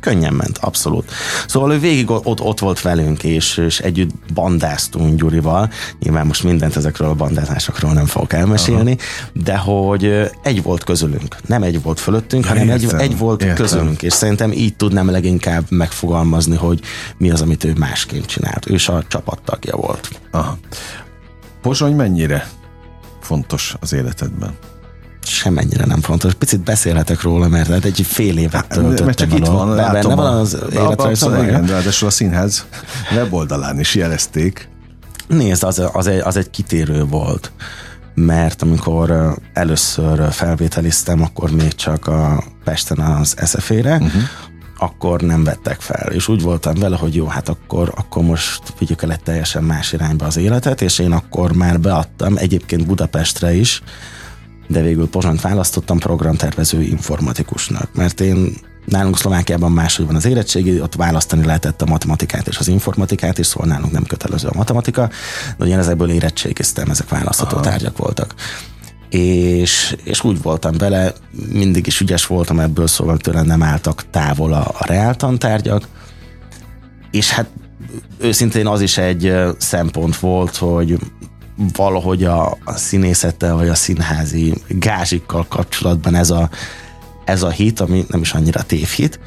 Könnyen 0.00 0.32
ment, 0.32 0.58
abszolút. 0.58 1.10
Szóval 1.46 1.72
ő 1.72 1.78
végig 1.78 2.10
ott, 2.10 2.40
ott 2.40 2.58
volt 2.58 2.82
velünk, 2.82 3.24
és, 3.24 3.56
és 3.56 3.80
együtt 3.80 4.10
bandáztunk 4.34 5.18
Gyurival. 5.18 5.70
Nyilván 5.98 6.26
most 6.26 6.42
mindent 6.42 6.76
ezekről 6.76 7.08
a 7.08 7.14
bandázásokról 7.14 7.92
nem 7.92 8.06
fogok 8.06 8.32
elmesélni, 8.32 8.96
Aha. 8.98 9.42
de 9.44 9.56
hogy 9.56 10.30
egy 10.42 10.62
volt 10.62 10.84
közülünk. 10.84 11.36
Nem 11.46 11.62
egy 11.62 11.82
volt 11.82 12.00
fölöttünk, 12.00 12.44
ja, 12.44 12.50
hanem 12.50 12.68
értem, 12.68 12.98
egy, 12.98 13.02
egy 13.04 13.18
volt 13.18 13.42
értem. 13.42 13.56
közülünk, 13.56 14.02
és 14.02 14.12
szerintem 14.12 14.52
így 14.52 14.76
tudnám 14.76 15.10
leginkább 15.10 15.64
megfogalmazni, 15.70 16.56
hogy 16.56 16.80
mi 17.16 17.30
az, 17.30 17.40
amit 17.40 17.64
ő 17.64 17.72
másként 17.78 18.26
csinált. 18.26 18.70
Ő 18.70 18.74
is 18.74 18.88
a 18.88 19.04
csapattagja 19.08 19.76
volt. 19.76 20.20
Aha. 20.30 20.58
Pozsony 21.62 21.94
mennyire 21.94 22.48
fontos 23.20 23.74
az 23.80 23.92
életedben? 23.92 24.54
Semennyire 25.22 25.84
nem 25.84 26.00
fontos. 26.00 26.34
Picit 26.34 26.60
beszélhetek 26.60 27.22
róla, 27.22 27.48
mert 27.48 27.68
hát 27.68 27.84
egy 27.84 28.06
fél 28.08 28.38
évet 28.38 28.52
hát, 28.52 28.68
töltöttem. 28.68 29.04
Mert 29.04 29.18
csak 29.18 29.34
itt 29.34 29.46
van, 29.46 29.76
be, 29.76 29.90
benne 29.92 30.14
van 30.14 30.36
az 30.36 30.58
életrajzom. 30.72 31.42
Igen, 31.42 31.66
de 31.66 31.72
ráadásul 31.72 32.08
a 32.08 32.10
színház 32.10 32.66
weboldalán 33.12 33.80
is 33.80 33.94
jelezték. 33.94 34.68
Nézd, 35.26 35.64
az, 35.64 35.82
az, 35.92 36.06
egy, 36.06 36.18
az 36.18 36.36
egy 36.36 36.50
kitérő 36.50 37.04
volt, 37.04 37.52
mert 38.14 38.62
amikor 38.62 39.34
először 39.52 40.32
felvételiztem, 40.32 41.22
akkor 41.22 41.50
még 41.50 41.74
csak 41.74 42.06
a 42.06 42.44
Pesten 42.64 42.98
az 42.98 43.34
SZF-ére, 43.44 43.94
uh-huh 43.94 44.08
mhm. 44.12 44.22
akkor 44.78 45.20
nem 45.20 45.44
vettek 45.44 45.80
fel. 45.80 46.12
És 46.12 46.28
úgy 46.28 46.42
voltam 46.42 46.74
vele, 46.74 46.96
hogy 46.96 47.14
jó, 47.14 47.26
hát 47.26 47.48
akkor, 47.48 47.92
akkor 47.96 48.22
most 48.22 48.62
vigyük 48.78 49.02
el 49.02 49.12
egy 49.12 49.22
teljesen 49.22 49.64
más 49.64 49.92
irányba 49.92 50.26
az 50.26 50.36
életet, 50.36 50.82
és 50.82 50.98
én 50.98 51.12
akkor 51.12 51.52
már 51.52 51.80
beadtam 51.80 52.36
egyébként 52.36 52.86
Budapestre 52.86 53.54
is, 53.54 53.82
de 54.70 54.80
végül 54.82 55.08
Pozsont 55.08 55.40
választottam 55.40 55.98
programtervező 55.98 56.82
informatikusnak, 56.82 57.94
mert 57.94 58.20
én 58.20 58.52
Nálunk 58.84 59.18
Szlovákiában 59.18 59.72
máshogy 59.72 60.06
van 60.06 60.14
az 60.14 60.24
érettségi, 60.24 60.80
ott 60.80 60.94
választani 60.94 61.44
lehetett 61.44 61.82
a 61.82 61.86
matematikát 61.86 62.48
és 62.48 62.58
az 62.58 62.68
informatikát, 62.68 63.38
és 63.38 63.46
szóval 63.46 63.68
nálunk 63.68 63.92
nem 63.92 64.04
kötelező 64.04 64.48
a 64.48 64.56
matematika, 64.56 65.10
de 65.58 65.64
ugyan 65.64 65.78
ezekből 65.78 66.10
érettségiztem, 66.10 66.90
ezek 66.90 67.08
választható 67.08 67.54
Aha. 67.54 67.64
tárgyak 67.64 67.96
voltak. 67.96 68.34
És, 69.08 69.96
és 70.04 70.24
úgy 70.24 70.42
voltam 70.42 70.76
vele, 70.78 71.12
mindig 71.52 71.86
is 71.86 72.00
ügyes 72.00 72.26
voltam 72.26 72.60
ebből, 72.60 72.86
szóval 72.86 73.16
tőlem 73.16 73.46
nem 73.46 73.62
álltak 73.62 74.04
távol 74.10 74.52
a, 74.52 74.68
a 74.78 74.86
reáltantárgyak, 74.86 75.88
és 77.10 77.30
hát 77.30 77.48
őszintén 78.18 78.66
az 78.66 78.80
is 78.80 78.98
egy 78.98 79.34
szempont 79.58 80.16
volt, 80.16 80.56
hogy 80.56 80.98
valahogy 81.74 82.24
a, 82.24 82.58
a 82.64 82.76
színészettel 82.76 83.54
vagy 83.54 83.68
a 83.68 83.74
színházi 83.74 84.54
gázsikkal 84.68 85.46
kapcsolatban 85.48 86.14
ez 86.14 86.30
a, 86.30 86.50
ez 87.24 87.42
a 87.42 87.50
hit, 87.50 87.80
ami 87.80 88.04
nem 88.08 88.20
is 88.20 88.32
annyira 88.32 88.62
tévhit, 88.62 89.20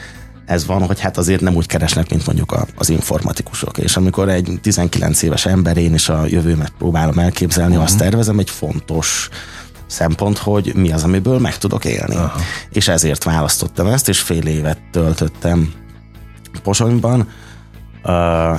ez 0.46 0.66
van, 0.66 0.86
hogy 0.86 1.00
hát 1.00 1.18
azért 1.18 1.42
nem 1.42 1.56
úgy 1.56 1.66
keresnek, 1.66 2.10
mint 2.10 2.26
mondjuk 2.26 2.52
a, 2.52 2.66
az 2.76 2.90
informatikusok. 2.90 3.78
És 3.78 3.98
amikor 3.98 4.30
egy 4.30 4.60
19 4.62 5.22
éves 5.22 5.46
ember 5.46 5.78
én 5.78 5.94
is 5.94 6.10
a 6.10 6.26
jövőmet 6.26 6.74
próbálom 6.78 7.20
elképzelni, 7.20 7.72
uh-huh. 7.72 7.90
azt 7.90 7.98
tervezem, 7.98 8.40
egy 8.40 8.50
fontos 8.50 9.30
szempont, 9.86 10.38
hogy 10.38 10.72
mi 10.76 10.92
az, 10.92 11.04
amiből 11.04 11.40
meg 11.40 11.58
tudok 11.58 11.86
élni. 11.86 12.16
Uh-huh. 12.16 12.42
És 12.72 12.88
ezért 12.88 13.24
választottam 13.24 13.88
ezt, 13.88 14.10
és 14.10 14.20
fél 14.20 14.46
évet 14.46 14.80
töltöttem 14.92 15.74
Posonyban, 16.64 17.30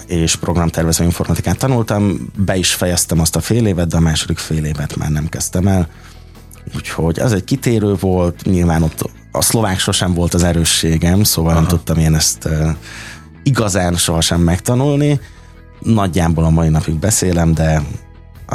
és 0.06 0.36
programtervező 0.36 1.04
informatikát 1.04 1.58
tanultam, 1.58 2.30
be 2.36 2.56
is 2.56 2.74
fejeztem 2.74 3.20
azt 3.20 3.36
a 3.36 3.40
fél 3.40 3.66
évet, 3.66 3.88
de 3.88 3.96
a 3.96 4.00
második 4.00 4.38
fél 4.38 4.64
évet 4.64 4.96
már 4.96 5.10
nem 5.10 5.28
kezdtem 5.28 5.66
el. 5.66 5.88
Úgyhogy 6.76 7.18
ez 7.18 7.32
egy 7.32 7.44
kitérő 7.44 7.94
volt, 8.00 8.42
nyilván 8.44 8.82
ott 8.82 9.10
a 9.32 9.42
szlovák 9.42 9.78
sosem 9.78 10.14
volt 10.14 10.34
az 10.34 10.42
erősségem, 10.42 11.22
szóval 11.22 11.50
Aha. 11.50 11.60
nem 11.60 11.68
tudtam 11.68 11.98
én 11.98 12.14
ezt 12.14 12.48
igazán 13.42 13.94
sohasem 13.94 14.40
megtanulni. 14.40 15.20
Nagyjából 15.80 16.44
a 16.44 16.50
mai 16.50 16.68
napig 16.68 16.94
beszélem, 16.94 17.54
de 17.54 17.82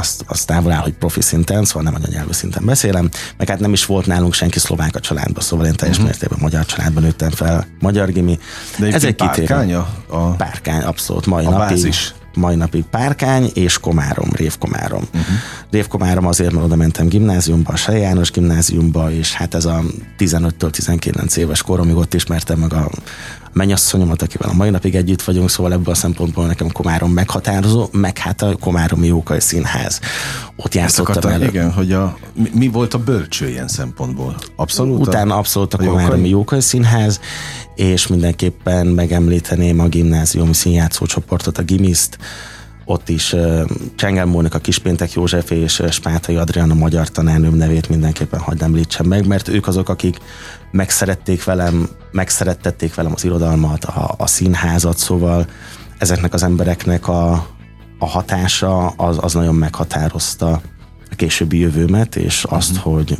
azt, 0.00 0.24
azt 0.26 0.46
távol 0.46 0.72
áll, 0.72 0.80
hogy 0.80 0.92
profi 0.92 1.20
szinten, 1.20 1.64
szóval 1.64 1.82
nem 1.82 1.94
anyanyelvű 1.94 2.32
szinten 2.32 2.64
beszélem, 2.64 3.08
meg 3.36 3.48
hát 3.48 3.60
nem 3.60 3.72
is 3.72 3.86
volt 3.86 4.06
nálunk 4.06 4.34
senki 4.34 4.58
szlovák 4.58 4.96
a 4.96 5.00
családban, 5.00 5.42
szóval 5.42 5.66
én 5.66 5.74
teljes 5.74 5.96
uh-huh. 5.96 6.10
mértékben 6.10 6.38
magyar 6.42 6.64
családban 6.64 7.02
nőttem 7.02 7.30
fel, 7.30 7.66
magyar 7.80 8.12
gimi. 8.12 8.38
De 8.78 8.86
Ez 8.86 9.04
egy 9.04 9.14
párkánya? 9.14 9.88
A... 10.06 10.30
Párkány, 10.30 10.82
abszolút, 10.82 11.26
mai 11.26 11.44
a 11.44 11.50
napig. 11.50 11.68
Bázis 11.68 12.14
mai 12.34 12.54
napig 12.54 12.84
Párkány 12.84 13.50
és 13.54 13.78
Komárom, 13.78 14.28
Révkomárom. 14.32 15.02
Uh-huh. 15.14 15.36
Révkomárom 15.70 16.26
azért, 16.26 16.52
mert 16.52 16.64
oda 16.64 16.76
mentem 16.76 17.06
gimnáziumba, 17.06 17.72
a 17.72 17.76
Sej 17.76 18.00
János 18.00 18.30
gimnáziumba, 18.30 19.12
és 19.12 19.32
hát 19.32 19.54
ez 19.54 19.64
a 19.64 19.82
15-től 20.18 20.70
19 20.70 21.36
éves 21.36 21.62
koromig 21.62 21.96
ott 21.96 22.14
ismertem 22.14 22.58
meg 22.58 22.72
a 22.72 22.90
mennyasszonyomat, 23.52 24.22
akivel 24.22 24.48
a 24.48 24.54
mai 24.54 24.70
napig 24.70 24.94
együtt 24.94 25.22
vagyunk, 25.22 25.50
szóval 25.50 25.72
ebből 25.72 25.92
a 25.92 25.96
szempontból 25.96 26.46
nekem 26.46 26.72
Komárom 26.72 27.12
meghatározó, 27.12 27.88
meg 27.92 28.18
hát 28.18 28.42
a 28.42 28.56
Komáromi 28.60 29.06
Jókai 29.06 29.40
Színház. 29.40 30.00
Ott 30.56 30.74
játszottam 30.74 31.30
el. 31.30 31.42
Igen, 31.42 31.72
hogy 31.72 31.92
a, 31.92 32.16
mi, 32.34 32.50
mi, 32.54 32.68
volt 32.68 32.94
a 32.94 32.98
bölcső 32.98 33.48
ilyen 33.48 33.68
szempontból? 33.68 34.36
Abszolút? 34.56 35.06
Utána 35.06 35.36
abszolút 35.36 35.74
a, 35.74 35.82
a 35.82 35.86
Komáromi 35.86 36.28
Jókai 36.28 36.60
Színház, 36.60 37.20
és 37.74 38.06
mindenképpen 38.06 38.86
megemlíteném 38.86 39.80
a 39.80 39.88
gimnáziumi 39.88 40.54
színjátszó 40.54 41.06
csoportot, 41.06 41.58
a 41.58 41.62
Gimiszt, 41.62 42.18
ott 42.84 43.08
is 43.08 43.32
uh, 43.32 43.70
Csengel 43.94 44.24
Mónika, 44.24 44.58
Kispéntek 44.58 45.12
József 45.12 45.50
és 45.50 45.82
Spátai 45.90 46.36
Adriana 46.36 46.74
magyar 46.74 47.08
tanárnőm 47.08 47.54
nevét 47.54 47.88
mindenképpen 47.88 48.40
hagyd 48.40 48.62
említsem 48.62 49.06
meg, 49.06 49.26
mert 49.26 49.48
ők 49.48 49.66
azok, 49.66 49.88
akik 49.88 50.18
megszerették 50.70 51.44
velem, 51.44 51.88
megszerettették 52.10 52.94
velem 52.94 53.12
az 53.14 53.24
irodalmat, 53.24 53.84
a, 53.84 54.14
a 54.18 54.26
színházat, 54.26 54.98
szóval 54.98 55.46
ezeknek 55.98 56.34
az 56.34 56.42
embereknek 56.42 57.08
a, 57.08 57.46
a 57.98 58.06
hatása 58.06 58.86
az, 58.86 59.18
az 59.20 59.32
nagyon 59.34 59.54
meghatározta 59.54 60.60
a 61.10 61.14
későbbi 61.16 61.58
jövőmet, 61.58 62.16
és 62.16 62.44
azt, 62.48 62.76
uh-huh. 62.76 62.94
hogy 62.94 63.16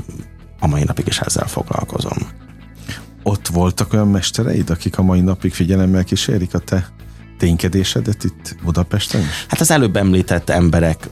a 0.60 0.66
mai 0.66 0.84
napig 0.84 1.06
is 1.06 1.20
ezzel 1.20 1.46
foglalkozom. 1.46 2.18
Ott 3.30 3.48
voltak 3.48 3.92
olyan 3.92 4.08
mestereid, 4.08 4.70
akik 4.70 4.98
a 4.98 5.02
mai 5.02 5.20
napig 5.20 5.52
figyelemmel 5.52 6.04
kísérik 6.04 6.54
a 6.54 6.58
te 6.58 6.88
ténykedésedet 7.38 8.24
itt 8.24 8.56
Budapesten 8.64 9.20
is? 9.20 9.46
Hát 9.48 9.60
az 9.60 9.70
előbb 9.70 9.96
említett 9.96 10.48
emberek 10.48 11.08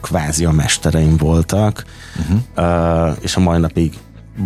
kvázi 0.00 0.44
a 0.44 0.50
mestereim 0.50 1.16
voltak, 1.16 1.84
uh-huh. 2.18 3.08
uh, 3.10 3.16
és 3.20 3.36
a 3.36 3.40
mai 3.40 3.58
napig 3.58 3.92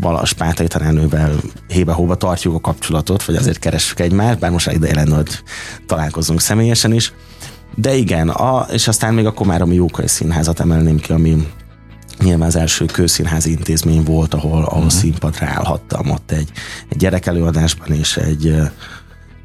Balas 0.01 0.33
Pátai 0.33 0.67
tanárnővel 0.67 1.33
hébe-hóba 1.69 2.15
tartjuk 2.15 2.55
a 2.55 2.61
kapcsolatot, 2.61 3.25
vagy 3.25 3.37
azért 3.37 3.59
keressük 3.59 4.01
egymást, 4.01 4.39
bár 4.39 4.51
most 4.51 4.71
ideje 4.71 4.95
lenne, 4.95 5.15
hogy 5.15 5.43
találkozunk 5.87 6.41
személyesen 6.41 6.93
is. 6.93 7.13
De 7.75 7.95
igen, 7.95 8.29
a, 8.29 8.67
és 8.73 8.89
aztán 8.89 9.15
még 9.15 9.27
a 9.27 9.33
Komáromi 9.33 9.75
Jókai 9.75 10.09
Színházat 10.09 10.61
emelném 10.61 10.97
ki, 10.97 11.13
ami 11.13 11.47
nyilván 12.23 12.49
az 12.49 12.57
első 12.57 12.85
kőszínházi 12.85 13.51
intézmény 13.51 14.03
volt, 14.03 14.35
ahol, 14.35 14.63
ahol 14.65 14.85
uh-huh. 14.85 14.91
színpadra 14.91 15.47
állhattam 15.47 16.11
ott 16.11 16.31
egy, 16.31 16.51
egy 16.89 16.97
gyerekelőadásban 16.97 17.93
és 17.93 18.17
egy, 18.17 18.45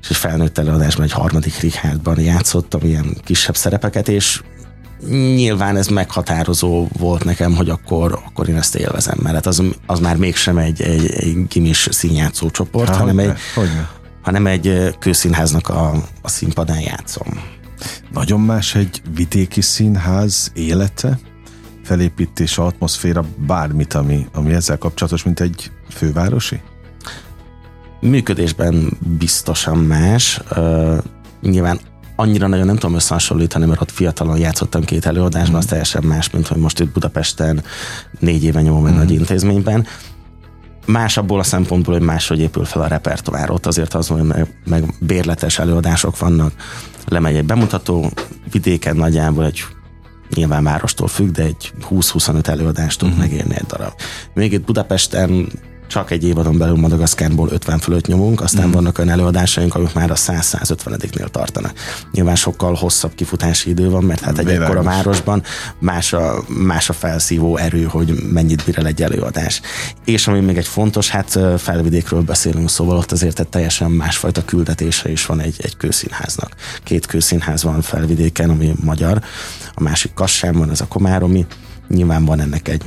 és 0.02 0.10
egy 0.10 0.16
felnőtt 0.16 0.58
előadásban, 0.58 1.06
egy 1.06 1.12
harmadik 1.12 1.60
Richardban 1.60 2.20
játszottam 2.20 2.82
ilyen 2.84 3.18
kisebb 3.24 3.56
szerepeket, 3.56 4.08
és 4.08 4.42
nyilván 5.10 5.78
ez 5.78 5.88
meghatározó 5.88 6.88
volt 6.98 7.24
nekem, 7.24 7.56
hogy 7.56 7.70
akkor, 7.70 8.20
akkor 8.26 8.50
én 8.50 8.56
ezt 8.56 8.76
élvezem, 8.76 9.18
mert 9.22 9.36
hát 9.36 9.46
az, 9.46 9.64
az 9.86 10.00
már 10.00 10.18
mégsem 10.18 10.58
egy, 10.58 10.82
egy, 10.82 11.12
egy 11.12 11.48
gimis 11.48 11.88
színjátszó 11.92 12.50
csoport, 12.50 12.90
Há, 12.90 12.98
hanem, 12.98 13.20
egy, 13.20 13.34
hanem 14.22 14.48
egy 14.48 14.96
kőszínháznak 15.00 15.70
a, 15.70 15.92
a 16.22 16.30
színpadán 16.30 16.80
játszom. 16.80 17.44
Nagyon 18.12 18.40
más 18.40 18.76
egy 18.76 19.02
vidéki 19.16 19.62
színház 19.62 20.52
élete, 20.54 21.20
felépítés, 21.86 22.58
atmoszféra, 22.58 23.24
bármit, 23.48 23.94
ami, 23.94 24.28
ami 24.34 24.54
ezzel 24.54 24.78
kapcsolatos, 24.78 25.24
mint 25.24 25.40
egy 25.40 25.72
fővárosi? 25.90 26.62
Működésben 28.02 28.98
biztosan 29.18 29.78
más. 29.78 30.42
Uh, 30.58 30.98
nyilván 31.42 31.80
annyira 32.16 32.48
nagyon 32.48 32.66
nem 32.66 32.76
tudom 32.76 32.96
összehasonlítani, 32.96 33.66
mert 33.66 33.82
ott 33.82 33.92
fiatalon 33.92 34.38
játszottam 34.38 34.84
két 34.84 35.06
előadásban, 35.06 35.56
mm. 35.56 35.58
az 35.58 35.66
teljesen 35.66 36.04
más, 36.04 36.30
mint 36.30 36.48
hogy 36.48 36.58
most 36.58 36.80
itt 36.80 36.92
Budapesten 36.92 37.64
négy 38.20 38.44
éve 38.44 38.62
nyomom 38.62 38.86
egy 38.86 38.94
mm. 38.94 38.98
nagy 38.98 39.12
intézményben. 39.12 39.86
Más 40.86 41.18
abból 41.18 41.40
a 41.40 41.44
szempontból, 41.44 41.94
hogy 41.94 42.04
máshogy 42.04 42.40
épül 42.40 42.66
fel 42.66 42.82
a 42.82 42.88
repertoár. 42.88 43.50
Ott 43.52 43.66
azért 43.66 43.94
az, 43.94 44.08
hogy 44.08 44.22
meg, 44.22 44.62
meg 44.66 44.94
bérletes 45.00 45.60
előadások 45.60 46.18
vannak, 46.20 46.54
lemegy 47.08 47.36
egy 47.36 47.46
bemutató, 47.46 48.12
vidéken 48.52 48.96
nagyjából 48.96 49.46
egy 49.46 49.64
nyilván 50.34 50.64
várostól 50.64 51.08
függ, 51.08 51.32
de 51.32 51.44
egy 51.44 51.72
20-25 51.90 52.48
előadást 52.48 53.00
tud 53.00 53.08
uh-huh. 53.08 53.24
megérni 53.24 53.56
egy 53.56 53.66
darab. 53.66 53.94
Még 54.34 54.54
itt 54.54 54.66
Budapesten 54.66 55.48
csak 55.88 56.12
egy 56.12 56.24
évadon 56.24 56.58
belül 56.58 56.76
Madagaszkárból 56.76 57.50
50 57.52 57.80
fölött 57.80 58.08
nyomunk, 58.08 58.42
aztán 58.42 58.68
mm. 58.68 58.72
vannak 58.72 58.98
olyan 58.98 59.12
előadásaink, 59.12 59.76
amik 59.76 59.94
már 59.94 60.12
a 60.12 60.16
100-150-nél 60.16 61.28
tartanak. 61.28 61.74
Nyilván 62.12 62.36
sokkal 62.36 62.74
hosszabb 62.74 63.16
kifutási 63.16 63.70
idő 63.70 63.90
van, 63.90 64.04
mert 64.04 64.20
hát 64.20 64.38
egy 64.38 64.50
ekkora 64.50 64.84
városban 64.84 65.44
más 65.80 66.14
a, 66.14 66.44
más 66.48 66.90
a 66.90 66.94
felszívó 66.94 67.58
erő, 67.58 67.84
hogy 67.84 68.14
mennyit 68.32 68.64
bír 68.64 68.86
egy 68.86 69.02
előadás. 69.02 69.62
És 70.06 70.28
ami 70.28 70.40
még 70.40 70.58
egy 70.58 70.68
fontos, 70.68 71.10
hát 71.10 71.40
felvidékről 71.58 72.22
beszélünk, 72.22 72.70
szóval 72.70 72.98
ott 72.98 73.12
azért 73.12 73.40
egy 73.40 73.48
teljesen 73.48 73.92
másfajta 73.92 74.46
küldetése 74.46 75.12
is 75.12 75.26
van 75.26 75.40
egy, 75.40 75.56
egy 75.62 75.78
kőszínháznak. 75.78 76.56
Két 76.84 77.06
kőszínház 77.06 77.64
van 77.64 77.82
felvidéken, 77.82 78.50
ami 78.50 78.74
magyar, 78.84 79.22
a 79.74 79.82
másik 79.82 80.14
Kassán 80.14 80.58
van, 80.58 80.70
ez 80.70 80.82
a 80.82 80.88
Komáromi. 80.88 81.46
Nyilván 81.88 82.26
van 82.26 82.40
ennek 82.40 82.68
egy, 82.68 82.84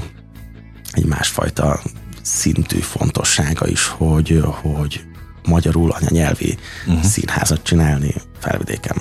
egy 0.92 1.06
másfajta 1.06 1.80
szintű 2.28 2.78
fontossága 2.78 3.68
is, 3.68 3.86
hogy, 3.86 4.42
hogy 4.62 5.00
magyarul 5.46 5.90
anyanyelvi 5.90 6.58
uh-huh. 6.86 7.02
színházat 7.02 7.62
csinálni 7.62 8.14
felvidéken. 8.38 8.96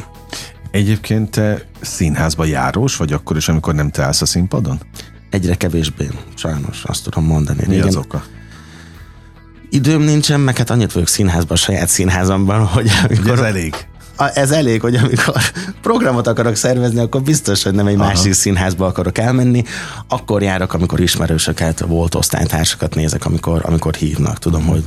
Egyébként 0.72 1.30
te 1.30 1.66
színházba 1.82 2.46
járós, 2.46 2.96
vagy 2.96 3.14
akkor 3.14 3.38
is, 3.38 3.48
amikor 3.48 3.76
nem 3.76 3.90
te 3.90 4.04
állsz 4.04 4.22
a 4.22 4.26
színpadon? 4.26 4.80
Egyre 5.30 5.56
kevésbé, 5.56 6.10
sajnos, 6.36 6.84
azt 6.84 7.04
tudom 7.04 7.26
mondani. 7.26 7.64
Mi 7.68 7.74
Régen, 7.74 7.88
az 7.88 7.96
oka? 7.96 8.24
Időm 9.70 10.02
nincsen, 10.02 10.40
meg 10.40 10.58
hát 10.58 10.70
annyit 10.70 10.92
vagyok 10.92 11.08
színházban, 11.08 11.58
a 11.58 11.60
saját 11.60 11.88
színházamban, 11.88 12.66
hogy 12.66 12.90
amikor... 13.04 13.32
Ez 13.32 13.40
elég 13.40 13.88
ez 14.34 14.52
elég, 14.52 14.82
hogy 14.82 14.96
amikor 14.96 15.42
programot 15.82 16.28
akarok 16.28 16.56
szervezni, 16.56 17.00
akkor 17.00 17.22
biztos, 17.22 17.64
hogy 17.64 17.74
nem 17.74 17.88
egy 17.88 17.96
Aha. 17.96 18.06
másik 18.06 18.34
színházba 18.34 18.86
akarok 18.86 19.18
elmenni, 19.18 19.64
akkor 20.08 20.42
járok, 20.42 20.74
amikor 20.74 21.00
ismerősöket, 21.00 21.80
volt 21.80 22.16
osztálytársakat 22.16 22.96
nézek, 22.96 23.26
amikor, 23.26 23.62
amikor 23.64 23.94
hívnak. 23.94 24.40
Tudom, 24.40 24.66
hogy 24.66 24.84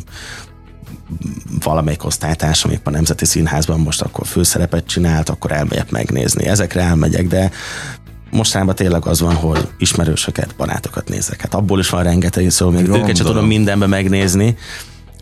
valamelyik 1.62 2.04
osztálytársam 2.04 2.70
épp 2.70 2.86
a 2.86 2.90
Nemzeti 2.90 3.24
Színházban 3.24 3.80
most 3.80 4.02
akkor 4.02 4.26
főszerepet 4.26 4.86
csinált, 4.86 5.28
akkor 5.28 5.52
elmegyek 5.52 5.90
megnézni. 5.90 6.46
Ezekre 6.46 6.80
elmegyek, 6.80 7.26
de 7.26 7.50
mostanában 8.30 8.74
tényleg 8.74 9.06
az 9.06 9.20
van, 9.20 9.34
hogy 9.34 9.68
ismerősöket, 9.78 10.54
barátokat 10.56 11.08
nézek. 11.08 11.40
Hát 11.40 11.54
abból 11.54 11.78
is 11.78 11.88
van 11.88 12.02
rengeteg, 12.02 12.50
szóval 12.50 12.74
még 12.74 12.82
Gondolom. 12.82 13.04
őket 13.04 13.16
sem 13.16 13.26
tudom 13.26 13.46
mindenbe 13.46 13.86
megnézni, 13.86 14.56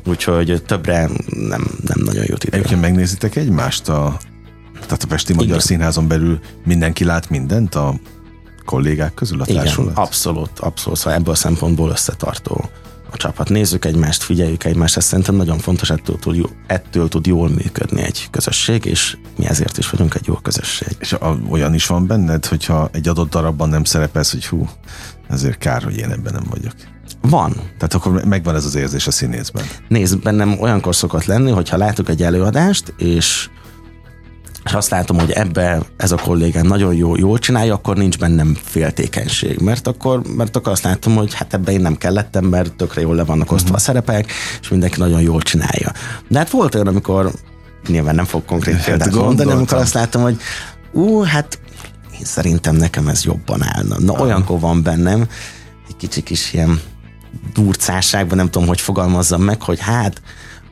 úgyhogy 0.09 0.63
többre 0.67 1.09
nem, 1.29 1.71
nem 1.85 2.01
nagyon 2.05 2.25
jut 2.27 2.45
ide. 2.45 2.57
Egyébként 2.57 2.81
megnézitek 2.81 3.37
egymást 3.37 3.89
a, 3.89 4.19
tehát 4.73 5.03
a 5.03 5.07
Pesti 5.07 5.33
Magyar 5.33 5.49
Igen. 5.49 5.61
Színházon 5.61 6.09
belül 6.09 6.39
mindenki 6.65 7.05
lát 7.05 7.31
mindent 7.31 7.75
a 7.75 7.95
kollégák 8.65 9.15
közül, 9.15 9.41
a 9.41 9.45
Igen, 9.47 9.65
társulat? 9.65 9.97
abszolút, 9.97 10.59
abszolút, 10.59 10.99
szóval 10.99 11.19
ebből 11.19 11.33
a 11.33 11.37
szempontból 11.37 11.91
összetartó 11.91 12.71
a 13.11 13.17
csapat. 13.17 13.49
Nézzük 13.49 13.85
egymást, 13.85 14.23
figyeljük 14.23 14.65
egymást, 14.65 14.97
ez 14.97 15.05
szerintem 15.05 15.35
nagyon 15.35 15.59
fontos, 15.59 15.91
ettől 15.91 16.19
tud, 16.19 16.49
ettől 16.67 17.09
tud 17.09 17.27
jól 17.27 17.49
működni 17.49 18.03
egy 18.03 18.29
közösség, 18.31 18.85
és 18.85 19.17
mi 19.37 19.47
ezért 19.47 19.79
is 19.79 19.91
vagyunk 19.91 20.15
egy 20.15 20.27
jó 20.27 20.35
közösség. 20.35 20.97
És 20.99 21.13
a, 21.13 21.39
olyan 21.51 21.75
is 21.75 21.87
van 21.87 22.07
benned, 22.07 22.47
hogyha 22.47 22.89
egy 22.93 23.09
adott 23.09 23.31
darabban 23.31 23.69
nem 23.69 23.85
szerepelsz, 23.85 24.33
hogy 24.33 24.47
hú, 24.47 24.69
ezért 25.29 25.59
kár, 25.59 25.83
hogy 25.83 25.97
én 25.97 26.11
ebben 26.11 26.33
nem 26.33 26.47
vagyok. 26.51 26.75
Van. 27.21 27.53
Tehát 27.53 27.95
akkor 27.95 28.25
megvan 28.25 28.55
ez 28.55 28.65
az 28.65 28.75
érzés 28.75 29.07
a 29.07 29.11
színészben. 29.11 29.65
Nézd, 29.89 30.23
bennem 30.23 30.61
olyankor 30.61 30.95
szokott 30.95 31.25
lenni, 31.25 31.51
hogyha 31.51 31.77
látok 31.77 32.09
egy 32.09 32.23
előadást, 32.23 32.95
és 32.97 33.49
és 34.69 34.75
azt 34.75 34.91
látom, 34.91 35.19
hogy 35.19 35.31
ebbe 35.31 35.83
ez 35.97 36.13
a 36.13 36.17
kollégám 36.17 36.67
nagyon 36.67 36.95
jó, 36.95 37.17
jól 37.17 37.39
csinálja, 37.39 37.75
akkor 37.75 37.97
nincs 37.97 38.19
bennem 38.19 38.57
féltékenység. 38.63 39.59
Mert 39.59 39.87
akkor, 39.87 40.23
mert 40.37 40.57
akkor 40.57 40.73
azt 40.73 40.83
látom, 40.83 41.15
hogy 41.17 41.35
hát 41.35 41.55
ebbe 41.55 41.73
én 41.73 41.81
nem 41.81 41.97
kellettem, 41.97 42.45
mert 42.45 42.75
tökre 42.75 43.01
jól 43.01 43.15
le 43.15 43.25
vannak 43.25 43.53
osztva 43.53 43.63
uh-huh. 43.63 43.77
a 43.77 43.79
szerepek, 43.81 44.33
és 44.61 44.69
mindenki 44.69 44.99
nagyon 44.99 45.21
jól 45.21 45.41
csinálja. 45.41 45.93
De 46.29 46.39
hát 46.39 46.51
volt 46.51 46.75
olyan, 46.75 46.87
amikor 46.87 47.33
nyilván 47.87 48.15
nem 48.15 48.25
fog 48.25 48.45
konkrét 48.45 48.75
hát 48.75 48.85
példát 48.85 49.15
mondani, 49.15 49.51
amikor 49.51 49.79
azt 49.79 49.95
látom, 49.95 50.23
hogy 50.23 50.37
ú, 50.93 51.21
hát 51.21 51.59
én 52.13 52.25
szerintem 52.25 52.77
nekem 52.77 53.09
ez 53.09 53.25
jobban 53.25 53.63
állna. 53.65 53.97
Na, 53.99 54.13
uh-huh. 54.13 54.21
olyankor 54.21 54.61
van 54.61 54.83
bennem 54.83 55.29
egy 55.89 55.97
kicsi 55.97 56.23
kis 56.23 56.53
ilyen 56.53 56.81
durcásságban, 57.55 58.37
nem 58.37 58.51
tudom, 58.51 58.69
hogy 58.69 58.81
fogalmazzam 58.81 59.43
meg, 59.43 59.63
hogy 59.63 59.81
hát 59.81 60.23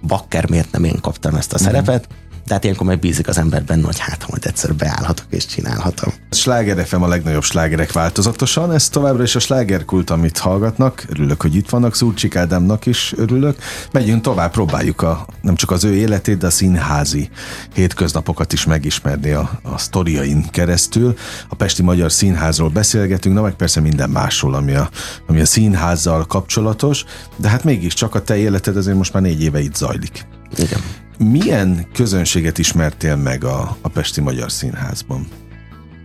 bakker 0.03 0.51
miért 0.51 0.71
nem 0.71 0.85
én 0.85 1.01
kaptam 1.01 1.35
ezt 1.35 1.53
a 1.53 1.59
szerepet, 1.59 2.09
tehát 2.47 2.65
ilyenkor 2.65 2.87
meg 2.87 2.99
bízik 2.99 3.29
az 3.29 3.39
ember 3.39 3.65
benne, 3.65 3.85
hogy 3.85 3.99
hát 3.99 4.27
majd 4.29 4.47
egyszer 4.47 4.75
beállhatok 4.75 5.27
és 5.31 5.47
csinálhatom. 5.47 6.13
Sláger 6.31 6.87
FM 6.87 7.03
a 7.03 7.09
legnagyobb 7.09 7.43
slágerek 7.43 7.93
változatosan, 7.93 8.73
ez 8.73 8.89
továbbra 8.89 9.23
is 9.23 9.35
a 9.35 9.39
slágerkult, 9.39 10.11
amit 10.11 10.39
hallgatnak. 10.39 11.05
Örülök, 11.09 11.43
hogy 11.43 11.55
itt 11.55 11.69
vannak, 11.69 11.95
Szurcsik 11.95 12.37
Ádámnak 12.37 12.87
is 12.87 13.15
örülök. 13.17 13.57
Megyünk 13.93 14.23
tovább, 14.23 14.51
próbáljuk 14.51 15.03
a, 15.03 15.27
nem 15.43 15.55
csak 15.55 15.71
az 15.71 15.85
ő 15.85 15.95
életét, 15.95 16.39
de 16.39 16.47
a 16.47 16.51
színházi 16.51 17.29
hétköznapokat 17.75 18.53
is 18.53 18.65
megismerni 18.65 19.31
a, 19.31 19.61
a 19.63 19.79
sztoriain 19.79 20.51
keresztül. 20.51 21.17
A 21.49 21.55
Pesti 21.55 21.83
Magyar 21.83 22.13
Színházról 22.13 22.69
beszélgetünk, 22.69 23.35
na 23.35 23.43
meg 23.43 23.55
persze 23.55 23.81
minden 23.81 24.11
másról, 24.11 24.55
ami 24.55 24.75
a, 24.75 24.91
ami 25.27 25.41
a 25.41 25.47
színházzal 25.47 26.27
kapcsolatos, 26.27 27.05
de 27.37 27.49
hát 27.49 27.65
mégiscsak 27.65 28.15
a 28.15 28.23
te 28.23 28.37
életed 28.37 28.77
azért 28.77 28.97
most 28.97 29.13
már 29.13 29.23
négy 29.23 29.43
éve 29.43 29.61
itt 29.61 29.75
zajlik. 29.75 30.27
Igen. 30.57 30.81
Milyen 31.19 31.87
közönséget 31.95 32.59
ismertél 32.59 33.17
meg 33.17 33.45
a, 33.45 33.77
a 33.81 33.89
Pesti 33.89 34.21
Magyar 34.21 34.53
Színházban? 34.53 35.27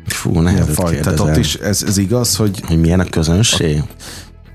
Fú, 0.05 0.39
nehéz 0.39 0.75
Tehát 0.75 1.19
ott 1.19 1.37
is 1.37 1.55
ez, 1.55 1.83
ez 1.83 1.97
igaz, 1.97 2.35
hogy... 2.35 2.61
Hogy 2.67 2.79
milyen 2.79 2.99
a 2.99 3.05
közönség? 3.05 3.77
A, 3.77 3.85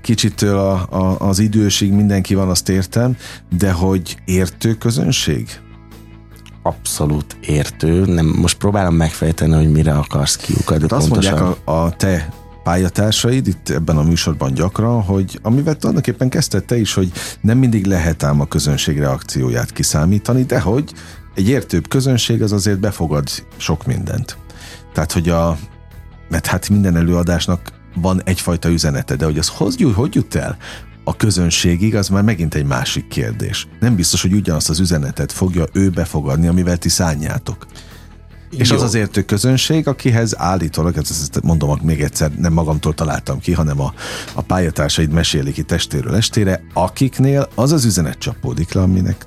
kicsittől 0.01 0.57
a, 0.57 0.87
a, 0.89 1.19
az 1.19 1.39
idősig 1.39 1.91
mindenki 1.91 2.35
van, 2.35 2.49
azt 2.49 2.69
értem, 2.69 3.17
de 3.57 3.71
hogy 3.71 4.17
értő 4.25 4.73
közönség? 4.73 5.59
Abszolút 6.63 7.37
értő. 7.41 8.05
Nem, 8.05 8.25
most 8.25 8.57
próbálom 8.57 8.95
megfejteni, 8.95 9.53
hogy 9.53 9.71
mire 9.71 9.93
akarsz 9.93 10.35
kiukadni. 10.35 10.81
Hát 10.81 10.91
azt 10.91 11.09
mondják 11.09 11.41
a, 11.41 11.57
a 11.65 11.95
te 11.95 12.29
pályatársaid 12.67 13.47
itt 13.47 13.69
ebben 13.69 13.97
a 13.97 14.03
műsorban 14.03 14.53
gyakran, 14.53 15.01
hogy 15.01 15.39
amivel 15.41 15.75
tulajdonképpen 15.75 16.29
kezdted 16.29 16.65
te 16.65 16.77
is, 16.77 16.93
hogy 16.93 17.11
nem 17.41 17.57
mindig 17.57 17.85
lehet 17.85 18.23
ám 18.23 18.39
a 18.39 18.45
közönség 18.45 18.99
reakcióját 18.99 19.71
kiszámítani, 19.71 20.43
de 20.43 20.59
hogy 20.59 20.93
egy 21.35 21.49
értőbb 21.49 21.87
közönség 21.87 22.41
az 22.41 22.51
azért 22.51 22.79
befogad 22.79 23.29
sok 23.57 23.85
mindent. 23.85 24.37
Tehát, 24.93 25.11
hogy 25.11 25.29
a, 25.29 25.57
mert 26.29 26.45
hát 26.45 26.69
minden 26.69 26.95
előadásnak 26.95 27.71
van 27.95 28.21
egyfajta 28.23 28.69
üzenete, 28.69 29.15
de 29.15 29.25
hogy 29.25 29.37
az 29.37 29.47
hogy, 29.47 29.91
hogy 29.95 30.15
jut 30.15 30.35
el 30.35 30.57
a 31.03 31.15
közönségig, 31.15 31.95
az 31.95 32.09
már 32.09 32.23
megint 32.23 32.55
egy 32.55 32.65
másik 32.65 33.07
kérdés. 33.07 33.67
Nem 33.79 33.95
biztos, 33.95 34.21
hogy 34.21 34.33
ugyanazt 34.33 34.69
az 34.69 34.79
üzenetet 34.79 35.31
fogja 35.31 35.65
ő 35.73 35.89
befogadni, 35.89 36.47
amivel 36.47 36.77
ti 36.77 36.89
szálljátok. 36.89 37.65
És 38.49 38.69
Jó. 38.69 38.75
az 38.75 38.81
az 38.81 38.93
értő 38.93 39.21
közönség, 39.21 39.87
akihez 39.87 40.37
állítólag, 40.37 40.97
ezt 40.97 41.41
mondom 41.43 41.79
még 41.81 42.01
egyszer, 42.01 42.31
nem 42.31 42.53
magamtól 42.53 42.93
találtam 42.93 43.39
ki, 43.39 43.53
hanem 43.53 43.81
a, 43.81 43.93
a 44.33 44.41
pályatársaid 44.41 45.11
mesélik 45.11 45.53
ki 45.53 45.63
testéről 45.63 46.15
estére, 46.15 46.61
akiknél 46.73 47.47
az 47.55 47.71
az 47.71 47.85
üzenet 47.85 48.17
csapódik 48.17 48.73
le, 48.73 48.81
aminek 48.81 49.25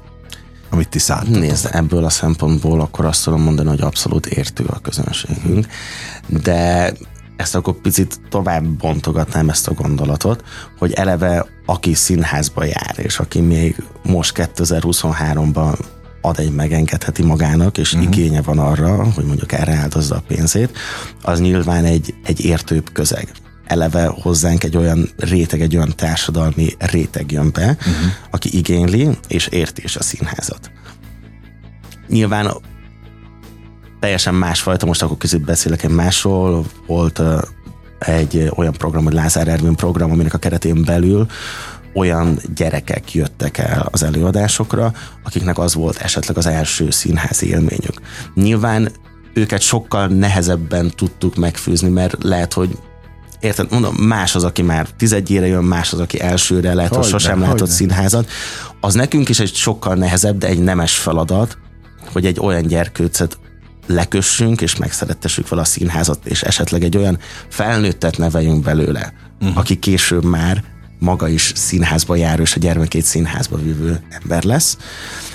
amit 0.71 0.89
ti 0.89 0.99
szántatok. 0.99 1.41
Nézd, 1.41 1.69
ebből 1.73 2.05
a 2.05 2.11
szempontból 2.11 2.81
akkor 2.81 3.05
azt 3.05 3.25
tudom 3.25 3.43
mondani, 3.43 3.69
hogy 3.69 3.81
abszolút 3.81 4.27
értő 4.27 4.65
a 4.65 4.79
közönségünk, 4.79 5.67
de 6.27 6.93
ezt 7.37 7.55
akkor 7.55 7.75
picit 7.75 8.21
tovább 8.29 8.65
bontogatnám 8.65 9.49
ezt 9.49 9.69
a 9.69 9.73
gondolatot, 9.73 10.45
hogy 10.79 10.93
eleve 10.93 11.47
aki 11.67 11.95
színházba 11.95 12.65
jár, 12.65 12.95
és 12.97 13.19
aki 13.19 13.41
még 13.41 13.83
most 14.03 14.33
2023-ban 14.37 15.79
ad 16.21 16.39
egy 16.39 16.53
megengedheti 16.53 17.23
magának, 17.23 17.79
és 17.79 17.93
uh-huh. 17.93 18.11
igénye 18.11 18.43
van 18.43 18.59
arra, 18.59 19.05
hogy 19.05 19.25
mondjuk 19.25 19.53
erre 19.53 19.75
áldozza 19.75 20.17
a 20.17 20.23
pénzét, 20.27 20.79
az 21.23 21.41
nyilván 21.41 21.85
egy, 21.85 22.15
egy 22.25 22.45
értőbb 22.45 22.93
közeg. 22.93 23.29
Eleve 23.67 24.07
hozzánk 24.07 24.65
egy 24.65 24.77
olyan 24.77 25.09
réteg, 25.17 25.61
egy 25.61 25.77
olyan 25.77 25.93
társadalmi 25.97 26.75
réteg 26.79 27.33
jön 27.33 27.51
be, 27.53 27.67
uh-huh. 27.67 27.95
aki 28.31 28.57
igényli 28.57 29.09
és 29.29 29.47
érti 29.47 29.83
is 29.85 29.97
a 29.97 30.03
színházat. 30.03 30.71
Nyilván 32.09 32.51
teljesen 34.01 34.35
másfajta, 34.35 34.87
most 34.87 35.03
akkor 35.03 35.17
kicsit 35.17 35.45
beszélek 35.45 35.83
én 35.83 35.91
másról, 35.91 36.65
volt 36.87 37.23
egy 37.99 38.51
olyan 38.55 38.73
program, 38.73 39.05
hogy 39.05 39.13
Lázár 39.13 39.49
Ervin 39.49 39.75
program, 39.75 40.11
aminek 40.11 40.35
a 40.35 40.39
keretén 40.39 40.85
belül 40.85 41.27
olyan 41.95 42.39
gyerekek 42.55 43.15
jöttek 43.15 43.59
el 43.59 43.89
az 43.91 44.03
előadásokra, 44.03 44.93
akiknek 45.25 45.59
az 45.59 45.75
volt 45.75 45.97
esetleg 45.97 46.37
az 46.37 46.47
első 46.47 46.91
színházi 46.91 47.49
élményük. 47.49 48.01
Nyilván 48.35 48.91
őket 49.35 49.61
sokkal 49.61 50.07
nehezebben 50.07 50.93
tudtuk 50.97 51.37
megfűzni, 51.37 51.89
mert 51.89 52.17
lehet, 52.23 52.53
hogy 52.53 52.79
érted, 53.41 53.71
mondom, 53.71 53.95
más 53.95 54.35
az, 54.35 54.45
aki 54.45 54.63
már 54.63 54.89
tizedjére 54.97 55.47
jön, 55.47 55.65
más 55.65 55.93
az, 55.93 56.01
aki 56.01 56.21
elsőre 56.21 56.75
lehet, 56.75 56.95
hogy 56.95 57.05
sosem 57.05 57.41
látott 57.41 57.69
színházat. 57.69 58.31
Az 58.81 58.95
nekünk 58.95 59.29
is 59.29 59.41
egy 59.41 59.55
sokkal 59.55 59.95
nehezebb, 59.95 60.39
de 60.39 60.47
egy 60.47 60.63
nemes 60.63 60.97
feladat, 60.97 61.59
hogy 62.13 62.27
egy 62.27 62.41
olyan 62.41 62.63
gyerkőcet 62.63 63.39
lekössünk, 63.87 64.61
és 64.61 64.77
megszerettessük 64.77 65.49
vele 65.49 65.63
a 65.63 65.65
színházat, 65.65 66.27
és 66.27 66.43
esetleg 66.43 66.83
egy 66.83 66.97
olyan 66.97 67.19
felnőttet 67.49 68.19
neveljünk 68.19 68.65
belőle, 68.65 69.13
uh-huh. 69.41 69.59
aki 69.59 69.79
később 69.79 70.25
már 70.25 70.65
maga 71.01 71.29
is 71.29 71.53
színházba 71.57 72.15
járó, 72.15 72.43
és 72.43 72.57
a 72.57 72.59
gyermekét 72.59 73.05
színházba 73.05 73.57
vívő 73.57 74.01
ember 74.09 74.43
lesz. 74.45 74.77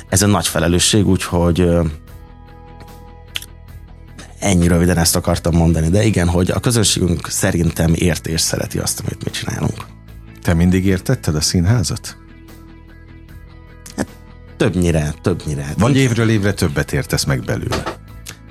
Ez 0.09 0.24
egy 0.24 0.30
nagy 0.30 0.47
felelősség, 0.47 1.07
úgyhogy 1.07 1.70
ennyi 4.39 4.68
röviden 4.68 4.97
ezt 4.97 5.16
akartam 5.16 5.55
mondani, 5.55 5.89
de 5.89 6.03
igen, 6.03 6.28
hogy 6.28 6.51
a 6.51 6.59
közönségünk 6.59 7.28
szerintem 7.30 7.93
érti 7.95 8.32
és 8.32 8.41
szereti 8.41 8.78
azt, 8.78 8.99
amit 8.99 9.24
mi 9.24 9.32
csinálunk. 9.32 9.86
Te 10.41 10.53
mindig 10.53 10.86
értetted 10.86 11.36
a 11.36 11.41
színházat? 11.41 12.18
Hát 13.97 14.07
többnyire, 14.57 15.13
többnyire. 15.22 15.74
Vagy 15.78 15.97
évről 15.97 16.30
évre 16.30 16.53
többet 16.53 16.93
értesz 16.93 17.24
meg 17.24 17.43
belőle? 17.43 17.84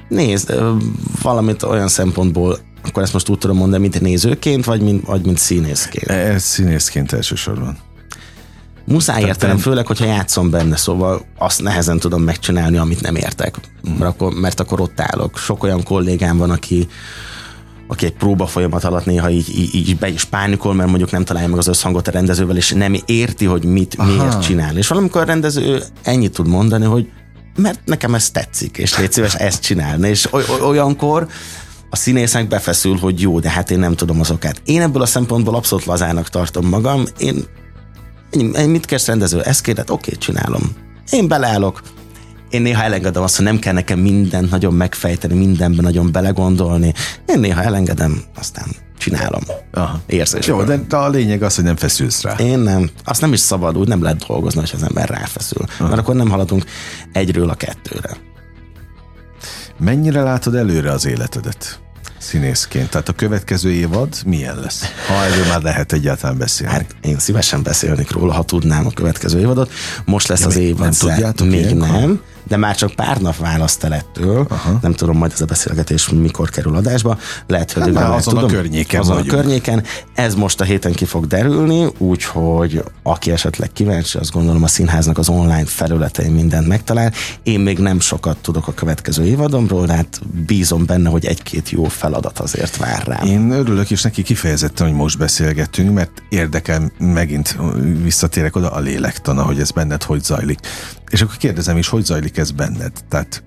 Nézd, 0.09 0.55
valamit 1.23 1.63
olyan 1.63 1.89
szempontból 1.89 2.59
akkor 2.85 3.03
ezt 3.03 3.13
most 3.13 3.29
úgy 3.29 3.39
tudom 3.39 3.57
mondani, 3.57 3.83
mint 3.83 4.01
nézőként, 4.01 4.65
vagy 4.65 4.81
mint, 4.81 5.07
vagy 5.07 5.25
mint 5.25 5.39
színészként? 5.39 6.11
Ez 6.11 6.43
színészként 6.43 7.13
elsősorban. 7.13 7.79
Muszáj 8.85 9.15
Tehát 9.15 9.29
értenem, 9.29 9.57
főleg, 9.57 9.87
hogyha 9.87 10.05
játszom 10.05 10.51
benne, 10.51 10.77
szóval 10.77 11.27
azt 11.39 11.63
nehezen 11.63 11.99
tudom 11.99 12.23
megcsinálni, 12.23 12.77
amit 12.77 13.01
nem 13.01 13.17
értek, 13.17 13.57
mm. 13.89 13.93
mert, 13.93 14.11
akkor, 14.11 14.33
mert 14.33 14.61
akkor 14.61 14.81
ott 14.81 15.01
állok. 15.01 15.39
Sok 15.39 15.63
olyan 15.63 15.83
kollégám 15.83 16.37
van, 16.37 16.51
aki 16.51 16.89
aki 17.87 18.07
egy 18.07 18.13
próba 18.13 18.47
folyamat 18.47 18.85
alatt 18.85 19.05
néha 19.05 19.31
így, 19.31 19.59
így, 19.59 19.75
így 19.75 19.97
be 19.97 20.09
is 20.09 20.25
pánikol, 20.25 20.75
mert 20.75 20.89
mondjuk 20.89 21.11
nem 21.11 21.25
találja 21.25 21.49
meg 21.49 21.59
az 21.59 21.67
összhangot 21.67 22.09
a 22.09 22.11
rendezővel, 22.11 22.57
és 22.57 22.71
nem 22.71 22.97
érti, 23.07 23.45
hogy 23.45 23.65
mit, 23.65 23.95
Aha. 23.99 24.11
miért 24.11 24.43
csinál. 24.43 24.77
És 24.77 24.89
valamikor 24.89 25.21
a 25.21 25.25
rendező 25.25 25.83
ennyit 26.03 26.33
tud 26.33 26.49
mondani, 26.49 26.85
hogy 26.85 27.09
mert 27.57 27.81
nekem 27.85 28.15
ez 28.15 28.31
tetszik, 28.31 28.79
és 28.79 28.99
légy 28.99 29.13
szíves 29.13 29.35
ezt 29.35 29.63
csinálni. 29.63 30.09
És 30.09 30.29
olyankor 30.61 31.27
a 31.95 31.97
színésznek 31.97 32.49
befeszül, 32.49 32.97
hogy 32.97 33.21
jó, 33.21 33.41
de 33.41 33.51
hát 33.51 33.71
én 33.71 33.79
nem 33.79 33.95
tudom 33.95 34.21
az 34.21 34.31
okát. 34.31 34.61
Én 34.65 34.81
ebből 34.81 35.03
a 35.03 35.07
szempontból 35.07 35.55
abszolút 35.55 35.85
lazának 35.85 36.29
tartom 36.29 36.67
magam. 36.67 37.05
Én, 37.19 37.45
mit 38.67 38.85
kezd 38.85 39.09
rendező? 39.09 39.41
Ezt 39.41 39.61
kérdett, 39.63 39.91
oké, 39.91 40.03
okay, 40.07 40.19
csinálom. 40.19 40.63
Én 41.11 41.29
beleállok, 41.29 41.83
én 42.51 42.63
néha 42.63 42.83
elengedem 42.83 43.23
azt, 43.23 43.37
hogy 43.37 43.45
nem 43.45 43.59
kell 43.59 43.73
nekem 43.73 43.99
mindent 43.99 44.51
nagyon 44.51 44.75
megfejteni, 44.75 45.35
mindenben 45.35 45.85
nagyon 45.85 46.13
belegondolni. 46.13 46.93
Én 47.27 47.39
néha 47.39 47.63
elengedem, 47.63 48.23
aztán 48.37 48.67
csinálom. 48.99 49.43
Aha. 49.73 50.01
Érzés. 50.07 50.47
Jó, 50.47 50.63
de 50.63 50.97
a 50.97 51.09
lényeg 51.09 51.43
az, 51.43 51.55
hogy 51.55 51.65
nem 51.65 51.77
feszülsz 51.77 52.23
rá. 52.23 52.35
Én 52.35 52.59
nem. 52.59 52.91
Azt 53.05 53.21
nem 53.21 53.33
is 53.33 53.41
szabad, 53.41 53.79
úgy 53.79 53.89
nem 53.89 54.03
lehet 54.03 54.27
dolgozni, 54.27 54.61
hogy 54.61 54.71
az 54.75 54.83
ember 54.83 55.09
ráfeszül. 55.09 55.65
Aha. 55.79 55.89
Mert 55.89 56.01
akkor 56.01 56.15
nem 56.15 56.31
haladunk 56.31 56.65
egyről 57.13 57.49
a 57.49 57.55
kettőre. 57.55 58.17
Mennyire 59.79 60.23
látod 60.23 60.55
előre 60.55 60.91
az 60.91 61.07
életedet? 61.07 61.84
Színészként? 62.25 62.91
Tehát 62.91 63.09
a 63.09 63.13
következő 63.13 63.73
évad 63.73 64.09
milyen 64.27 64.61
lesz? 64.61 64.83
Ha 65.09 65.25
erről 65.25 65.47
már 65.47 65.63
lehet 65.63 65.93
egyáltalán 65.93 66.39
beszélni. 66.39 66.73
Hát 66.73 66.97
én 67.03 67.19
szívesen 67.19 67.63
beszélnék 67.63 68.11
róla, 68.11 68.33
ha 68.33 68.43
tudnám 68.43 68.87
a 68.87 68.91
következő 68.91 69.39
évadot. 69.39 69.73
Most 70.05 70.29
lesz 70.29 70.41
ja, 70.41 70.47
az 70.47 70.57
évad. 70.57 70.81
Nem 70.81 70.93
tudjátok 70.93 71.49
Még 71.49 71.61
ilyenkor? 71.61 71.89
nem 71.89 72.23
de 72.45 72.57
már 72.57 72.77
csak 72.77 72.93
pár 72.93 73.21
nap 73.21 73.37
választ 73.37 73.85
el 73.85 73.95
ettől. 73.95 74.47
Aha. 74.49 74.79
Nem 74.83 74.93
tudom 74.93 75.17
majd 75.17 75.33
ez 75.33 75.41
a 75.41 75.45
beszélgetés 75.45 76.09
mikor 76.09 76.51
kerül 76.51 76.77
adásba. 76.77 77.19
Lehet, 77.47 77.73
hogy 77.73 77.93
nem, 77.93 78.13
azon 78.13 78.35
tudom, 78.35 78.49
a 78.49 78.53
környéken 78.53 79.01
azon 79.01 79.15
vagyunk. 79.15 79.33
a 79.33 79.37
környéken. 79.37 79.85
Ez 80.15 80.35
most 80.35 80.61
a 80.61 80.65
héten 80.65 80.93
ki 80.93 81.05
fog 81.05 81.27
derülni, 81.27 81.87
úgyhogy 81.99 82.85
aki 83.03 83.31
esetleg 83.31 83.71
kíváncsi, 83.73 84.19
azt 84.19 84.33
gondolom 84.33 84.63
a 84.63 84.67
színháznak 84.67 85.19
az 85.19 85.29
online 85.29 85.65
felületein 85.65 86.33
mindent 86.33 86.67
megtalál. 86.67 87.13
Én 87.43 87.61
még 87.61 87.79
nem 87.79 88.01
sokat 88.01 88.37
tudok 88.37 88.69
a 88.69 88.75
következő 88.75 89.25
évadomról, 89.25 89.87
de 89.87 89.93
hát 89.93 90.21
bízom 90.47 90.87
benne, 90.87 91.09
hogy 91.09 91.25
egy-két 91.25 91.71
jó 91.71 91.85
feladat 91.85 92.39
azért 92.39 92.77
vár 92.77 93.07
rám. 93.07 93.27
Én 93.27 93.51
örülök 93.51 93.91
is 93.91 94.03
neki 94.03 94.23
kifejezetten, 94.23 94.87
hogy 94.87 94.97
most 94.97 95.19
beszélgetünk, 95.19 95.95
mert 95.95 96.23
érdekel 96.29 96.93
megint 96.99 97.59
visszatérek 98.03 98.57
oda 98.57 98.71
a 98.71 98.81
lélektana, 98.81 99.43
hogy 99.43 99.61
ez 99.61 99.71
benned 99.71 100.03
hogy 100.03 100.23
zajlik. 100.25 100.59
És 101.11 101.23
akkor 101.23 101.37
kérdezem 101.37 101.77
is, 101.77 101.89
hogy 101.89 102.05
zajlik 102.05 102.34
ez 102.39 102.51
benned? 102.51 102.93
Tehát 103.09 103.45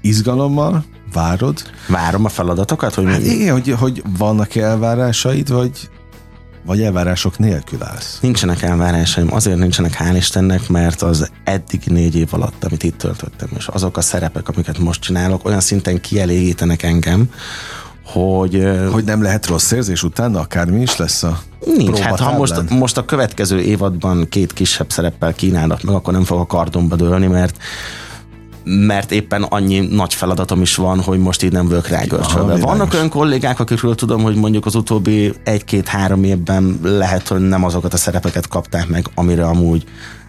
izgalommal 0.00 0.84
várod? 1.12 1.62
Várom 1.88 2.24
a 2.24 2.28
feladatokat? 2.28 2.94
Hogy 2.94 3.04
hát 3.04 3.20
igen, 3.20 3.52
hogy, 3.52 3.74
hogy 3.78 4.02
vannak 4.18 4.54
elvárásaid, 4.54 5.50
vagy, 5.50 5.90
vagy 6.64 6.82
elvárások 6.82 7.38
nélkül 7.38 7.82
állsz? 7.82 8.18
Nincsenek 8.20 8.62
elvárásaim, 8.62 9.34
azért 9.34 9.58
nincsenek, 9.58 9.96
hál' 9.98 10.16
Istennek, 10.16 10.68
mert 10.68 11.02
az 11.02 11.30
eddig 11.44 11.82
négy 11.84 12.16
év 12.16 12.28
alatt, 12.30 12.64
amit 12.64 12.82
itt 12.82 12.98
töltöttem, 12.98 13.48
és 13.56 13.66
azok 13.66 13.96
a 13.96 14.00
szerepek, 14.00 14.48
amiket 14.48 14.78
most 14.78 15.00
csinálok, 15.00 15.44
olyan 15.44 15.60
szinten 15.60 16.00
kielégítenek 16.00 16.82
engem, 16.82 17.30
hogy... 18.04 18.68
Hogy 18.92 19.04
nem 19.04 19.22
lehet 19.22 19.46
rossz 19.46 19.70
érzés 19.70 20.02
utána, 20.02 20.40
akármi 20.40 20.80
is 20.80 20.96
lesz 20.96 21.22
a 21.22 21.38
Nincs, 21.76 21.98
hát 21.98 22.20
ha 22.20 22.36
most, 22.36 22.70
most 22.70 22.96
a 22.96 23.04
következő 23.04 23.60
évadban 23.60 24.28
két 24.28 24.52
kisebb 24.52 24.90
szereppel 24.90 25.32
kínálnak 25.32 25.82
meg, 25.82 25.94
akkor 25.94 26.12
nem 26.12 26.24
fog 26.24 26.40
a 26.40 26.46
kardomba 26.46 26.96
dőlni, 26.96 27.26
mert 27.26 27.56
mert 28.64 29.12
éppen 29.12 29.42
annyi 29.42 29.78
nagy 29.78 30.14
feladatom 30.14 30.60
is 30.60 30.74
van, 30.74 31.00
hogy 31.00 31.18
most 31.18 31.42
így 31.42 31.52
nem 31.52 31.68
vagyok 31.68 31.88
rágörcsölve. 31.88 32.56
Vannak 32.56 32.92
olyan 32.92 33.08
kollégák, 33.08 33.60
akikről 33.60 33.94
tudom, 33.94 34.22
hogy 34.22 34.36
mondjuk 34.36 34.66
az 34.66 34.74
utóbbi 34.74 35.34
egy-két-három 35.44 36.24
évben 36.24 36.78
lehet, 36.82 37.28
hogy 37.28 37.40
nem 37.40 37.64
azokat 37.64 37.92
a 37.92 37.96
szerepeket 37.96 38.48
kapták 38.48 38.88
meg, 38.88 39.06
amire 39.14 39.44
amúgy 39.44 39.84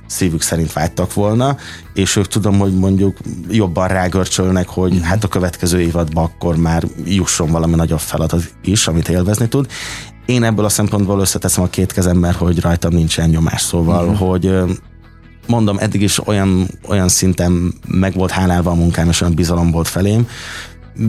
szívük 0.08 0.42
szerint 0.42 0.74
vágytak 0.74 1.14
volna, 1.14 1.58
és 1.94 2.16
ők 2.16 2.28
tudom, 2.28 2.60
hogy 2.60 2.74
mondjuk 2.74 3.18
jobban 3.50 3.88
rágörcsölnek, 3.88 4.68
hogy 4.68 5.00
hát 5.04 5.24
a 5.24 5.28
következő 5.28 5.82
évadban 5.82 6.24
akkor 6.24 6.56
már 6.56 6.84
jusson 7.06 7.52
valami 7.52 7.76
nagyobb 7.76 8.00
feladat 8.00 8.54
is, 8.64 8.88
amit 8.88 9.10
élvezni 9.10 9.48
tud. 9.48 9.68
Én 10.26 10.44
ebből 10.44 10.66
a 10.66 10.70
szempontból 10.70 11.20
összeteszem 11.20 11.64
a 11.64 11.68
két 11.68 11.92
kezemmel, 11.92 12.32
hogy 12.32 12.60
rajtam 12.60 12.94
nincsen 12.94 13.30
nyomás, 13.30 13.62
szóval, 13.62 14.10
mm. 14.10 14.14
hogy 14.14 14.52
mondom, 15.48 15.78
eddig 15.80 16.02
is 16.02 16.28
olyan, 16.28 16.68
olyan 16.88 17.08
szinten 17.08 17.74
meg 17.88 18.14
volt 18.14 18.32
hálálva 18.32 18.72
a 18.72 18.76
munkám, 18.76 19.10
és 19.10 19.22
olyan 19.22 19.36
bizalom 19.36 19.72
volt 19.72 19.88
felém. 19.88 20.28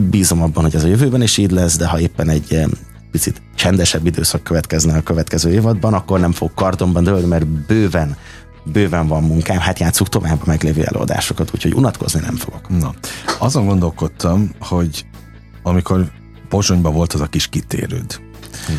Bízom 0.09 0.41
abban, 0.41 0.63
hogy 0.63 0.75
ez 0.75 0.83
a 0.83 0.87
jövőben 0.87 1.21
is 1.21 1.37
így 1.37 1.51
lesz, 1.51 1.77
de 1.77 1.87
ha 1.87 1.99
éppen 1.99 2.29
egy 2.29 2.65
picit 3.11 3.41
csendesebb 3.55 4.05
időszak 4.05 4.43
következne 4.43 4.97
a 4.97 5.01
következő 5.01 5.51
évadban, 5.51 5.93
akkor 5.93 6.19
nem 6.19 6.31
fog 6.31 6.53
kartonban 6.53 7.03
dőlni, 7.03 7.27
mert 7.27 7.47
bőven 7.47 8.17
bőven 8.65 9.07
van 9.07 9.23
munkám, 9.23 9.59
hát 9.59 9.79
játsszuk 9.79 10.09
tovább 10.09 10.41
a 10.41 10.45
meglévő 10.45 10.83
előadásokat, 10.83 11.51
úgyhogy 11.53 11.73
unatkozni 11.73 12.19
nem 12.19 12.35
fogok. 12.35 12.69
Na, 12.69 12.93
azon 13.39 13.65
gondolkodtam, 13.65 14.51
hogy 14.59 15.05
amikor 15.63 16.11
Pozsonyban 16.49 16.93
volt 16.93 17.13
az 17.13 17.21
a 17.21 17.27
kis 17.27 17.47
kitérőd. 17.47 18.21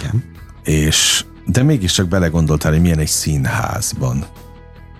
Igen. 0.01 0.25
És 0.65 1.25
de 1.47 1.63
mégiscsak 1.63 2.09
belegondoltál, 2.09 2.73
hogy 2.73 2.81
milyen 2.81 2.99
egy 2.99 3.07
színházban 3.07 4.27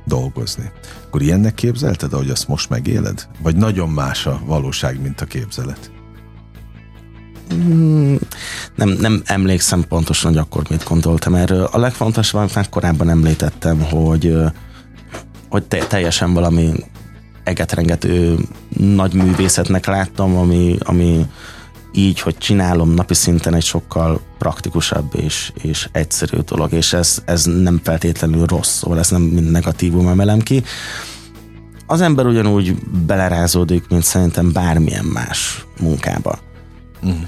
dolgozni. 0.05 0.71
Akkor 1.07 1.23
ilyennek 1.23 1.55
képzelted, 1.55 2.13
ahogy 2.13 2.31
azt 2.31 2.49
most 2.49 2.69
megéled? 2.69 3.29
Vagy 3.43 3.57
nagyon 3.57 3.89
más 3.89 4.27
a 4.27 4.41
valóság, 4.45 5.01
mint 5.01 5.21
a 5.21 5.25
képzelet? 5.25 5.91
Hmm, 7.49 8.19
nem, 8.75 8.89
nem 8.89 9.23
emlékszem 9.25 9.85
pontosan, 9.89 10.31
hogy 10.31 10.41
akkor 10.41 10.63
mit 10.71 10.85
gondoltam 10.85 11.35
erről. 11.35 11.65
A 11.65 11.79
legfontosabb, 11.79 12.41
amit 12.41 12.55
már 12.55 12.69
korábban 12.69 13.09
említettem, 13.09 13.81
hogy, 13.81 14.37
hogy 15.57 15.67
te, 15.67 15.87
teljesen 15.87 16.35
valami 16.35 16.73
egetrengető 17.45 18.39
nagy 18.79 19.15
művészetnek 19.15 19.87
láttam, 19.87 20.37
ami, 20.37 20.77
ami 20.83 21.27
így, 21.93 22.21
hogy 22.21 22.39
csinálom 22.39 22.91
napi 22.91 23.15
szinten 23.15 23.55
egy 23.55 23.65
sokkal 23.65 24.21
praktikusabb 24.39 25.13
és, 25.17 25.53
és 25.63 25.89
egyszerű 25.93 26.39
dolog, 26.39 26.73
és 26.73 26.93
ez, 26.93 27.23
ez 27.25 27.45
nem 27.45 27.81
feltétlenül 27.83 28.47
rossz, 28.47 28.79
szóval 28.79 28.99
ezt 28.99 29.11
nem 29.11 29.23
mind 29.23 29.51
negatívum 29.51 30.09
emelem 30.09 30.41
ki. 30.41 30.63
Az 31.87 32.01
ember 32.01 32.27
ugyanúgy 32.27 32.75
belerázódik, 33.07 33.89
mint 33.89 34.03
szerintem 34.03 34.53
bármilyen 34.53 35.05
más 35.05 35.67
munkába. 35.81 36.39
Mm. 37.07 37.23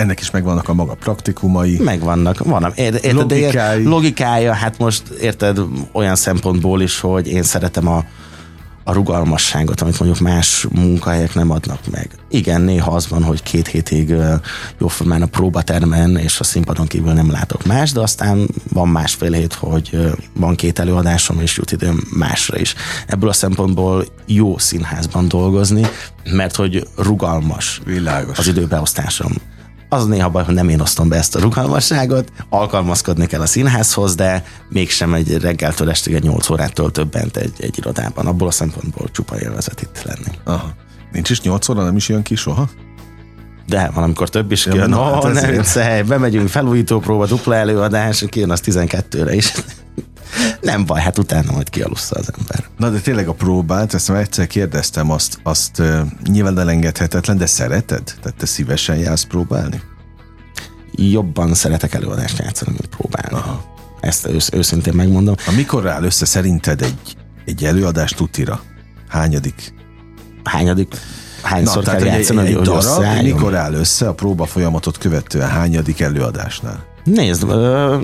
Ennek 0.00 0.20
is 0.20 0.30
megvannak 0.30 0.68
a 0.68 0.74
maga 0.74 0.94
praktikumai. 0.94 1.78
Megvannak, 1.78 2.38
van. 2.38 2.72
Érted, 2.74 3.12
logikája. 3.12 3.88
logikája, 3.88 4.52
hát 4.52 4.78
most 4.78 5.08
érted 5.08 5.58
olyan 5.92 6.16
szempontból 6.16 6.82
is, 6.82 7.00
hogy 7.00 7.26
én 7.26 7.42
szeretem 7.42 7.88
a, 7.88 8.04
a 8.84 8.92
rugalmasságot, 8.92 9.80
amit 9.80 9.98
mondjuk 9.98 10.20
más 10.20 10.66
munkahelyek 10.70 11.34
nem 11.34 11.50
adnak 11.50 11.78
meg. 11.90 12.10
Igen, 12.30 12.60
néha 12.60 12.90
az 12.90 13.08
van, 13.08 13.22
hogy 13.22 13.42
két 13.42 13.68
hétig 13.68 14.14
jóformán 14.78 15.22
a 15.22 15.26
próbatermen 15.26 16.16
és 16.16 16.40
a 16.40 16.44
színpadon 16.44 16.86
kívül 16.86 17.12
nem 17.12 17.30
látok 17.30 17.64
más, 17.66 17.92
de 17.92 18.00
aztán 18.00 18.48
van 18.72 18.88
másfél 18.88 19.32
hét, 19.32 19.54
hogy 19.54 19.98
van 20.34 20.54
két 20.54 20.78
előadásom 20.78 21.40
és 21.40 21.56
jut 21.56 21.72
időm 21.72 22.00
másra 22.18 22.58
is. 22.58 22.74
Ebből 23.06 23.28
a 23.28 23.32
szempontból 23.32 24.04
jó 24.26 24.58
színházban 24.58 25.28
dolgozni, 25.28 25.86
mert 26.30 26.56
hogy 26.56 26.86
rugalmas 26.96 27.80
Világos. 27.84 28.38
az 28.38 28.46
időbeosztásom. 28.46 29.32
Az 29.92 30.06
néha 30.06 30.28
baj, 30.28 30.44
hogy 30.44 30.54
nem 30.54 30.68
én 30.68 30.80
osztom 30.80 31.08
be 31.08 31.16
ezt 31.16 31.36
a 31.36 31.40
rugalmasságot, 31.40 32.32
alkalmazkodni 32.48 33.26
kell 33.26 33.40
a 33.40 33.46
színházhoz, 33.46 34.14
de 34.14 34.44
mégsem 34.68 35.14
egy 35.14 35.40
reggeltől 35.40 35.90
estig 35.90 36.14
egy 36.14 36.22
8 36.22 36.50
órát 36.50 36.72
töltök 36.72 37.08
bent 37.08 37.36
egy, 37.36 37.52
egy 37.58 37.78
irodában. 37.78 38.26
Abból 38.26 38.48
a 38.48 38.50
szempontból 38.50 39.08
csupa 39.10 39.40
élvezet 39.40 39.82
itt 39.82 40.02
lenni. 40.02 40.38
Aha. 40.44 40.74
Nincs 41.12 41.30
is 41.30 41.40
8 41.40 41.68
óra, 41.68 41.84
nem 41.84 41.96
is 41.96 42.08
jön 42.08 42.22
ki 42.22 42.34
soha? 42.34 42.68
De 43.66 43.90
van, 43.94 44.04
amikor 44.04 44.28
több 44.28 44.52
is 44.52 44.62
kijön. 44.62 44.78
Ja, 44.78 44.86
no, 44.86 45.02
hát 45.02 45.32
ne 45.32 45.50
viccelj, 45.50 46.02
bemegyünk 46.02 46.48
felújító 46.48 46.98
próba, 46.98 47.26
dupla 47.26 47.54
előadás, 47.54 48.24
kijön 48.28 48.50
az 48.50 48.60
12-re 48.64 49.34
is. 49.34 49.52
Nem 50.60 50.86
baj, 50.86 51.00
hát 51.00 51.18
utána 51.18 51.52
majd 51.52 51.70
kialussza 51.70 52.16
az 52.16 52.32
ember. 52.38 52.64
Na 52.76 52.90
de 52.90 52.98
tényleg 52.98 53.28
a 53.28 53.32
próbát, 53.32 53.94
ezt 53.94 54.08
már 54.08 54.20
egyszer 54.20 54.46
kérdeztem, 54.46 55.10
azt, 55.10 55.38
azt 55.42 55.78
uh, 55.78 56.00
nyilván 56.24 56.58
elengedhetetlen, 56.58 57.36
de 57.36 57.46
szereted? 57.46 58.02
Tehát 58.04 58.38
te 58.38 58.46
szívesen 58.46 58.96
jársz 58.96 59.22
próbálni? 59.22 59.82
Jobban 60.92 61.54
szeretek 61.54 61.94
előadást 61.94 62.38
játszani, 62.38 62.70
mint 62.70 62.96
próbálni. 62.96 63.36
Aha. 63.36 63.64
Ezt 64.00 64.26
ősz, 64.26 64.48
őszintén 64.52 64.94
megmondom. 64.94 65.34
A 65.46 65.50
mikor 65.50 65.88
áll 65.88 66.02
össze 66.02 66.24
szerinted 66.24 66.82
egy, 66.82 67.16
egy 67.44 67.64
előadás 67.64 68.10
tutira? 68.10 68.60
Hányadik? 69.08 69.74
Hányadik? 70.44 70.94
Hányszor 71.42 71.84
Na, 71.84 71.90
kell 71.92 72.04
játszani, 72.04 72.40
egy, 72.40 72.46
egy, 72.46 72.56
egy 72.56 72.62
darab, 72.62 73.22
mikor 73.22 73.54
áll 73.54 73.72
össze 73.72 74.08
a 74.08 74.14
próba 74.14 74.46
folyamatot 74.46 74.98
követően 74.98 75.48
hányadik 75.48 76.00
előadásnál? 76.00 76.84
Nézd, 77.04 77.46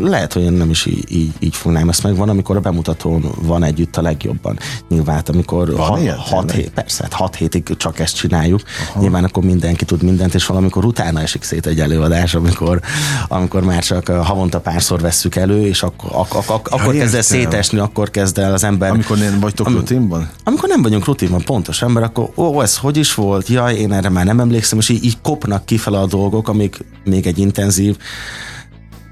lehet, 0.03 0.33
hogy 0.33 0.43
én 0.43 0.53
nem 0.53 0.71
is 0.71 0.87
így, 0.87 1.05
így, 1.09 1.33
így 1.39 1.57
fognám 1.57 1.89
ezt 1.89 2.03
meg. 2.03 2.17
Van, 2.17 2.29
amikor 2.29 2.57
a 2.57 2.61
bemutatón 2.61 3.25
van 3.41 3.65
együtt 3.65 3.97
a 3.97 4.03
legjobban. 4.03 4.59
Nyilván, 4.89 5.23
amikor 5.27 5.73
van 5.73 5.87
hat, 5.87 6.01
ilyen, 6.01 6.17
hat 6.17 6.51
hét, 6.51 6.71
persze, 6.71 7.03
hát 7.03 7.13
hat 7.13 7.35
hétig 7.35 7.77
csak 7.77 7.99
ezt 7.99 8.17
csináljuk. 8.17 8.63
Aha. 8.91 9.01
Nyilván 9.01 9.25
akkor 9.25 9.45
mindenki 9.45 9.85
tud 9.85 10.03
mindent, 10.03 10.35
és 10.35 10.47
valamikor 10.47 10.85
utána 10.85 11.21
esik 11.21 11.43
szét 11.43 11.67
egy 11.67 11.81
előadás, 11.81 12.35
amikor, 12.35 12.81
amikor 13.29 13.63
már 13.63 13.83
csak 13.83 14.09
havonta 14.09 14.61
párszor 14.61 15.01
vesszük 15.01 15.37
elő, 15.37 15.67
és 15.67 15.83
akkor, 15.83 16.11
ak, 16.13 16.35
ak, 16.35 16.51
ak, 16.51 16.69
akkor 16.69 16.95
kezd 16.95 17.15
el 17.15 17.23
szétesni, 17.23 17.79
akkor 17.79 18.11
kezd 18.11 18.39
el 18.39 18.53
az 18.53 18.65
ember. 18.65 18.91
Amikor 18.91 19.19
nem 19.19 19.41
vagytok 19.41 19.67
am, 19.67 19.75
rutinban? 19.75 20.31
Amikor 20.45 20.69
nem 20.69 20.83
vagyunk 20.83 21.05
rutinban, 21.05 21.43
pontos 21.45 21.83
ember, 21.83 22.03
akkor 22.03 22.31
ó, 22.37 22.63
ez 22.63 22.77
hogy 22.77 22.97
is 22.97 23.15
volt? 23.15 23.49
Jaj, 23.49 23.75
én 23.75 23.93
erre 23.93 24.09
már 24.09 24.25
nem 24.25 24.41
emlékszem, 24.41 24.79
és 24.79 24.89
így, 24.89 25.05
így 25.05 25.17
kopnak 25.23 25.65
kifele 25.65 25.99
a 25.99 26.07
dolgok, 26.07 26.49
amik 26.49 26.85
még 27.05 27.27
egy 27.27 27.39
intenzív 27.39 27.97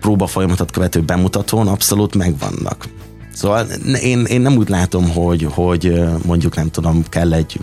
próba 0.05 0.27
folyamatot 0.27 0.71
követő 0.71 1.01
bemutatón 1.01 1.69
abszolút 1.69 2.15
megvannak. 2.15 2.89
Szóval 3.33 3.67
én, 4.03 4.25
én 4.25 4.41
nem 4.41 4.57
úgy 4.57 4.69
látom, 4.69 5.11
hogy, 5.11 5.47
hogy 5.51 6.03
mondjuk 6.25 6.57
nem 6.57 6.71
tudom, 6.71 7.05
kell 7.09 7.33
egy 7.33 7.61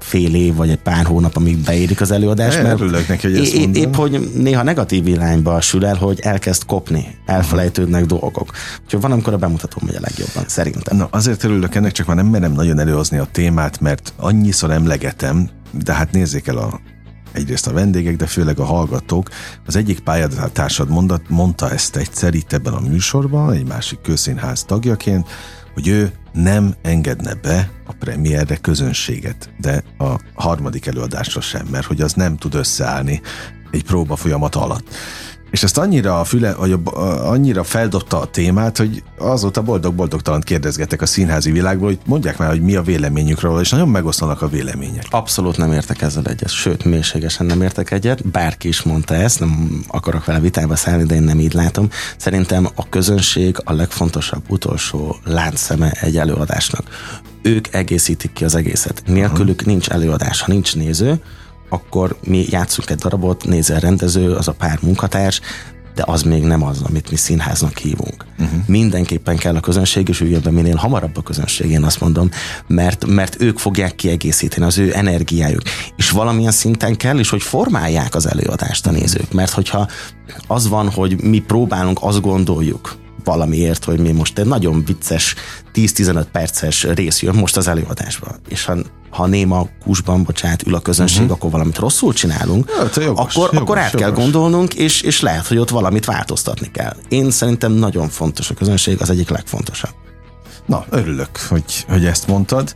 fél 0.00 0.34
év 0.34 0.54
vagy 0.54 0.70
egy 0.70 0.78
pár 0.78 1.04
hónap, 1.04 1.36
amíg 1.36 1.56
beérik 1.56 2.00
az 2.00 2.10
előadás, 2.10 2.56
mert 2.56 2.80
örülök 2.80 3.08
neki, 3.08 3.26
hogy 3.26 3.38
ezt 3.38 3.54
épp, 3.54 3.74
épp, 3.74 3.94
hogy 3.94 4.30
néha 4.34 4.62
negatív 4.62 5.06
irányba 5.06 5.60
sül 5.60 5.86
el, 5.86 5.96
hogy 5.96 6.20
elkezd 6.20 6.64
kopni, 6.66 7.16
elfelejtődnek 7.26 8.04
Aha. 8.10 8.18
dolgok. 8.18 8.52
Úgyhogy 8.84 9.00
van, 9.00 9.12
amikor 9.12 9.32
a 9.32 9.38
bemutató 9.38 9.78
megy 9.86 9.96
a 9.96 10.00
legjobban, 10.00 10.44
szerintem. 10.46 10.96
Na, 10.96 11.08
azért 11.10 11.44
örülök 11.44 11.74
ennek, 11.74 11.92
csak 11.92 12.06
már 12.06 12.16
nem 12.16 12.26
merem 12.26 12.52
nagyon 12.52 12.78
előhozni 12.78 13.18
a 13.18 13.26
témát, 13.32 13.80
mert 13.80 14.12
annyiszor 14.16 14.70
emlegetem, 14.70 15.50
de 15.84 15.92
hát 15.92 16.12
nézzék 16.12 16.46
el 16.46 16.56
a 16.56 16.80
egyrészt 17.32 17.66
a 17.66 17.72
vendégek, 17.72 18.16
de 18.16 18.26
főleg 18.26 18.58
a 18.58 18.64
hallgatók. 18.64 19.28
Az 19.66 19.76
egyik 19.76 20.00
pályatársad 20.00 20.88
mondat, 20.88 21.28
mondta 21.28 21.70
ezt 21.70 21.96
egyszer 21.96 22.34
itt 22.34 22.52
ebben 22.52 22.72
a 22.72 22.80
műsorban, 22.80 23.52
egy 23.52 23.66
másik 23.66 24.00
közszínház 24.00 24.64
tagjaként, 24.64 25.28
hogy 25.74 25.88
ő 25.88 26.12
nem 26.32 26.74
engedne 26.82 27.34
be 27.34 27.70
a 27.86 27.92
premierre 27.92 28.56
közönséget, 28.56 29.50
de 29.60 29.82
a 29.98 30.20
harmadik 30.34 30.86
előadásra 30.86 31.40
sem, 31.40 31.66
mert 31.70 31.86
hogy 31.86 32.00
az 32.00 32.12
nem 32.12 32.36
tud 32.36 32.54
összeállni 32.54 33.20
egy 33.70 33.84
próba 33.84 34.16
folyamat 34.16 34.54
alatt. 34.54 34.94
És 35.50 35.62
ezt 35.62 35.78
annyira, 35.78 36.20
a 36.20 36.24
füle, 36.24 36.54
vagy 36.54 36.78
annyira 37.22 37.64
feldobta 37.64 38.20
a 38.20 38.26
témát, 38.26 38.76
hogy 38.76 39.02
azóta 39.18 39.62
boldog-boldogtalan 39.62 40.40
kérdezgetek 40.40 41.02
a 41.02 41.06
színházi 41.06 41.50
világból, 41.50 41.88
hogy 41.88 41.98
mondják 42.06 42.38
már, 42.38 42.48
hogy 42.48 42.62
mi 42.62 42.74
a 42.74 42.82
véleményük 42.82 43.40
róla, 43.40 43.60
és 43.60 43.70
nagyon 43.70 43.88
megosztanak 43.88 44.42
a 44.42 44.48
vélemények. 44.48 45.06
Abszolút 45.10 45.56
nem 45.56 45.72
értek 45.72 46.02
ezzel 46.02 46.24
egyet, 46.26 46.50
sőt, 46.50 46.84
mélységesen 46.84 47.46
nem 47.46 47.62
értek 47.62 47.90
egyet. 47.90 48.28
Bárki 48.28 48.68
is 48.68 48.82
mondta 48.82 49.14
ezt, 49.14 49.40
nem 49.40 49.84
akarok 49.88 50.24
vele 50.24 50.40
vitába 50.40 50.76
szállni, 50.76 51.04
de 51.04 51.14
én 51.14 51.22
nem 51.22 51.40
így 51.40 51.52
látom. 51.52 51.88
Szerintem 52.16 52.68
a 52.74 52.88
közönség 52.88 53.56
a 53.64 53.72
legfontosabb 53.72 54.42
utolsó 54.48 55.16
láncszeme 55.24 55.90
egy 55.90 56.16
előadásnak. 56.16 56.82
Ők 57.42 57.74
egészítik 57.74 58.32
ki 58.32 58.44
az 58.44 58.54
egészet. 58.54 59.02
Nélkülük 59.06 59.64
nincs 59.64 59.88
előadás, 59.88 60.40
ha 60.40 60.52
nincs 60.52 60.76
néző, 60.76 61.20
akkor 61.70 62.16
mi 62.24 62.44
játszunk 62.48 62.90
egy 62.90 62.98
darabot, 62.98 63.44
nézel 63.44 63.80
rendező, 63.80 64.34
az 64.34 64.48
a 64.48 64.52
pár 64.52 64.78
munkatárs, 64.82 65.40
de 65.94 66.02
az 66.06 66.22
még 66.22 66.42
nem 66.42 66.62
az, 66.62 66.82
amit 66.82 67.10
mi 67.10 67.16
színháznak 67.16 67.78
hívunk. 67.78 68.24
Uh-huh. 68.38 68.60
Mindenképpen 68.66 69.36
kell 69.36 69.56
a 69.56 69.60
közönség, 69.60 70.08
és 70.08 70.20
üljön 70.20 70.40
be 70.42 70.50
minél 70.50 70.76
hamarabb 70.76 71.16
a 71.16 71.22
közönség, 71.22 71.70
én 71.70 71.82
azt 71.82 72.00
mondom, 72.00 72.30
mert, 72.66 73.06
mert 73.06 73.42
ők 73.42 73.58
fogják 73.58 73.94
kiegészíteni, 73.94 74.66
az 74.66 74.78
ő 74.78 74.94
energiájuk. 74.94 75.62
És 75.96 76.10
valamilyen 76.10 76.52
szinten 76.52 76.96
kell 76.96 77.18
is, 77.18 77.28
hogy 77.28 77.42
formálják 77.42 78.14
az 78.14 78.28
előadást 78.28 78.86
a 78.86 78.90
nézők, 78.90 79.32
mert 79.32 79.52
hogyha 79.52 79.88
az 80.46 80.68
van, 80.68 80.90
hogy 80.90 81.22
mi 81.22 81.38
próbálunk, 81.38 81.98
azt 82.02 82.20
gondoljuk, 82.20 82.98
valamiért, 83.24 83.84
hogy 83.84 84.00
mi 84.00 84.12
most 84.12 84.38
egy 84.38 84.46
nagyon 84.46 84.84
vicces 84.84 85.34
10-15 85.74 86.24
perces 86.32 86.82
rész 86.82 87.22
jön 87.22 87.34
most 87.34 87.56
az 87.56 87.68
előadásba. 87.68 88.36
És 88.48 88.64
ha, 88.64 88.76
ha 89.10 89.26
néma 89.26 89.68
kúsban, 89.84 90.22
bocsánat, 90.22 90.66
ül 90.66 90.74
a 90.74 90.80
közönség, 90.80 91.20
uh-huh. 91.20 91.36
akkor 91.36 91.50
valamit 91.50 91.78
rosszul 91.78 92.12
csinálunk, 92.12 92.70
hát, 92.70 92.96
jogos, 92.96 93.34
akkor, 93.34 93.48
jogos, 93.52 93.60
akkor 93.60 93.78
át 93.78 93.92
jogos. 93.92 94.06
kell 94.06 94.16
gondolnunk, 94.16 94.74
és, 94.74 95.00
és 95.00 95.20
lehet, 95.20 95.46
hogy 95.46 95.58
ott 95.58 95.70
valamit 95.70 96.04
változtatni 96.04 96.70
kell. 96.70 96.96
Én 97.08 97.30
szerintem 97.30 97.72
nagyon 97.72 98.08
fontos 98.08 98.50
a 98.50 98.54
közönség, 98.54 99.00
az 99.00 99.10
egyik 99.10 99.28
legfontosabb. 99.28 99.92
Na, 100.66 100.84
örülök, 100.90 101.38
hogy, 101.48 101.84
hogy 101.88 102.04
ezt 102.04 102.26
mondtad. 102.26 102.74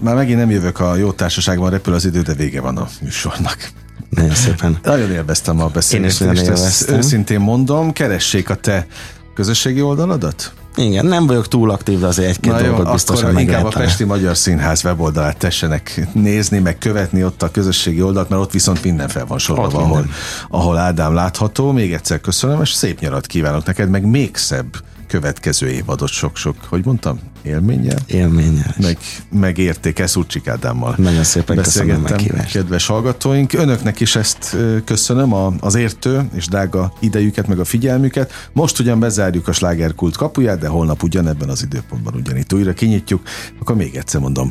Már 0.00 0.14
megint 0.14 0.38
nem 0.38 0.50
jövök 0.50 0.80
a 0.80 0.96
jó 0.96 1.12
társaságban, 1.12 1.70
repül 1.70 1.94
az 1.94 2.04
idő, 2.04 2.20
de 2.20 2.34
vége 2.34 2.60
van 2.60 2.76
a 2.76 2.88
műsornak. 3.00 3.70
Nagyon 4.10 4.34
szépen. 4.34 4.78
Nagyon 4.82 5.10
élveztem 5.10 5.60
a 5.60 5.66
beszélgetést, 5.66 6.48
ezt 6.48 6.90
őszintén 6.90 7.40
mondom. 7.40 7.92
Keressék 7.92 8.50
a 8.50 8.54
te 8.54 8.86
közösségi 9.34 9.82
oldaladat? 9.82 10.52
Igen, 10.76 11.06
nem 11.06 11.26
vagyok 11.26 11.48
túl 11.48 11.70
aktív, 11.70 11.98
de 11.98 12.06
azért 12.06 12.28
egy-két 12.28 12.52
dolgot 12.52 12.86
jó, 12.86 12.92
biztosan 12.92 13.28
akkor 13.28 13.40
inkább 13.40 13.64
a 13.64 13.68
Pesti 13.68 14.04
Magyar 14.04 14.36
Színház 14.36 14.84
weboldalát 14.84 15.36
tessenek 15.36 16.08
nézni, 16.12 16.58
meg 16.58 16.78
követni 16.78 17.24
ott 17.24 17.42
a 17.42 17.50
közösségi 17.50 18.02
oldalt, 18.02 18.28
mert 18.28 18.42
ott 18.42 18.52
viszont 18.52 18.82
minden 18.82 19.08
fel 19.08 19.26
van 19.26 19.38
sorolva, 19.38 19.78
ahol, 19.78 20.06
ahol 20.48 20.78
Ádám 20.78 21.14
látható. 21.14 21.72
Még 21.72 21.92
egyszer 21.92 22.20
köszönöm, 22.20 22.60
és 22.60 22.72
szép 22.72 23.00
nyarat 23.00 23.26
kívánok 23.26 23.64
neked, 23.64 23.88
meg 23.88 24.04
még 24.04 24.36
szebb 24.36 24.76
következő 25.12 25.68
évadot 25.68 26.08
sok-sok, 26.08 26.56
hogy 26.68 26.84
mondtam, 26.84 27.18
élménnyel? 27.42 27.98
Élménnyel. 28.06 28.74
Meg, 28.80 28.98
meg 29.30 29.58
érték, 29.58 30.06
Szurcsik 30.06 30.48
Ádámmal. 30.48 30.94
Nagyon 30.98 31.24
szépen 31.24 31.56
köszönöm 31.56 32.04
a 32.04 32.42
Kedves 32.52 32.86
hallgatóink, 32.86 33.52
önöknek 33.52 34.00
is 34.00 34.16
ezt 34.16 34.56
köszönöm, 34.84 35.32
a, 35.32 35.52
az 35.60 35.74
értő 35.74 36.28
és 36.34 36.46
drága 36.46 36.92
idejüket, 37.00 37.46
meg 37.46 37.58
a 37.58 37.64
figyelmüket. 37.64 38.32
Most 38.52 38.78
ugyan 38.78 39.00
bezárjuk 39.00 39.48
a 39.48 39.52
slágerkult 39.52 40.16
kapuját, 40.16 40.58
de 40.58 40.68
holnap 40.68 41.02
ugyanebben 41.02 41.48
az 41.48 41.62
időpontban 41.62 42.14
ugyanitt 42.14 42.52
újra 42.52 42.72
kinyitjuk. 42.72 43.22
Akkor 43.60 43.76
még 43.76 43.96
egyszer 43.96 44.20
mondom, 44.20 44.50